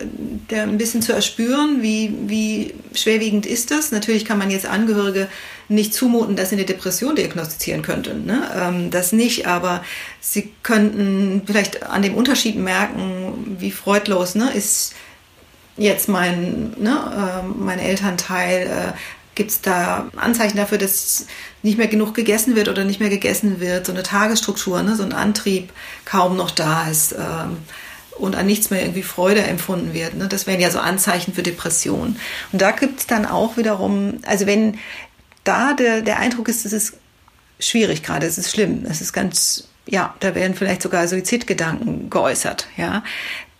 der 0.50 0.64
ein 0.64 0.78
bisschen 0.78 1.02
zu 1.02 1.12
erspüren, 1.12 1.82
wie, 1.82 2.14
wie 2.26 2.74
schwerwiegend 2.94 3.46
ist 3.46 3.70
das. 3.70 3.92
Natürlich 3.92 4.24
kann 4.24 4.38
man 4.38 4.50
jetzt 4.50 4.66
Angehörige 4.66 5.28
nicht 5.68 5.94
zumuten, 5.94 6.36
dass 6.36 6.50
sie 6.50 6.56
eine 6.56 6.64
Depression 6.64 7.16
diagnostizieren 7.16 7.82
könnten. 7.82 8.26
Ne? 8.26 8.42
Ähm, 8.56 8.90
das 8.90 9.12
nicht, 9.12 9.46
aber 9.46 9.84
sie 10.20 10.52
könnten 10.62 11.42
vielleicht 11.46 11.84
an 11.84 12.02
dem 12.02 12.14
Unterschied 12.14 12.56
merken, 12.56 13.56
wie 13.58 13.70
freudlos 13.70 14.34
ne, 14.34 14.52
ist 14.52 14.94
jetzt 15.76 16.08
mein, 16.08 16.74
ne, 16.78 17.42
äh, 17.44 17.46
mein 17.46 17.78
Elternteil, 17.78 18.66
äh, 18.66 18.92
Gibt 19.36 19.50
es 19.50 19.60
da 19.60 20.10
Anzeichen 20.16 20.56
dafür, 20.56 20.78
dass 20.78 21.26
nicht 21.62 21.76
mehr 21.76 21.88
genug 21.88 22.14
gegessen 22.14 22.56
wird 22.56 22.68
oder 22.68 22.84
nicht 22.84 23.00
mehr 23.00 23.10
gegessen 23.10 23.60
wird? 23.60 23.84
So 23.84 23.92
eine 23.92 24.02
Tagesstruktur, 24.02 24.82
ne? 24.82 24.96
so 24.96 25.02
ein 25.02 25.12
Antrieb 25.12 25.72
kaum 26.06 26.38
noch 26.38 26.50
da 26.50 26.88
ist 26.88 27.12
ähm, 27.12 27.58
und 28.18 28.34
an 28.34 28.46
nichts 28.46 28.70
mehr 28.70 28.80
irgendwie 28.80 29.02
Freude 29.02 29.42
empfunden 29.42 29.92
wird. 29.92 30.14
Ne? 30.14 30.26
Das 30.26 30.46
wären 30.46 30.58
ja 30.58 30.70
so 30.70 30.78
Anzeichen 30.78 31.34
für 31.34 31.42
Depression. 31.42 32.16
Und 32.50 32.62
da 32.62 32.70
gibt 32.70 33.00
es 33.00 33.06
dann 33.06 33.26
auch 33.26 33.58
wiederum, 33.58 34.20
also 34.24 34.46
wenn 34.46 34.78
da 35.44 35.74
der, 35.74 36.00
der 36.00 36.18
Eindruck 36.18 36.48
ist, 36.48 36.64
es 36.64 36.72
ist 36.72 36.94
schwierig 37.60 38.02
gerade, 38.02 38.26
es 38.26 38.38
ist 38.38 38.50
schlimm, 38.50 38.86
es 38.88 39.02
ist 39.02 39.12
ganz, 39.12 39.68
ja, 39.86 40.14
da 40.20 40.34
werden 40.34 40.54
vielleicht 40.54 40.80
sogar 40.80 41.06
Suizidgedanken 41.06 42.08
geäußert, 42.08 42.68
ja. 42.78 43.04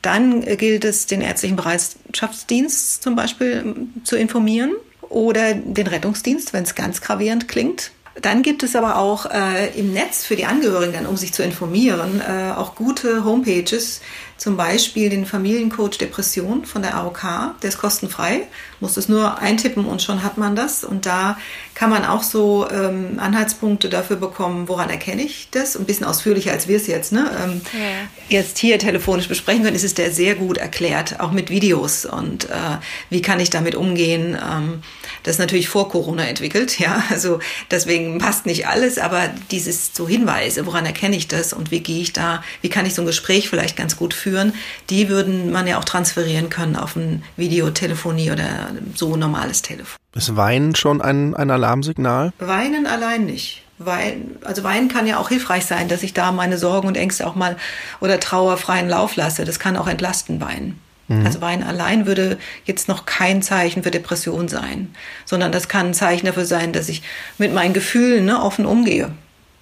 Dann 0.00 0.40
gilt 0.56 0.84
es, 0.84 1.06
den 1.06 1.20
ärztlichen 1.20 1.56
Bereitschaftsdienst 1.56 3.02
zum 3.02 3.14
Beispiel 3.14 3.62
ähm, 3.62 3.92
zu 4.04 4.16
informieren 4.16 4.72
oder 5.08 5.54
den 5.54 5.86
Rettungsdienst, 5.86 6.52
wenn 6.52 6.64
es 6.64 6.74
ganz 6.74 7.00
gravierend 7.00 7.48
klingt. 7.48 7.90
Dann 8.22 8.42
gibt 8.42 8.62
es 8.62 8.74
aber 8.74 8.96
auch 8.96 9.26
äh, 9.26 9.78
im 9.78 9.92
Netz 9.92 10.24
für 10.24 10.36
die 10.36 10.46
Angehörigen, 10.46 11.04
um 11.04 11.18
sich 11.18 11.34
zu 11.34 11.42
informieren, 11.42 12.22
äh, 12.22 12.52
auch 12.52 12.74
gute 12.74 13.24
Homepages, 13.24 14.00
zum 14.38 14.56
Beispiel 14.56 15.10
den 15.10 15.26
Familiencoach 15.26 15.98
Depression 15.98 16.64
von 16.64 16.80
der 16.80 16.96
AOK. 16.96 17.22
Der 17.62 17.68
ist 17.68 17.78
kostenfrei, 17.78 18.46
muss 18.80 18.96
es 18.96 19.08
nur 19.08 19.38
eintippen 19.38 19.84
und 19.84 20.02
schon 20.02 20.22
hat 20.22 20.38
man 20.38 20.56
das. 20.56 20.84
Und 20.84 21.06
da 21.06 21.38
kann 21.74 21.90
man 21.90 22.04
auch 22.04 22.22
so 22.22 22.68
ähm, 22.70 23.18
Anhaltspunkte 23.18 23.88
dafür 23.88 24.16
bekommen, 24.16 24.68
woran 24.68 24.88
erkenne 24.88 25.22
ich 25.22 25.48
das. 25.50 25.76
Ein 25.76 25.84
bisschen 25.84 26.06
ausführlicher, 26.06 26.52
als 26.52 26.68
wir 26.68 26.76
es 26.76 26.86
jetzt 26.86 27.12
ne? 27.12 27.30
Ähm, 27.42 27.60
ja. 27.72 28.36
jetzt 28.38 28.58
hier 28.58 28.78
telefonisch 28.78 29.28
besprechen 29.28 29.62
können, 29.62 29.76
ist 29.76 29.84
es 29.84 29.94
der 29.94 30.10
sehr 30.10 30.34
gut 30.34 30.58
erklärt, 30.58 31.20
auch 31.20 31.32
mit 31.32 31.50
Videos 31.50 32.06
und 32.06 32.46
äh, 32.46 32.78
wie 33.10 33.22
kann 33.22 33.40
ich 33.40 33.50
damit 33.50 33.74
umgehen. 33.74 34.36
Ähm, 34.36 34.82
das 35.22 35.34
ist 35.34 35.38
natürlich 35.38 35.68
vor 35.68 35.88
Corona 35.88 36.24
entwickelt, 36.24 36.78
ja, 36.78 37.02
also 37.10 37.40
deswegen 37.70 38.18
passt 38.18 38.46
nicht 38.46 38.68
alles, 38.68 38.98
aber 38.98 39.28
dieses 39.50 39.90
so 39.92 40.08
Hinweise, 40.08 40.66
woran 40.66 40.86
erkenne 40.86 41.16
ich 41.16 41.28
das 41.28 41.52
und 41.52 41.70
wie 41.70 41.80
gehe 41.80 42.00
ich 42.00 42.12
da, 42.12 42.42
wie 42.62 42.68
kann 42.68 42.86
ich 42.86 42.94
so 42.94 43.02
ein 43.02 43.06
Gespräch 43.06 43.48
vielleicht 43.48 43.76
ganz 43.76 43.96
gut 43.96 44.14
führen, 44.14 44.54
die 44.88 45.08
würden 45.08 45.50
man 45.50 45.66
ja 45.66 45.78
auch 45.78 45.84
transferieren 45.84 46.48
können 46.48 46.76
auf 46.76 46.96
ein 46.96 47.22
Videotelefonie 47.36 48.30
oder 48.30 48.65
so 48.94 49.16
normales 49.16 49.62
Telefon. 49.62 49.96
Ist 50.14 50.36
Weinen 50.36 50.74
schon 50.74 51.02
ein, 51.02 51.34
ein 51.34 51.50
Alarmsignal? 51.50 52.32
Weinen 52.38 52.86
allein 52.86 53.26
nicht. 53.26 53.62
Weinen, 53.78 54.38
also 54.42 54.64
Weinen 54.64 54.88
kann 54.88 55.06
ja 55.06 55.18
auch 55.18 55.28
hilfreich 55.28 55.66
sein, 55.66 55.88
dass 55.88 56.02
ich 56.02 56.14
da 56.14 56.32
meine 56.32 56.56
Sorgen 56.56 56.88
und 56.88 56.96
Ängste 56.96 57.26
auch 57.26 57.34
mal 57.34 57.56
oder 58.00 58.18
Trauer 58.18 58.56
freien 58.56 58.88
Lauf 58.88 59.16
lasse. 59.16 59.44
Das 59.44 59.58
kann 59.58 59.76
auch 59.76 59.86
entlasten, 59.86 60.40
Weinen. 60.40 60.80
Mhm. 61.08 61.26
Also 61.26 61.40
Weinen 61.40 61.62
allein 61.62 62.06
würde 62.06 62.38
jetzt 62.64 62.88
noch 62.88 63.06
kein 63.06 63.42
Zeichen 63.42 63.82
für 63.82 63.90
Depression 63.90 64.48
sein, 64.48 64.94
sondern 65.24 65.52
das 65.52 65.68
kann 65.68 65.88
ein 65.88 65.94
Zeichen 65.94 66.26
dafür 66.26 66.46
sein, 66.46 66.72
dass 66.72 66.88
ich 66.88 67.02
mit 67.38 67.52
meinen 67.52 67.74
Gefühlen 67.74 68.24
ne, 68.24 68.42
offen 68.42 68.66
umgehe. 68.66 69.10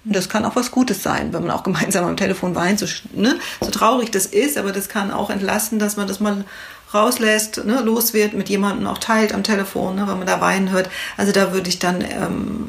Und 0.05 0.15
das 0.15 0.29
kann 0.29 0.45
auch 0.45 0.55
was 0.55 0.71
Gutes 0.71 1.03
sein, 1.03 1.33
wenn 1.33 1.41
man 1.41 1.51
auch 1.51 1.63
gemeinsam 1.63 2.05
am 2.05 2.17
Telefon 2.17 2.55
weint, 2.55 2.79
so, 2.79 2.85
ne, 3.13 3.37
so 3.61 3.69
traurig 3.69 4.11
das 4.11 4.25
ist, 4.25 4.57
aber 4.57 4.71
das 4.71 4.89
kann 4.89 5.11
auch 5.11 5.29
entlasten, 5.29 5.77
dass 5.79 5.97
man 5.97 6.07
das 6.07 6.19
mal 6.19 6.45
rauslässt, 6.95 7.65
ne, 7.65 7.81
los 7.83 8.13
wird, 8.13 8.33
mit 8.33 8.49
jemandem 8.49 8.87
auch 8.87 8.97
teilt 8.97 9.33
am 9.33 9.43
Telefon, 9.43 9.95
ne, 9.95 10.07
wenn 10.07 10.17
man 10.17 10.27
da 10.27 10.41
weinen 10.41 10.71
hört. 10.71 10.89
Also 11.17 11.31
da 11.31 11.53
würde 11.53 11.69
ich 11.69 11.79
dann 11.79 12.01
ähm, 12.01 12.67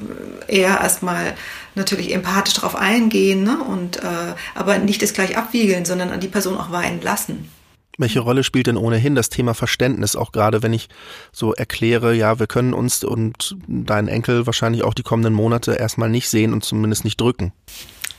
eher 0.49 0.81
erstmal 0.81 1.35
natürlich 1.75 2.13
empathisch 2.13 2.55
darauf 2.55 2.77
eingehen 2.77 3.45
ne, 3.45 3.59
und 3.63 3.99
äh, 3.99 4.35
aber 4.55 4.79
nicht 4.79 5.03
das 5.03 5.13
gleich 5.13 5.37
abwiegeln, 5.37 5.85
sondern 5.85 6.11
an 6.11 6.21
die 6.21 6.29
Person 6.29 6.59
auch 6.59 6.73
weinen 6.73 7.01
lassen. 7.01 7.51
Welche 7.99 8.21
Rolle 8.21 8.45
spielt 8.45 8.67
denn 8.67 8.77
ohnehin 8.77 9.15
das 9.15 9.31
Thema 9.31 9.55
Verständnis, 9.55 10.17
auch 10.17 10.33
gerade 10.33 10.63
wenn 10.63 10.75
ich 10.75 10.89
so 11.33 11.55
erkläre, 11.55 12.15
ja, 12.15 12.39
wir 12.39 12.47
können 12.47 12.75
uns 12.75 13.03
und 13.05 13.57
deinen 13.67 14.09
Enkel 14.09 14.45
wahrscheinlich 14.45 14.85
auch 14.85 14.93
die 14.93 15.03
kommenden 15.03 15.33
Monate 15.33 15.73
erstmal 15.75 16.11
nicht 16.11 16.29
sehen 16.29 16.53
und 16.53 16.63
zumindest 16.63 17.05
nicht 17.05 17.19
drücken? 17.19 17.53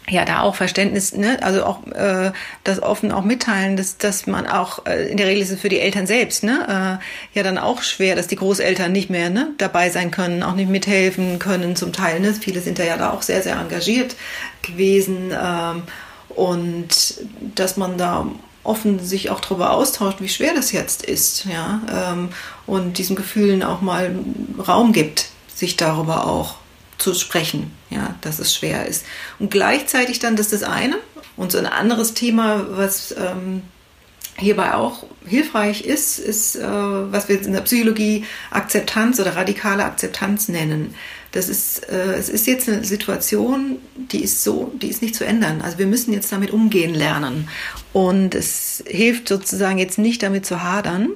Ja, 0.09 0.23
da 0.23 0.41
auch 0.41 0.55
Verständnis, 0.55 1.13
ne? 1.13 1.37
also 1.41 1.65
auch 1.65 1.85
äh, 1.87 2.31
das 2.63 2.81
offen 2.81 3.11
auch 3.11 3.23
mitteilen, 3.23 3.75
dass, 3.75 3.97
dass 3.97 4.25
man 4.25 4.47
auch, 4.47 4.85
äh, 4.85 5.09
in 5.09 5.17
der 5.17 5.27
Regel 5.27 5.43
ist 5.43 5.51
es 5.51 5.59
für 5.59 5.69
die 5.69 5.79
Eltern 5.79 6.07
selbst, 6.07 6.43
ne? 6.43 6.99
äh, 7.33 7.37
ja 7.37 7.43
dann 7.43 7.57
auch 7.57 7.81
schwer, 7.81 8.15
dass 8.15 8.27
die 8.27 8.37
Großeltern 8.37 8.91
nicht 8.91 9.09
mehr 9.09 9.29
ne? 9.29 9.49
dabei 9.57 9.89
sein 9.89 10.09
können, 10.11 10.43
auch 10.43 10.55
nicht 10.55 10.69
mithelfen 10.69 11.39
können 11.39 11.75
zum 11.75 11.91
Teil. 11.91 12.21
Ne? 12.21 12.33
Viele 12.33 12.61
sind 12.61 12.79
da 12.79 12.83
ja 12.83 12.95
da 12.95 13.11
auch 13.11 13.21
sehr, 13.21 13.41
sehr 13.41 13.57
engagiert 13.57 14.15
gewesen 14.61 15.31
ähm, 15.31 15.83
und 16.29 17.21
dass 17.55 17.75
man 17.75 17.97
da 17.97 18.27
offen 18.63 18.99
sich 18.99 19.29
auch 19.29 19.41
darüber 19.41 19.71
austauscht, 19.71 20.21
wie 20.21 20.29
schwer 20.29 20.53
das 20.53 20.71
jetzt 20.71 21.05
ist, 21.05 21.45
ja, 21.45 21.81
ähm, 21.89 22.29
und 22.65 22.97
diesen 22.97 23.15
Gefühlen 23.15 23.63
auch 23.63 23.81
mal 23.81 24.13
Raum 24.67 24.91
gibt, 24.91 25.29
sich 25.53 25.77
darüber 25.77 26.27
auch 26.27 26.55
zu 26.97 27.13
sprechen, 27.13 27.71
ja, 27.89 28.15
dass 28.21 28.39
es 28.39 28.53
schwer 28.53 28.85
ist. 28.85 29.05
Und 29.39 29.51
gleichzeitig 29.51 30.19
dann, 30.19 30.35
das 30.35 30.51
ist 30.51 30.61
das 30.61 30.69
eine. 30.69 30.97
Und 31.35 31.51
so 31.51 31.57
ein 31.57 31.67
anderes 31.67 32.13
Thema, 32.13 32.65
was 32.71 33.13
ähm, 33.17 33.61
hierbei 34.37 34.73
auch 34.73 35.03
hilfreich 35.25 35.81
ist, 35.81 36.19
ist, 36.19 36.55
äh, 36.55 36.61
was 36.63 37.29
wir 37.29 37.41
in 37.41 37.53
der 37.53 37.61
Psychologie 37.61 38.25
Akzeptanz 38.51 39.19
oder 39.19 39.35
radikale 39.35 39.83
Akzeptanz 39.83 40.47
nennen. 40.47 40.95
Das 41.31 41.49
ist, 41.49 41.89
äh, 41.89 42.13
es 42.13 42.29
ist 42.29 42.47
jetzt 42.47 42.69
eine 42.69 42.83
Situation, 42.83 43.77
die 43.95 44.23
ist 44.23 44.43
so, 44.43 44.71
die 44.81 44.87
ist 44.87 45.01
nicht 45.01 45.15
zu 45.15 45.25
ändern. 45.25 45.61
Also 45.61 45.77
wir 45.77 45.87
müssen 45.87 46.13
jetzt 46.13 46.31
damit 46.31 46.51
umgehen 46.51 46.93
lernen. 46.93 47.49
Und 47.93 48.35
es 48.35 48.83
hilft 48.87 49.27
sozusagen 49.27 49.77
jetzt 49.77 49.97
nicht 49.97 50.23
damit 50.23 50.45
zu 50.45 50.63
hadern. 50.63 51.09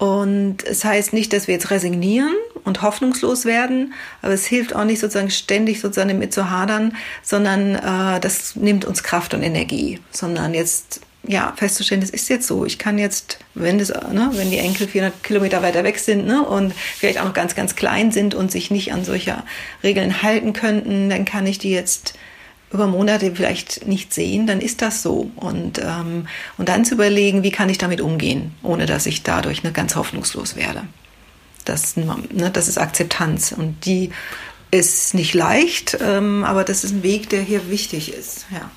Und 0.00 0.64
es 0.64 0.82
heißt 0.82 1.12
nicht, 1.12 1.30
dass 1.34 1.46
wir 1.46 1.52
jetzt 1.52 1.70
resignieren 1.70 2.34
und 2.64 2.80
hoffnungslos 2.80 3.44
werden, 3.44 3.92
aber 4.22 4.32
es 4.32 4.46
hilft 4.46 4.74
auch 4.74 4.84
nicht 4.84 4.98
sozusagen 4.98 5.30
ständig 5.30 5.78
sozusagen 5.82 6.08
damit 6.08 6.32
zu 6.32 6.48
hadern, 6.48 6.96
sondern 7.22 7.74
äh, 7.74 8.18
das 8.18 8.56
nimmt 8.56 8.86
uns 8.86 9.02
Kraft 9.02 9.34
und 9.34 9.42
Energie, 9.42 10.00
sondern 10.10 10.54
jetzt 10.54 11.02
ja, 11.22 11.52
festzustellen, 11.54 12.00
das 12.00 12.08
ist 12.08 12.30
jetzt 12.30 12.46
so. 12.46 12.64
Ich 12.64 12.78
kann 12.78 12.96
jetzt, 12.98 13.40
wenn 13.52 13.78
das, 13.78 13.90
ne, 13.90 14.30
wenn 14.32 14.50
die 14.50 14.56
Enkel 14.56 14.88
400 14.88 15.22
Kilometer 15.22 15.60
weiter 15.60 15.84
weg 15.84 15.98
sind 15.98 16.26
ne, 16.26 16.42
und 16.46 16.72
vielleicht 16.72 17.20
auch 17.20 17.26
noch 17.26 17.34
ganz, 17.34 17.54
ganz 17.54 17.76
klein 17.76 18.10
sind 18.10 18.34
und 18.34 18.50
sich 18.50 18.70
nicht 18.70 18.94
an 18.94 19.04
solche 19.04 19.42
Regeln 19.82 20.22
halten 20.22 20.54
könnten, 20.54 21.10
dann 21.10 21.26
kann 21.26 21.46
ich 21.46 21.58
die 21.58 21.72
jetzt 21.72 22.14
über 22.72 22.86
Monate 22.86 23.34
vielleicht 23.34 23.86
nicht 23.86 24.14
sehen, 24.14 24.46
dann 24.46 24.60
ist 24.60 24.80
das 24.80 25.02
so. 25.02 25.30
Und, 25.36 25.78
ähm, 25.78 26.28
und 26.56 26.68
dann 26.68 26.84
zu 26.84 26.94
überlegen, 26.94 27.42
wie 27.42 27.50
kann 27.50 27.68
ich 27.68 27.78
damit 27.78 28.00
umgehen, 28.00 28.54
ohne 28.62 28.86
dass 28.86 29.06
ich 29.06 29.22
dadurch 29.22 29.62
ne, 29.62 29.72
ganz 29.72 29.96
hoffnungslos 29.96 30.56
werde. 30.56 30.82
Das, 31.64 31.96
ne, 31.96 32.16
das 32.52 32.68
ist 32.68 32.78
Akzeptanz 32.78 33.52
und 33.52 33.84
die 33.84 34.10
ist 34.70 35.14
nicht 35.14 35.34
leicht, 35.34 35.98
ähm, 36.00 36.44
aber 36.44 36.62
das 36.62 36.84
ist 36.84 36.92
ein 36.92 37.02
Weg, 37.02 37.28
der 37.28 37.42
hier 37.42 37.70
wichtig 37.70 38.14
ist. 38.14 38.46
Ja. 38.52 38.70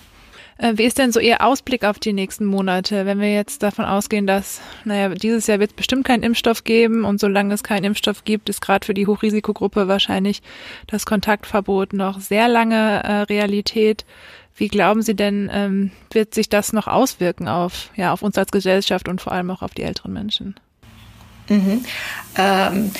Äh, 0.64 0.78
wie 0.78 0.86
ist 0.86 0.98
denn 0.98 1.12
so 1.12 1.20
Ihr 1.20 1.42
Ausblick 1.42 1.84
auf 1.84 2.00
die 2.00 2.14
nächsten 2.14 2.46
Monate, 2.46 3.06
wenn 3.06 3.20
wir 3.20 3.34
jetzt 3.34 3.64
davon 3.64 3.84
ausgehen, 3.84 4.26
dass, 4.26 4.62
naja, 4.86 5.10
dieses 5.10 5.46
Jahr 5.48 5.60
wird 5.60 5.72
es 5.72 5.76
bestimmt 5.76 6.06
keinen 6.06 6.24
Impfstoff 6.24 6.64
geben 6.64 7.04
und 7.04 7.20
solange 7.20 7.54
es 7.54 7.64
keinen 7.64 7.84
Impfstoff 7.84 8.24
gibt, 8.24 8.48
ist 8.48 8.62
gerade 8.62 8.86
für 8.86 8.94
die 8.94 9.06
Hochrisikogruppe 9.06 9.90
wahrscheinlich 9.90 10.42
das 10.88 11.06
Kontaktverbot 11.06 11.92
noch 11.92 12.22
sehr 12.22 12.48
lange 12.48 13.04
äh, 13.04 13.12
Realität. 13.24 14.06
Wie 14.56 14.70
glauben 14.70 15.02
Sie 15.02 15.16
denn, 15.16 15.50
ähm, 15.52 15.92
wird 16.14 16.34
sich 16.34 16.48
das 16.48 16.72
noch 16.72 16.88
auswirken 16.88 17.50
auf, 17.50 17.90
ja, 17.98 18.14
auf 18.14 18.22
uns 18.22 18.38
als 18.38 18.52
Gesellschaft 18.52 19.10
und 19.10 19.20
vor 19.20 19.34
allem 19.34 19.52
auch 19.52 19.64
auf 19.64 19.74
die 19.74 19.84
älteren 19.84 20.14
Menschen? 20.14 20.56
Mhm. 21.50 21.84
Ähm, 22.38 22.92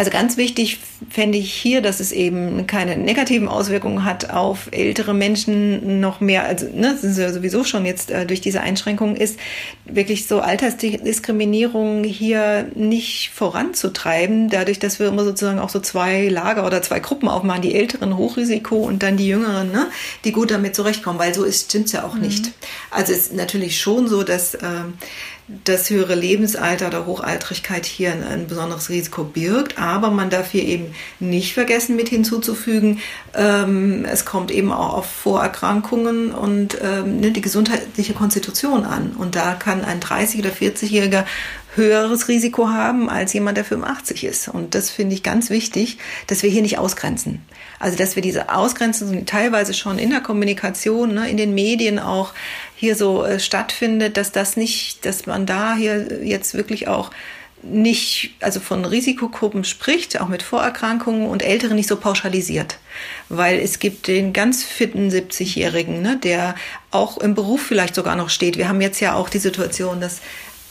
also 0.00 0.10
ganz 0.10 0.38
wichtig 0.38 0.78
fände 1.10 1.36
ich 1.36 1.52
hier, 1.52 1.82
dass 1.82 2.00
es 2.00 2.10
eben 2.10 2.66
keine 2.66 2.96
negativen 2.96 3.48
Auswirkungen 3.48 4.06
hat 4.06 4.30
auf 4.30 4.68
ältere 4.70 5.12
Menschen 5.12 6.00
noch 6.00 6.20
mehr, 6.20 6.44
also 6.44 6.66
ne, 6.72 6.96
sind 6.96 7.12
sie 7.12 7.30
sowieso 7.30 7.64
schon 7.64 7.84
jetzt 7.84 8.10
äh, 8.10 8.24
durch 8.24 8.40
diese 8.40 8.62
Einschränkungen 8.62 9.14
ist, 9.14 9.38
wirklich 9.84 10.26
so 10.26 10.40
Altersdiskriminierung 10.40 12.02
hier 12.04 12.70
nicht 12.74 13.30
voranzutreiben, 13.34 14.48
dadurch, 14.48 14.78
dass 14.78 15.00
wir 15.00 15.08
immer 15.08 15.22
sozusagen 15.22 15.58
auch 15.58 15.68
so 15.68 15.80
zwei 15.80 16.28
Lager 16.28 16.64
oder 16.64 16.80
zwei 16.80 17.00
Gruppen 17.00 17.28
aufmachen, 17.28 17.60
die 17.60 17.74
Älteren 17.74 18.16
Hochrisiko 18.16 18.76
und 18.76 19.02
dann 19.02 19.18
die 19.18 19.28
Jüngeren, 19.28 19.70
ne, 19.70 19.90
die 20.24 20.32
gut 20.32 20.50
damit 20.50 20.74
zurechtkommen, 20.74 21.18
weil 21.18 21.34
so 21.34 21.44
ist, 21.44 21.66
stimmt's 21.66 21.92
ja 21.92 22.04
auch 22.04 22.14
mhm. 22.14 22.22
nicht. 22.22 22.52
Also 22.90 23.12
es 23.12 23.18
ist 23.26 23.34
natürlich 23.34 23.78
schon 23.78 24.08
so, 24.08 24.22
dass 24.22 24.54
äh, 24.54 24.66
das 25.64 25.90
höhere 25.90 26.14
Lebensalter 26.14 26.88
oder 26.88 27.06
Hochaltrigkeit 27.06 27.86
hier 27.86 28.12
ein, 28.12 28.22
ein, 28.22 28.46
besonderes 28.46 28.88
Risiko 28.88 29.24
birgt. 29.24 29.78
Aber 29.78 30.10
man 30.10 30.30
darf 30.30 30.50
hier 30.50 30.64
eben 30.64 30.94
nicht 31.18 31.54
vergessen, 31.54 31.96
mit 31.96 32.08
hinzuzufügen, 32.08 33.00
ähm, 33.34 34.04
es 34.04 34.24
kommt 34.24 34.50
eben 34.50 34.72
auch 34.72 34.94
auf 34.94 35.06
Vorerkrankungen 35.06 36.32
und 36.32 36.78
ähm, 36.82 37.20
ne, 37.20 37.32
die 37.32 37.40
gesundheitliche 37.40 38.14
Konstitution 38.14 38.84
an. 38.84 39.12
Und 39.16 39.36
da 39.36 39.54
kann 39.54 39.84
ein 39.84 40.00
30- 40.00 40.40
oder 40.40 40.50
40-Jähriger 40.50 41.24
höheres 41.74 42.28
Risiko 42.28 42.68
haben 42.68 43.08
als 43.08 43.32
jemand, 43.32 43.56
der 43.56 43.64
85 43.64 44.24
ist. 44.24 44.48
Und 44.48 44.74
das 44.74 44.90
finde 44.90 45.14
ich 45.14 45.22
ganz 45.22 45.50
wichtig, 45.50 45.98
dass 46.26 46.42
wir 46.42 46.50
hier 46.50 46.62
nicht 46.62 46.78
ausgrenzen. 46.78 47.42
Also 47.80 47.96
dass 47.96 48.14
wir 48.14 48.22
diese 48.22 48.54
Ausgrenzung 48.54 49.24
teilweise 49.24 49.74
schon 49.74 49.98
in 49.98 50.10
der 50.10 50.20
Kommunikation, 50.20 51.14
ne, 51.14 51.28
in 51.28 51.38
den 51.38 51.54
Medien 51.54 51.98
auch 51.98 52.32
hier 52.76 52.94
so 52.94 53.24
äh, 53.24 53.40
stattfindet, 53.40 54.16
dass 54.18 54.32
das 54.32 54.56
nicht, 54.56 55.04
dass 55.06 55.26
man 55.26 55.46
da 55.46 55.74
hier 55.74 56.22
jetzt 56.22 56.54
wirklich 56.54 56.88
auch 56.88 57.10
nicht, 57.62 58.34
also 58.40 58.60
von 58.60 58.84
Risikogruppen 58.84 59.64
spricht, 59.64 60.20
auch 60.20 60.28
mit 60.28 60.42
Vorerkrankungen 60.42 61.26
und 61.26 61.42
Älteren 61.42 61.76
nicht 61.76 61.88
so 61.88 61.96
pauschalisiert. 61.96 62.78
Weil 63.28 63.58
es 63.58 63.78
gibt 63.78 64.06
den 64.06 64.32
ganz 64.32 64.62
fitten 64.62 65.08
70-Jährigen, 65.08 66.02
ne, 66.02 66.18
der 66.22 66.54
auch 66.90 67.18
im 67.18 67.34
Beruf 67.34 67.62
vielleicht 67.62 67.94
sogar 67.94 68.16
noch 68.16 68.28
steht. 68.28 68.58
Wir 68.58 68.68
haben 68.68 68.80
jetzt 68.80 69.00
ja 69.00 69.14
auch 69.14 69.30
die 69.30 69.38
Situation, 69.38 70.00
dass 70.00 70.20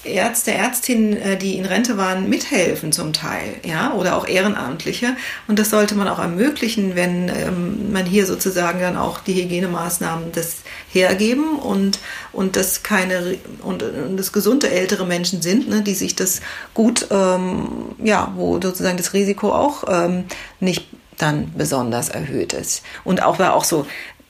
Ärzte, 0.03 0.53
Ärztinnen, 0.53 1.17
äh, 1.17 1.37
die 1.37 1.57
in 1.57 1.65
Rente 1.65 1.97
waren, 1.97 2.29
mithelfen 2.29 2.91
zum 2.91 3.11
Teil, 3.11 3.55
ja, 3.65 3.93
oder 3.93 4.15
auch 4.15 4.27
Ehrenamtliche. 4.27 5.17
Und 5.47 5.59
das 5.59 5.69
sollte 5.69 5.95
man 5.95 6.07
auch 6.07 6.19
ermöglichen, 6.19 6.95
wenn 6.95 7.29
ähm, 7.29 7.91
man 7.91 8.05
hier 8.05 8.25
sozusagen 8.25 8.79
dann 8.79 8.95
auch 8.95 9.19
die 9.19 9.33
Hygienemaßnahmen 9.33 10.31
das 10.31 10.57
hergeben 10.91 11.59
und, 11.59 11.99
und 12.31 12.55
das 12.55 12.83
keine, 12.83 13.37
und, 13.61 13.83
und 13.83 14.17
das 14.17 14.31
gesunde 14.31 14.69
ältere 14.69 15.05
Menschen 15.05 15.41
sind, 15.41 15.67
ne, 15.67 15.81
die 15.81 15.95
sich 15.95 16.15
das 16.15 16.39
gut, 16.73 17.07
ähm, 17.11 17.95
ja, 18.01 18.31
wo 18.35 18.59
sozusagen 18.61 18.97
das 18.97 19.13
Risiko 19.13 19.51
auch 19.51 19.83
ähm, 19.89 20.25
nicht 20.61 20.87
dann 21.17 21.51
besonders 21.57 22.07
erhöht 22.07 22.53
ist. 22.53 22.83
Und 23.03 23.21
auch 23.21 23.39
war 23.39 23.53
auch 23.53 23.65
so 23.65 23.85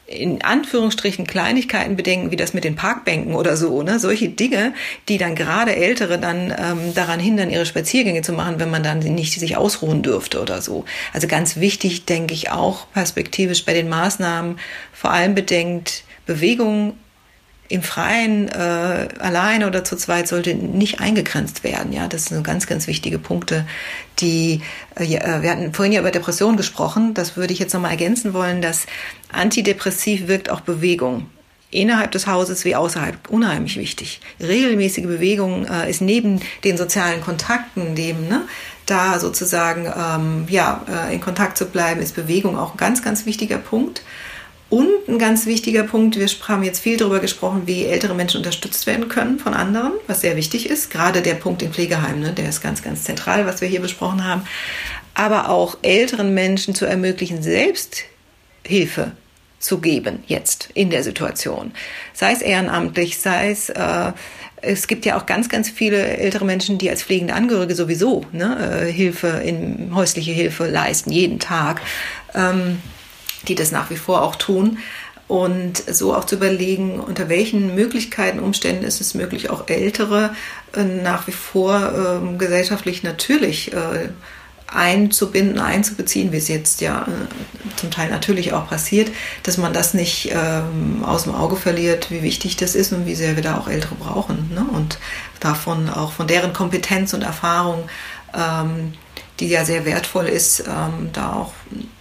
in 0.10 0.41
Anführungsstrichen 0.41 1.28
Kleinigkeiten 1.28 1.95
bedenken, 1.95 2.32
wie 2.32 2.36
das 2.36 2.54
mit 2.54 2.63
den 2.63 2.76
Parkbänken 2.76 3.36
oder 3.36 3.56
so, 3.56 3.84
ne? 3.84 4.00
Solche 4.00 4.30
Dinge, 4.30 4.74
die 5.08 5.19
dann 5.19 5.36
gerade 5.36 5.76
Ältere 5.76 6.17
dann 6.17 6.54
ähm, 6.58 6.93
daran 6.95 7.19
hindern, 7.19 7.52
ihre 7.52 7.65
Spaziergänge 7.65 8.24
zu 8.24 8.34
machen, 8.34 8.60
wenn 8.60 8.72
man 8.72 8.82
dann 8.82 9.00
nicht 9.00 9.39
sich 9.39 9.56
ausruhen 9.56 10.02
dürfte 10.02 10.41
oder 10.41 10.62
so. 10.62 10.86
Also 11.13 11.28
ganz 11.28 11.58
wichtig, 11.58 12.06
denke 12.06 12.34
ich 12.34 12.50
auch 12.50 12.91
perspektivisch 12.91 13.65
bei 13.65 13.74
den 13.74 13.88
Maßnahmen 13.88 14.60
vor 14.93 15.12
allem 15.12 15.36
bedenkt, 15.36 16.04
Bewegung 16.26 16.93
im 17.70 17.84
Freien 17.84 18.48
äh, 18.48 19.08
allein 19.20 19.64
oder 19.64 19.84
zu 19.84 19.96
zweit 19.96 20.28
sollte 20.28 20.56
nicht 20.56 21.00
eingegrenzt 21.00 21.64
werden. 21.64 21.94
Ja, 21.94 22.08
das 22.08 22.26
sind 22.26 22.44
ganz, 22.44 22.66
ganz 22.66 22.88
wichtige 22.88 23.20
Punkte, 23.20 23.66
die 24.20 24.62
äh, 25.00 25.04
äh, 25.04 25.42
wir 25.44 25.52
hatten 25.52 25.74
vorhin 25.74 25.94
ja 25.94 26.02
über 26.02 26.12
Depression 26.12 26.58
gesprochen. 26.58 27.14
Das 27.14 27.38
würde 27.38 27.54
ich 27.54 27.60
jetzt 27.60 27.74
nochmal 27.74 27.92
ergänzen 27.92 28.34
wollen, 28.34 28.62
dass 28.64 28.88
antidepressiv 29.32 30.28
wirkt 30.28 30.50
auch 30.50 30.62
Bewegung 30.62 31.28
innerhalb 31.72 32.12
des 32.12 32.26
Hauses 32.26 32.66
wie 32.66 32.76
außerhalb 32.76 33.30
unheimlich 33.30 33.78
wichtig. 33.78 34.20
Regelmäßige 34.40 35.06
Bewegung 35.06 35.66
äh, 35.66 35.90
ist 35.90 36.02
neben 36.02 36.42
den 36.64 36.78
sozialen 36.78 37.22
Kontakten, 37.22 37.94
dem 37.94 38.28
ne, 38.28 38.42
da 38.88 39.20
sozusagen 39.20 39.86
ähm, 39.86 40.48
ja 40.50 40.84
äh, 40.90 41.14
in 41.14 41.22
Kontakt 41.22 41.58
zu 41.58 41.68
bleiben, 41.68 42.02
ist 42.02 42.16
Bewegung 42.16 42.58
auch 42.58 42.72
ein 42.72 42.78
ganz, 42.78 43.04
ganz 43.04 43.28
wichtiger 43.28 43.60
Punkt. 43.60 44.02
Und 44.70 45.08
ein 45.08 45.18
ganz 45.18 45.48
wichtiger 45.48 45.84
Punkt, 45.84 46.20
wir 46.20 46.28
haben 46.48 46.64
jetzt 46.64 46.80
viel 46.80 46.96
darüber 46.96 47.20
gesprochen, 47.20 47.64
wie 47.66 47.86
ältere 47.86 48.14
Menschen 48.14 48.38
unterstützt 48.38 48.86
werden 48.86 49.08
können 49.08 49.40
von 49.40 49.56
anderen, 49.56 49.94
was 50.06 50.22
sehr 50.22 50.36
wichtig 50.36 50.70
ist. 50.70 50.92
Gerade 50.92 51.24
der 51.24 51.34
Punkt 51.34 51.64
in 51.64 51.74
Pflegeheimen, 51.74 52.20
ne, 52.20 52.34
der 52.34 52.50
ist 52.50 52.62
ganz, 52.62 52.84
ganz 52.84 53.04
zentral, 53.04 53.48
was 53.48 53.62
wir 53.62 53.68
hier 53.68 53.82
besprochen 53.82 54.24
haben. 54.26 54.44
Aber 55.16 55.50
auch 55.50 55.78
älteren 55.82 56.36
Menschen 56.36 56.76
zu 56.76 56.86
ermöglichen, 56.86 57.42
Selbsthilfe 57.42 59.14
zu 59.58 59.80
geben 59.80 60.24
jetzt 60.28 60.70
in 60.76 60.92
der 60.92 61.04
Situation. 61.04 61.72
Sei 62.14 62.32
es 62.32 62.42
ehrenamtlich, 62.42 63.18
sei 63.18 63.50
es, 63.50 63.70
äh, 63.70 64.14
es 64.62 64.88
gibt 64.88 65.04
ja 65.06 65.18
auch 65.18 65.26
ganz, 65.26 65.50
ganz 65.50 65.70
viele 65.70 66.18
ältere 66.18 66.46
Menschen, 66.46 66.78
die 66.78 66.90
als 66.92 67.02
pflegende 67.02 67.34
Angehörige 67.34 67.74
sowieso 67.74 68.24
ne, 68.32 68.84
äh, 68.88 68.92
Hilfe 68.92 69.42
in 69.44 69.96
häusliche 69.96 70.32
Hilfe 70.32 70.68
leisten, 70.68 71.12
jeden 71.12 71.40
Tag. 71.40 71.82
Ähm, 72.36 72.80
die 73.50 73.56
das 73.56 73.72
nach 73.72 73.90
wie 73.90 73.98
vor 73.98 74.22
auch 74.22 74.36
tun. 74.36 74.78
Und 75.28 75.78
so 75.78 76.16
auch 76.16 76.26
zu 76.26 76.36
überlegen, 76.36 77.00
unter 77.00 77.30
welchen 77.30 77.76
Möglichkeiten, 77.76 78.40
Umständen 78.40 78.84
ist 78.84 79.00
es 79.00 79.14
möglich, 79.14 79.52
auch 79.52 79.68
Ältere 79.68 80.34
äh, 80.74 80.84
nach 80.84 81.28
wie 81.28 81.32
vor 81.32 81.76
äh, 81.76 82.38
gesellschaftlich 82.38 83.04
natürlich 83.04 83.72
äh, 83.74 84.10
einzubinden, 84.74 85.60
einzubeziehen, 85.60 86.32
wie 86.32 86.38
es 86.38 86.48
jetzt 86.48 86.82
ja 86.82 87.04
äh, 87.04 87.76
zum 87.76 87.92
Teil 87.92 88.10
natürlich 88.10 88.54
auch 88.54 88.68
passiert, 88.68 89.12
dass 89.44 89.58
man 89.58 89.74
das 89.74 89.94
nicht 89.94 90.32
ähm, 90.34 91.04
aus 91.04 91.24
dem 91.24 91.36
Auge 91.36 91.56
verliert, 91.56 92.12
wie 92.12 92.24
wichtig 92.24 92.58
das 92.58 92.76
ist 92.76 92.92
und 92.92 93.06
wie 93.06 93.15
sehr 93.15 93.36
wir 93.36 93.44
da 93.44 93.58
auch 93.58 93.67
Ältere 93.67 93.96
brauchen. 93.96 94.52
Ne? 94.54 94.65
Und 94.73 95.00
davon 95.40 95.90
auch 95.90 96.12
von 96.12 96.28
deren 96.28 96.54
Kompetenz 96.54 97.13
und 97.13 97.21
Erfahrung, 97.21 97.90
ähm, 98.34 98.94
die 99.40 99.48
ja 99.48 99.65
sehr 99.65 99.86
wertvoll 99.86 100.28
ist, 100.28 100.62
ähm, 100.62 101.10
da 101.13 101.34
auch 101.34 101.54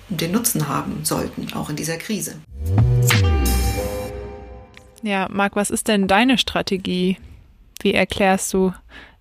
den 0.08 0.32
Nutzen 0.32 0.68
haben 0.68 1.04
sollten, 1.04 1.52
auch 1.54 1.70
in 1.70 1.76
dieser 1.76 1.96
Krise. 1.96 2.36
Ja, 5.02 5.28
Marc, 5.30 5.56
was 5.56 5.70
ist 5.70 5.88
denn 5.88 6.08
deine 6.08 6.38
Strategie 6.38 7.18
Wie 7.80 7.94
erklärst 7.94 8.52
du 8.54 8.72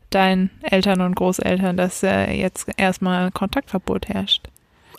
deinen 0.09 0.49
Eltern 0.63 1.01
und 1.01 1.15
Großeltern, 1.15 1.77
dass 1.77 2.01
äh, 2.01 2.31
jetzt 2.31 2.67
erstmal 2.77 3.31
Kontaktverbot 3.31 4.07
herrscht? 4.07 4.47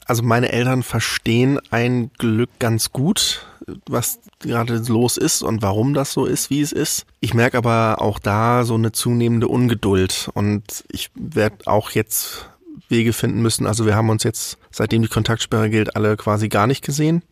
Also 0.06 0.22
meine 0.22 0.52
Eltern 0.52 0.82
verstehen 0.82 1.58
ein 1.70 2.10
Glück 2.18 2.50
ganz 2.58 2.92
gut, 2.92 3.46
was 3.86 4.20
gerade 4.38 4.76
los 4.88 5.16
ist 5.16 5.42
und 5.42 5.60
warum 5.60 5.92
das 5.92 6.12
so 6.12 6.24
ist, 6.24 6.50
wie 6.50 6.60
es 6.60 6.72
ist. 6.72 7.04
Ich 7.20 7.34
merke 7.34 7.58
aber 7.58 8.00
auch 8.00 8.18
da 8.18 8.64
so 8.64 8.74
eine 8.74 8.92
zunehmende 8.92 9.48
Ungeduld 9.48 10.30
und 10.34 10.84
ich 10.90 11.10
werde 11.14 11.66
auch 11.66 11.90
jetzt 11.90 12.48
Wege 12.88 13.12
finden 13.12 13.42
müssen. 13.42 13.66
Also 13.66 13.86
wir 13.86 13.96
haben 13.96 14.08
uns 14.08 14.22
jetzt, 14.22 14.58
seitdem 14.78 15.02
die 15.02 15.08
Kontaktsperre 15.08 15.68
gilt, 15.68 15.94
alle 15.94 16.16
quasi 16.16 16.48
gar 16.48 16.66
nicht 16.66 16.84
gesehen. 16.84 17.22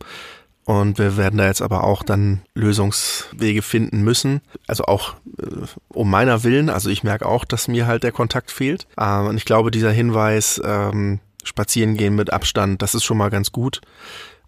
Und 0.65 0.99
wir 0.99 1.15
werden 1.15 1.37
da 1.37 1.47
jetzt 1.47 1.61
aber 1.61 1.85
auch 1.85 2.03
dann 2.03 2.41
Lösungswege 2.53 3.61
finden 3.61 4.03
müssen. 4.03 4.41
Also 4.67 4.83
auch 4.83 5.15
äh, 5.39 5.65
um 5.87 6.09
meiner 6.09 6.43
Willen. 6.43 6.69
Also 6.69 6.89
ich 6.89 7.03
merke 7.03 7.25
auch, 7.25 7.45
dass 7.45 7.69
mir 7.69 7.87
halt 7.87 8.03
der 8.03 8.11
Kontakt 8.11 8.51
fehlt. 8.51 8.85
Äh, 8.97 9.19
und 9.19 9.37
ich 9.37 9.45
glaube, 9.45 9.71
dieser 9.71 9.91
Hinweis, 9.91 10.61
ähm, 10.63 11.21
spazieren 11.43 11.95
gehen 11.95 12.15
mit 12.15 12.33
Abstand, 12.33 12.81
das 12.81 12.93
ist 12.93 13.05
schon 13.05 13.17
mal 13.17 13.29
ganz 13.29 13.53
gut. 13.53 13.81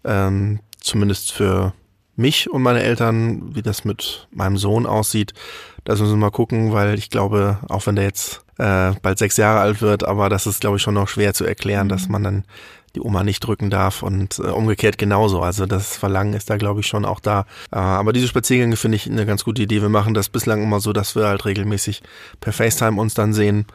Ähm, 0.04 0.60
zumindest 0.78 1.32
für 1.32 1.72
mich 2.16 2.50
und 2.50 2.62
meine 2.62 2.82
Eltern, 2.82 3.54
wie 3.54 3.62
das 3.62 3.84
mit 3.84 4.28
meinem 4.30 4.58
Sohn 4.58 4.86
aussieht. 4.86 5.32
Das 5.84 6.00
müssen 6.00 6.12
wir 6.12 6.18
mal 6.18 6.30
gucken, 6.30 6.72
weil 6.72 6.98
ich 6.98 7.08
glaube, 7.08 7.58
auch 7.68 7.86
wenn 7.86 7.96
der 7.96 8.04
jetzt 8.04 8.44
äh, 8.58 8.92
bald 9.00 9.18
sechs 9.18 9.38
Jahre 9.38 9.60
alt 9.60 9.80
wird, 9.80 10.04
aber 10.04 10.28
das 10.28 10.46
ist, 10.46 10.60
glaube 10.60 10.76
ich, 10.76 10.82
schon 10.82 10.94
noch 10.94 11.08
schwer 11.08 11.32
zu 11.32 11.46
erklären, 11.46 11.86
mhm. 11.86 11.90
dass 11.90 12.08
man 12.08 12.22
dann 12.22 12.44
die 12.94 13.00
Oma 13.00 13.22
nicht 13.22 13.40
drücken 13.40 13.70
darf 13.70 14.02
und 14.02 14.38
äh, 14.38 14.48
umgekehrt 14.48 14.98
genauso. 14.98 15.42
Also 15.42 15.66
das 15.66 15.96
Verlangen 15.96 16.34
ist 16.34 16.50
da, 16.50 16.56
glaube 16.56 16.80
ich, 16.80 16.86
schon 16.86 17.04
auch 17.04 17.20
da. 17.20 17.46
Äh, 17.70 17.76
aber 17.76 18.12
diese 18.12 18.26
Spaziergänge 18.28 18.76
finde 18.76 18.96
ich 18.96 19.08
eine 19.08 19.26
ganz 19.26 19.44
gute 19.44 19.62
Idee. 19.62 19.82
Wir 19.82 19.88
machen 19.88 20.14
das 20.14 20.28
bislang 20.28 20.62
immer 20.62 20.80
so, 20.80 20.92
dass 20.92 21.14
wir 21.14 21.26
halt 21.26 21.44
regelmäßig 21.44 22.02
per 22.40 22.52
FaceTime 22.52 23.00
uns 23.00 23.14
dann 23.14 23.32
sehen 23.32 23.66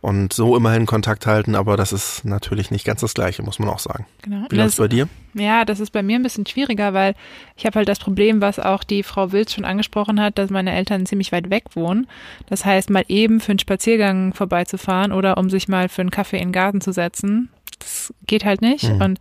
und 0.00 0.32
so 0.32 0.56
immerhin 0.56 0.86
Kontakt 0.86 1.26
halten, 1.26 1.54
aber 1.54 1.76
das 1.76 1.92
ist 1.92 2.24
natürlich 2.24 2.70
nicht 2.70 2.84
ganz 2.84 3.00
das 3.00 3.14
Gleiche, 3.14 3.42
muss 3.42 3.58
man 3.58 3.68
auch 3.68 3.78
sagen. 3.78 4.06
Genau. 4.22 4.46
Wie 4.50 4.56
läuft's 4.56 4.76
bei 4.76 4.88
dir? 4.88 5.08
Ja, 5.34 5.64
das 5.64 5.80
ist 5.80 5.90
bei 5.90 6.02
mir 6.02 6.16
ein 6.16 6.22
bisschen 6.22 6.46
schwieriger, 6.46 6.92
weil 6.94 7.14
ich 7.56 7.66
habe 7.66 7.76
halt 7.76 7.88
das 7.88 7.98
Problem, 7.98 8.40
was 8.40 8.58
auch 8.58 8.84
die 8.84 9.02
Frau 9.02 9.32
Wilz 9.32 9.52
schon 9.52 9.64
angesprochen 9.64 10.20
hat, 10.20 10.36
dass 10.36 10.50
meine 10.50 10.74
Eltern 10.74 11.06
ziemlich 11.06 11.32
weit 11.32 11.48
weg 11.50 11.64
wohnen. 11.74 12.06
Das 12.46 12.64
heißt, 12.64 12.90
mal 12.90 13.04
eben 13.08 13.40
für 13.40 13.52
einen 13.52 13.58
Spaziergang 13.58 14.34
vorbeizufahren 14.34 15.12
oder 15.12 15.38
um 15.38 15.48
sich 15.48 15.68
mal 15.68 15.88
für 15.88 16.02
einen 16.02 16.10
Kaffee 16.10 16.36
in 16.36 16.48
den 16.48 16.52
Garten 16.52 16.80
zu 16.80 16.92
setzen, 16.92 17.48
das 17.84 18.14
geht 18.26 18.44
halt 18.44 18.60
nicht. 18.60 18.90
Mhm. 18.90 19.00
Und 19.00 19.18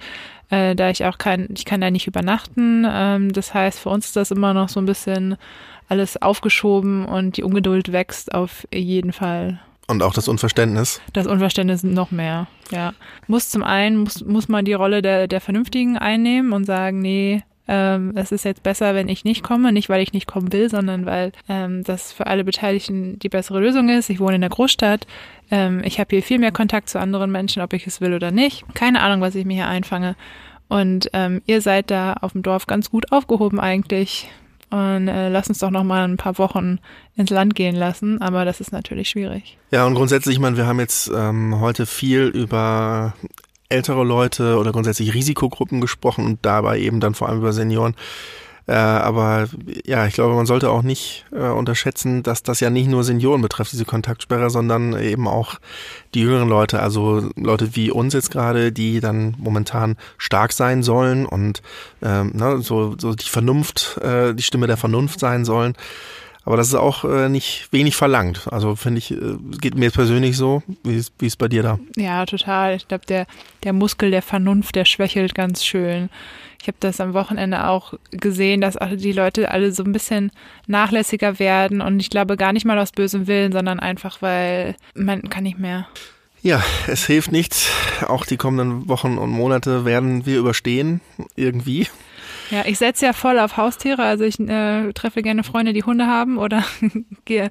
äh, 0.49 0.75
da 0.75 0.89
ich 0.89 1.05
auch 1.05 1.17
kein, 1.17 1.49
ich 1.55 1.65
kann 1.65 1.81
da 1.81 1.91
nicht 1.91 2.07
übernachten. 2.07 2.85
Ähm, 2.89 3.33
das 3.33 3.53
heißt, 3.53 3.79
für 3.79 3.89
uns 3.89 4.07
ist 4.07 4.15
das 4.15 4.31
immer 4.31 4.53
noch 4.53 4.69
so 4.69 4.79
ein 4.79 4.85
bisschen 4.85 5.37
alles 5.89 6.21
aufgeschoben 6.21 7.05
und 7.05 7.37
die 7.37 7.43
Ungeduld 7.43 7.91
wächst 7.91 8.33
auf 8.33 8.67
jeden 8.73 9.13
Fall. 9.13 9.59
Und 9.87 10.01
auch 10.01 10.13
das 10.13 10.27
Unverständnis? 10.27 11.01
Das 11.11 11.27
Unverständnis 11.27 11.83
noch 11.83 12.11
mehr, 12.11 12.47
ja. 12.71 12.93
Muss 13.27 13.49
zum 13.49 13.63
einen, 13.63 13.97
muss, 13.97 14.23
muss 14.23 14.47
man 14.47 14.63
die 14.63 14.73
Rolle 14.73 15.01
der, 15.01 15.27
der 15.27 15.41
Vernünftigen 15.41 15.97
einnehmen 15.97 16.53
und 16.53 16.65
sagen, 16.65 17.01
nee, 17.01 17.43
ähm, 17.67 18.11
es 18.15 18.31
ist 18.31 18.43
jetzt 18.45 18.63
besser, 18.63 18.93
wenn 18.93 19.07
ich 19.07 19.23
nicht 19.23 19.43
komme, 19.43 19.71
nicht 19.71 19.89
weil 19.89 20.01
ich 20.01 20.13
nicht 20.13 20.27
kommen 20.27 20.51
will, 20.51 20.69
sondern 20.69 21.05
weil 21.05 21.31
ähm, 21.47 21.83
das 21.83 22.11
für 22.11 22.27
alle 22.27 22.43
Beteiligten 22.43 23.19
die 23.19 23.29
bessere 23.29 23.59
Lösung 23.59 23.89
ist. 23.89 24.09
Ich 24.09 24.19
wohne 24.19 24.35
in 24.35 24.41
der 24.41 24.49
Großstadt, 24.49 25.07
ähm, 25.49 25.81
ich 25.83 25.99
habe 25.99 26.09
hier 26.09 26.23
viel 26.23 26.39
mehr 26.39 26.51
Kontakt 26.51 26.89
zu 26.89 26.99
anderen 26.99 27.31
Menschen, 27.31 27.61
ob 27.61 27.73
ich 27.73 27.87
es 27.87 28.01
will 28.01 28.13
oder 28.13 28.31
nicht. 28.31 28.65
Keine 28.73 29.01
Ahnung, 29.01 29.21
was 29.21 29.35
ich 29.35 29.45
mir 29.45 29.53
hier 29.53 29.67
einfange. 29.67 30.15
Und 30.67 31.09
ähm, 31.13 31.41
ihr 31.45 31.61
seid 31.61 31.91
da 31.91 32.13
auf 32.13 32.33
dem 32.33 32.41
Dorf 32.41 32.65
ganz 32.67 32.89
gut 32.89 33.11
aufgehoben 33.11 33.59
eigentlich. 33.59 34.29
Und 34.71 35.07
äh, 35.07 35.29
lass 35.29 35.49
uns 35.49 35.59
doch 35.59 35.69
noch 35.69 35.83
mal 35.83 36.03
ein 36.03 36.17
paar 36.17 36.39
Wochen 36.39 36.79
ins 37.15 37.29
Land 37.29 37.53
gehen 37.53 37.75
lassen. 37.75 38.21
Aber 38.21 38.43
das 38.43 38.59
ist 38.59 38.71
natürlich 38.71 39.09
schwierig. 39.09 39.57
Ja, 39.69 39.85
und 39.85 39.93
grundsätzlich, 39.93 40.35
ich 40.35 40.41
meine, 40.41 40.57
wir 40.57 40.65
haben 40.65 40.79
jetzt 40.79 41.11
ähm, 41.15 41.59
heute 41.59 41.85
viel 41.85 42.23
über 42.23 43.13
ältere 43.73 44.03
Leute 44.03 44.57
oder 44.57 44.71
grundsätzlich 44.71 45.13
Risikogruppen 45.13 45.81
gesprochen 45.81 46.25
und 46.25 46.39
dabei 46.43 46.79
eben 46.79 46.99
dann 46.99 47.15
vor 47.15 47.27
allem 47.27 47.39
über 47.39 47.53
Senioren. 47.53 47.95
Äh, 48.65 48.73
aber 48.73 49.49
ja, 49.85 50.07
ich 50.07 50.13
glaube, 50.13 50.35
man 50.35 50.45
sollte 50.45 50.69
auch 50.69 50.83
nicht 50.83 51.25
äh, 51.33 51.49
unterschätzen, 51.49 52.23
dass 52.23 52.43
das 52.43 52.61
ja 52.61 52.69
nicht 52.69 52.87
nur 52.87 53.03
Senioren 53.03 53.41
betrifft, 53.41 53.73
diese 53.73 53.83
Kontaktsperre, 53.83 54.49
sondern 54.49 54.97
eben 54.97 55.27
auch 55.27 55.55
die 56.13 56.21
jüngeren 56.21 56.47
Leute, 56.47 56.79
also 56.81 57.29
Leute 57.35 57.75
wie 57.75 57.91
uns 57.91 58.13
jetzt 58.13 58.31
gerade, 58.31 58.71
die 58.71 59.01
dann 59.01 59.35
momentan 59.37 59.97
stark 60.17 60.53
sein 60.53 60.81
sollen 60.81 61.25
und 61.25 61.61
ähm, 62.01 62.31
ne, 62.33 62.61
so, 62.61 62.95
so 62.97 63.13
die 63.13 63.27
Vernunft, 63.27 63.97
äh, 63.97 64.33
die 64.33 64.43
Stimme 64.43 64.67
der 64.67 64.77
Vernunft 64.77 65.19
sein 65.19 65.43
sollen. 65.43 65.75
Aber 66.45 66.57
das 66.57 66.67
ist 66.67 66.75
auch 66.75 67.05
äh, 67.05 67.29
nicht 67.29 67.69
wenig 67.71 67.95
verlangt. 67.95 68.47
Also 68.51 68.75
finde 68.75 68.99
ich, 68.99 69.11
äh, 69.11 69.37
geht 69.61 69.75
mir 69.75 69.91
persönlich 69.91 70.35
so. 70.35 70.61
Wie 70.83 70.95
ist, 70.95 71.13
wie 71.19 71.27
ist 71.27 71.37
bei 71.37 71.47
dir 71.47 71.63
da? 71.63 71.79
Ja, 71.95 72.25
total. 72.25 72.75
Ich 72.75 72.87
glaube, 72.87 73.05
der, 73.05 73.27
der 73.63 73.71
Muskel 73.71 74.11
der 74.11 74.21
Vernunft, 74.21 74.75
der 74.75 74.85
schwächelt 74.85 75.35
ganz 75.35 75.63
schön. 75.63 76.09
Ich 76.61 76.67
habe 76.67 76.77
das 76.79 77.01
am 77.01 77.13
Wochenende 77.13 77.67
auch 77.67 77.93
gesehen, 78.11 78.61
dass 78.61 78.77
auch 78.77 78.89
die 78.95 79.11
Leute 79.11 79.51
alle 79.51 79.71
so 79.73 79.83
ein 79.83 79.91
bisschen 79.91 80.31
nachlässiger 80.65 81.37
werden 81.37 81.81
und 81.81 81.99
ich 81.99 82.09
glaube 82.09 82.37
gar 82.37 82.53
nicht 82.53 82.65
mal 82.65 82.79
aus 82.79 82.93
bösem 82.93 83.27
Willen, 83.27 83.51
sondern 83.51 83.81
einfach, 83.81 84.21
weil 84.21 84.75
man 84.95 85.29
kann 85.29 85.43
nicht 85.43 85.59
mehr. 85.59 85.87
Ja, 86.41 86.63
es 86.87 87.05
hilft 87.05 87.31
nichts. 87.31 87.69
Auch 88.07 88.25
die 88.25 88.37
kommenden 88.37 88.87
Wochen 88.87 89.17
und 89.17 89.29
Monate 89.29 89.83
werden 89.83 90.25
wir 90.25 90.39
überstehen, 90.39 91.01
irgendwie. 91.35 91.87
Ja, 92.53 92.65
ich 92.67 92.77
setze 92.77 93.05
ja 93.07 93.13
voll 93.13 93.39
auf 93.39 93.57
Haustiere. 93.57 94.03
Also 94.03 94.25
ich 94.25 94.39
äh, 94.39 94.93
treffe 94.93 95.23
gerne 95.23 95.43
Freunde, 95.43 95.73
die 95.73 95.83
Hunde 95.83 96.05
haben 96.05 96.37
oder 96.37 96.63
gehe, 97.25 97.49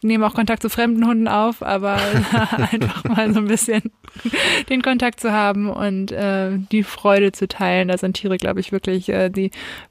nehme 0.00 0.26
auch 0.26 0.32
Kontakt 0.32 0.62
zu 0.62 0.70
fremden 0.70 1.06
Hunden 1.06 1.28
auf, 1.28 1.62
aber 1.62 1.98
einfach 2.72 3.04
mal 3.04 3.34
so 3.34 3.40
ein 3.40 3.46
bisschen 3.46 3.82
den 4.70 4.80
Kontakt 4.80 5.20
zu 5.20 5.32
haben 5.32 5.68
und 5.68 6.12
äh, 6.12 6.52
die 6.56 6.82
Freude 6.82 7.32
zu 7.32 7.46
teilen. 7.46 7.88
Da 7.88 7.98
sind 7.98 8.14
Tiere, 8.14 8.38
glaube 8.38 8.60
ich, 8.60 8.72
wirklich 8.72 9.10
äh, 9.10 9.28
die 9.28 9.50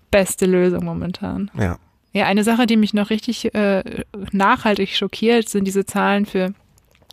beste 0.10 0.48
Lösung 0.48 0.86
momentan. 0.86 1.52
Ja. 1.56 1.78
Ja, 2.14 2.26
eine 2.26 2.44
Sache, 2.44 2.66
die 2.66 2.78
mich 2.78 2.94
noch 2.96 3.10
richtig 3.12 3.54
äh, 3.54 3.84
nachhaltig 4.32 4.98
schockiert, 4.98 5.48
sind 5.48 5.66
diese 5.66 5.86
Zahlen 5.86 6.26
für 6.26 6.54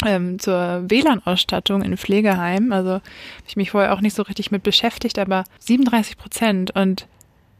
ähm, 0.04 0.38
zur 0.38 0.84
WLAN-Ausstattung 0.88 1.82
in 1.82 1.96
Pflegeheimen. 1.96 2.72
Also 2.72 2.94
habe 2.94 3.02
ich 3.46 3.56
mich 3.56 3.70
vorher 3.70 3.92
auch 3.92 4.00
nicht 4.00 4.16
so 4.16 4.22
richtig 4.22 4.50
mit 4.50 4.62
beschäftigt, 4.62 5.18
aber 5.18 5.44
37 5.60 6.16
Prozent 6.16 6.70
und 6.74 7.06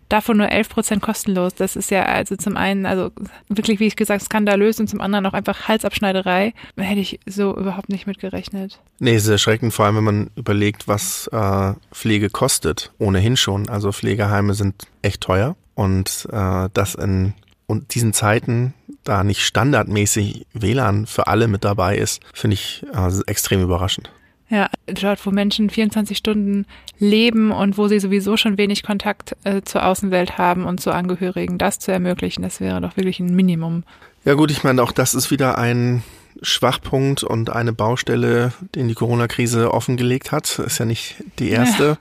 davon 0.09 0.37
nur 0.37 0.51
11 0.51 0.69
Prozent 0.69 1.03
kostenlos. 1.03 1.55
Das 1.55 1.77
ist 1.77 1.91
ja 1.91 2.05
also 2.05 2.37
zum 2.37 2.57
einen, 2.57 2.87
also 2.87 3.11
wirklich, 3.49 3.81
wie 3.81 3.87
ich 3.87 3.97
gesagt, 3.97 4.23
skandalös 4.23 4.81
und 4.81 4.89
zum 4.89 5.01
anderen 5.01 5.27
auch 5.27 5.35
einfach 5.35 5.69
Halsabschneiderei. 5.69 6.55
Hätte 6.77 7.01
ich 7.01 7.21
so 7.27 7.57
überhaupt 7.57 7.89
nicht 7.89 8.07
mitgerechnet. 8.07 8.81
Nee, 8.99 9.15
es 9.15 9.25
ist 9.25 9.31
erschreckend, 9.31 9.73
vor 9.73 9.87
allem 9.87 9.97
wenn 9.97 10.05
man 10.05 10.31
überlegt, 10.37 10.89
was 10.89 11.29
äh, 11.29 11.75
Pflege 11.93 12.31
kostet. 12.31 12.93
Ohnehin 12.99 13.37
schon. 13.37 13.69
Also 13.69 13.93
Pflegeheime 13.93 14.55
sind 14.55 14.87
echt 15.03 15.21
teuer 15.21 15.57
und 15.75 16.29
äh, 16.33 16.69
das 16.73 16.95
in 16.95 17.35
und 17.69 17.95
diesen 17.95 18.15
Zeiten 18.15 18.73
da 19.05 19.23
nicht 19.23 19.45
standardmäßig 19.45 20.47
WLAN 20.55 21.07
für 21.07 21.27
alle 21.27 21.49
mit 21.49 21.65
dabei 21.65 21.99
ist, 21.99 22.23
finde 22.33 22.55
ich 22.55 22.85
äh, 22.95 23.11
extrem 23.27 23.63
überraschend. 23.63 24.11
Ja, 24.49 24.71
dort, 24.87 25.25
wo 25.27 25.31
Menschen 25.31 25.69
24 25.69 26.17
Stunden 26.17 26.65
leben 26.99 27.51
und 27.53 27.79
wo 27.79 27.89
sie 27.89 28.01
sowieso 28.01 28.37
schon 28.37 28.59
wenig 28.59 28.83
Kontakt 28.83 29.37
äh, 29.45 29.63
zur 29.63 29.87
Außenwelt 29.87 30.39
haben 30.39 30.65
und 30.65 30.81
zu 30.81 30.91
Angehörigen, 30.93 31.59
das 31.59 31.79
zu 31.79 31.93
ermöglichen, 31.93 32.43
das 32.43 32.61
wäre 32.61 32.81
doch 32.81 32.97
wirklich 32.97 33.21
ein 33.21 33.35
Minimum. 33.35 33.85
Ja 34.25 34.35
gut, 34.35 34.51
ich 34.51 34.65
meine, 34.65 34.83
auch 34.83 34.93
das 34.93 35.15
ist 35.15 35.31
wieder 35.31 35.59
ein 35.59 36.03
Schwachpunkt 36.43 37.25
und 37.25 37.51
eine 37.51 37.73
Baustelle, 37.73 38.53
den 38.75 38.89
die 38.89 38.95
Corona-Krise 38.95 39.73
offengelegt 39.73 40.31
hat. 40.31 40.59
Ist 40.59 40.79
ja 40.79 40.85
nicht 40.85 41.17
die 41.39 41.51
erste. 41.51 41.99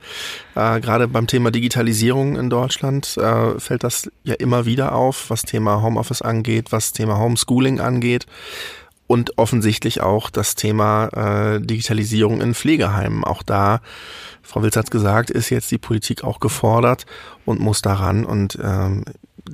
Ja. 0.56 0.76
Äh, 0.76 0.82
gerade 0.82 1.08
beim 1.08 1.28
Thema 1.28 1.52
Digitalisierung 1.52 2.36
in 2.36 2.50
Deutschland 2.50 3.18
äh, 3.18 3.60
fällt 3.60 3.84
das 3.84 4.12
ja 4.24 4.36
immer 4.36 4.66
wieder 4.66 4.94
auf, 4.94 5.30
was 5.30 5.44
Thema 5.44 5.82
Homeoffice 5.82 6.22
angeht, 6.22 6.72
was 6.72 6.94
Thema 6.94 7.18
Homeschooling 7.18 7.80
angeht 7.80 8.28
und 9.08 9.38
offensichtlich 9.38 10.02
auch 10.02 10.30
das 10.30 10.56
Thema 10.56 11.08
äh, 11.56 11.62
Digitalisierung 11.62 12.42
in 12.42 12.54
Pflegeheimen. 12.54 13.24
Auch 13.24 13.42
da, 13.42 13.82
Frau 14.44 14.62
Wilz 14.62 14.76
hat 14.76 14.92
gesagt, 14.92 15.30
ist 15.30 15.50
jetzt 15.50 15.72
die 15.72 15.78
Politik 15.78 16.24
auch 16.24 16.40
gefordert 16.40 17.06
und 17.46 17.60
muss 17.60 17.82
daran. 17.82 18.26
Und 18.26 18.60
ähm, 18.62 19.06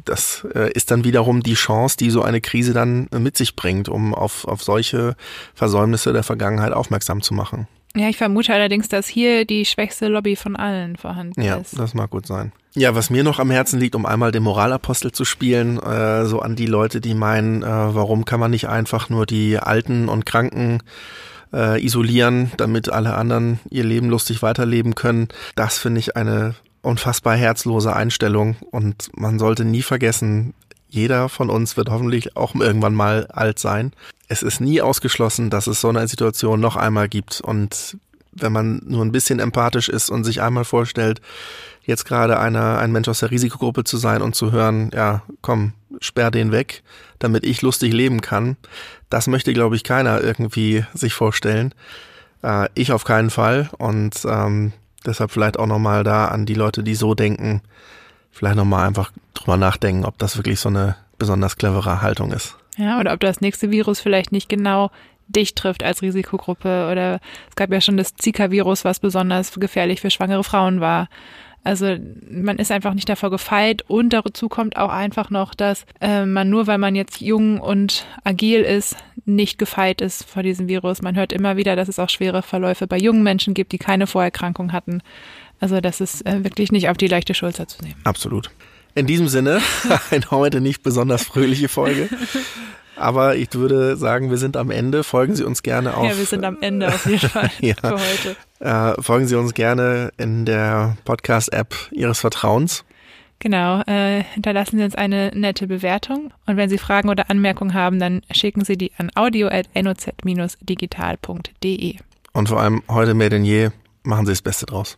das 0.06 0.45
äh, 0.56 0.72
ist 0.74 0.91
dann 0.91 1.04
wiederum 1.04 1.43
die 1.43 1.54
Chance, 1.54 1.97
die 1.97 2.10
so 2.10 2.24
eine 2.24 2.41
Krise 2.41 2.74
dann 2.74 3.08
mit 3.18 3.38
sich 3.38 3.56
bringt, 3.56 3.89
um 3.89 4.16
auf, 4.16 4.45
auf 4.45 4.64
solche 4.64 5.16
Versäumnisse 5.54 6.14
der 6.14 6.24
Vergangenheit 6.24 6.74
aufmerksam 6.74 7.22
zu 7.22 7.34
machen. 7.34 7.68
Ja, 7.96 8.10
ich 8.10 8.18
vermute 8.18 8.54
allerdings, 8.54 8.88
dass 8.89 9.08
hier 9.08 9.46
die 9.46 9.66
schwächste 9.66 10.08
Lobby 10.08 10.36
von 10.36 10.56
allen 10.56 10.96
vorhanden 10.96 11.41
ja, 11.41 11.58
ist. 11.58 11.74
Ja, 11.74 11.80
das 11.80 11.94
mag 11.94 12.10
gut 12.10 12.26
sein. 12.26 12.52
Ja, 12.76 12.96
was 12.96 13.12
mir 13.12 13.24
noch 13.24 13.38
am 13.38 13.52
Herzen 13.52 13.80
liegt, 13.80 13.94
um 13.94 14.08
einmal 14.08 14.32
den 14.32 14.41
Moralapostel 14.41 15.12
zu 15.12 15.26
spielen, 15.26 15.78
äh, 15.78 16.26
so 16.26 16.39
an 16.39 16.56
die 16.56 16.66
Leute, 16.66 17.02
die 17.02 17.14
meinen, 17.14 17.62
äh, 17.62 17.68
warum 17.68 18.26
kann 18.26 18.39
man 18.39 18.50
nicht 18.50 18.68
einfach 18.68 19.10
nur 19.10 19.28
die 19.28 19.60
Alten 19.60 20.10
und 20.10 20.26
Kranken 20.26 20.82
äh, 21.54 21.84
isolieren, 21.86 22.52
damit 22.58 22.89
alle 22.89 23.14
anderen 23.14 23.60
ihr 23.70 23.84
Leben 23.84 24.10
lustig 24.10 24.41
weiterleben 24.41 24.96
können. 24.96 25.28
Das 25.56 25.78
finde 25.78 26.00
ich 26.00 26.18
eine 26.18 26.56
unfassbar 26.82 27.36
herzlose 27.36 27.96
Einstellung 27.96 28.56
und 28.72 29.10
man 29.16 29.38
sollte 29.38 29.66
nie 29.66 29.84
vergessen, 29.84 30.56
jeder 30.94 31.28
von 31.28 31.50
uns 31.50 31.76
wird 31.76 31.89
hoffentlich 31.89 32.38
auch 32.38 32.54
irgendwann 32.54 32.94
mal 32.94 33.26
alt 33.28 33.58
sein. 33.58 33.94
Es 34.28 34.44
ist 34.44 34.62
nie 34.62 34.80
ausgeschlossen, 34.80 35.50
dass 35.50 35.66
es 35.66 35.82
so 35.82 35.89
eine 35.89 36.08
Situation 36.08 36.60
noch 36.60 36.76
einmal 36.76 37.10
gibt. 37.10 37.41
Und 37.41 37.98
wenn 38.32 38.52
man 38.52 38.82
nur 38.86 39.04
ein 39.04 39.12
bisschen 39.12 39.39
empathisch 39.39 39.89
ist 39.89 40.12
und 40.12 40.24
sich 40.24 40.41
einmal 40.41 40.66
vorstellt, 40.66 41.20
jetzt 41.84 42.06
gerade 42.06 42.39
einer, 42.39 42.78
ein 42.78 42.91
Mensch 42.91 43.08
aus 43.08 43.20
der 43.20 43.32
Risikogruppe 43.32 43.84
zu 43.84 43.98
sein 43.98 44.22
und 44.22 44.36
zu 44.36 44.52
hören, 44.52 44.91
ja, 44.94 45.24
komm, 45.41 45.74
sperr 46.00 46.30
den 46.30 46.52
weg, 46.52 46.84
damit 47.18 47.44
ich 47.44 47.64
lustig 47.64 47.91
leben 47.91 48.22
kann, 48.22 48.56
das 49.10 49.26
möchte, 49.26 49.52
glaube 49.52 49.76
ich, 49.76 49.84
keiner 49.84 50.22
irgendwie 50.22 50.86
sich 50.94 51.16
vorstellen. 51.16 51.74
Äh, 52.44 52.70
ich 52.76 52.91
auf 52.91 53.04
keinen 53.04 53.32
Fall. 53.32 53.68
Und 53.80 54.26
ähm, 54.26 54.74
deshalb 55.08 55.32
vielleicht 55.32 55.58
auch 55.58 55.68
nochmal 55.68 56.04
da 56.04 56.26
an 56.28 56.46
die 56.46 56.54
Leute, 56.54 56.84
die 56.84 56.96
so 56.96 57.16
denken, 57.16 57.64
vielleicht 58.34 58.58
nochmal 58.58 58.86
einfach 58.86 59.12
drüber 59.34 59.56
nachdenken, 59.56 60.04
ob 60.04 60.18
das 60.18 60.36
wirklich 60.36 60.60
so 60.60 60.68
eine 60.68 60.98
besonders 61.18 61.56
clevere 61.56 62.02
Haltung 62.02 62.34
ist. 62.34 62.58
Ja, 62.78 63.00
oder 63.00 63.14
ob 63.14 63.20
das 63.20 63.40
nächste 63.40 63.72
Virus 63.72 64.02
vielleicht 64.02 64.32
nicht 64.32 64.50
genau 64.50 64.92
dich 65.28 65.56
trifft 65.56 65.84
als 65.84 66.02
Risikogruppe 66.02 66.90
oder 66.92 67.20
es 67.50 67.56
gab 67.56 67.72
ja 67.72 67.80
schon 67.80 67.96
das 67.96 68.16
Zika-Virus, 68.16 68.84
was 68.84 69.00
besonders 69.00 69.58
gefährlich 69.58 70.02
für 70.02 70.10
schwangere 70.10 70.44
Frauen 70.44 70.82
war. 70.82 71.08
Also 71.64 71.96
man 72.30 72.58
ist 72.58 72.72
einfach 72.72 72.94
nicht 72.94 73.08
davor 73.08 73.30
gefeit 73.30 73.84
und 73.88 74.12
dazu 74.12 74.50
kommt 74.50 74.76
auch 74.76 74.90
einfach 74.90 75.30
noch, 75.30 75.56
dass 75.56 75.86
äh, 76.02 76.26
man 76.26 76.50
nur, 76.50 76.68
weil 76.68 76.78
man 76.78 76.94
jetzt 76.94 77.22
jung 77.22 77.62
und 77.62 78.06
agil 78.26 78.62
ist, 78.62 78.98
nicht 79.26 79.58
gefeit 79.60 80.02
ist 80.02 80.26
vor 80.30 80.44
diesem 80.44 80.68
Virus. 80.68 81.02
Man 81.02 81.16
hört 81.16 81.32
immer 81.32 81.56
wieder, 81.56 81.78
dass 81.78 81.88
es 81.88 82.00
auch 82.00 82.10
schwere 82.10 82.42
Verläufe 82.42 82.86
bei 82.86 82.98
jungen 82.98 83.24
Menschen 83.24 83.54
gibt, 83.54 83.72
die 83.72 83.78
keine 83.78 84.08
Vorerkrankung 84.08 84.74
hatten. 84.74 85.02
Also 85.64 85.80
das 85.80 86.01
ist 86.01 86.26
äh, 86.26 86.43
wirklich 86.43 86.74
nicht 86.74 86.89
auf 86.89 86.97
die 86.97 87.07
leichte 87.07 87.34
Schulter 87.34 87.70
zu 87.70 87.82
nehmen. 87.82 87.95
Absolut. 88.03 88.51
In 88.95 89.07
diesem 89.07 89.30
Sinne, 89.30 89.61
eine 90.11 90.30
heute 90.30 90.59
nicht 90.59 90.84
besonders 90.84 91.24
fröhliche 91.24 91.70
Folge. 91.70 92.09
Aber 92.97 93.38
ich 93.38 93.53
würde 93.53 93.95
sagen, 93.95 94.30
wir 94.30 94.38
sind 94.38 94.57
am 94.57 94.72
Ende. 94.72 95.05
Folgen 95.05 95.38
Sie 95.38 95.45
uns 95.45 95.64
gerne 95.64 95.95
auf. 95.95 96.05
Ja, 96.05 96.18
wir 96.18 96.26
sind 96.26 96.43
am 96.43 96.57
Ende 96.59 96.89
auf 96.89 97.05
jeden 97.05 97.30
Fall 97.30 97.49
ja. 97.61 97.76
für 97.76 97.93
heute. 97.93 98.36
Äh, 98.59 99.01
folgen 99.01 99.26
Sie 99.26 99.38
uns 99.38 99.53
gerne 99.53 100.11
in 100.18 100.43
der 100.43 100.97
Podcast-App 101.05 101.74
Ihres 101.91 102.20
Vertrauens. 102.20 102.84
Genau, 103.39 103.80
äh, 103.84 104.22
hinterlassen 104.34 104.80
Sie 104.80 104.84
uns 104.84 104.95
eine 104.95 105.32
nette 105.34 105.68
Bewertung. 105.68 106.34
Und 106.45 106.57
wenn 106.57 106.70
Sie 106.70 106.78
Fragen 106.78 107.07
oder 107.07 107.30
Anmerkungen 107.30 107.74
haben, 107.74 107.99
dann 107.99 108.22
schicken 108.32 108.66
Sie 108.66 108.78
die 108.78 108.91
an 108.97 109.11
audio.noz-digital.de. 109.16 111.95
Und 112.34 112.49
vor 112.49 112.59
allem 112.59 112.84
heute 112.89 113.14
mehr 113.14 113.30
denn 113.30 113.45
je, 113.45 113.70
machen 114.03 114.26
Sie 114.26 114.34
das 114.34 114.41
Beste 114.41 114.66
draus. 114.66 114.97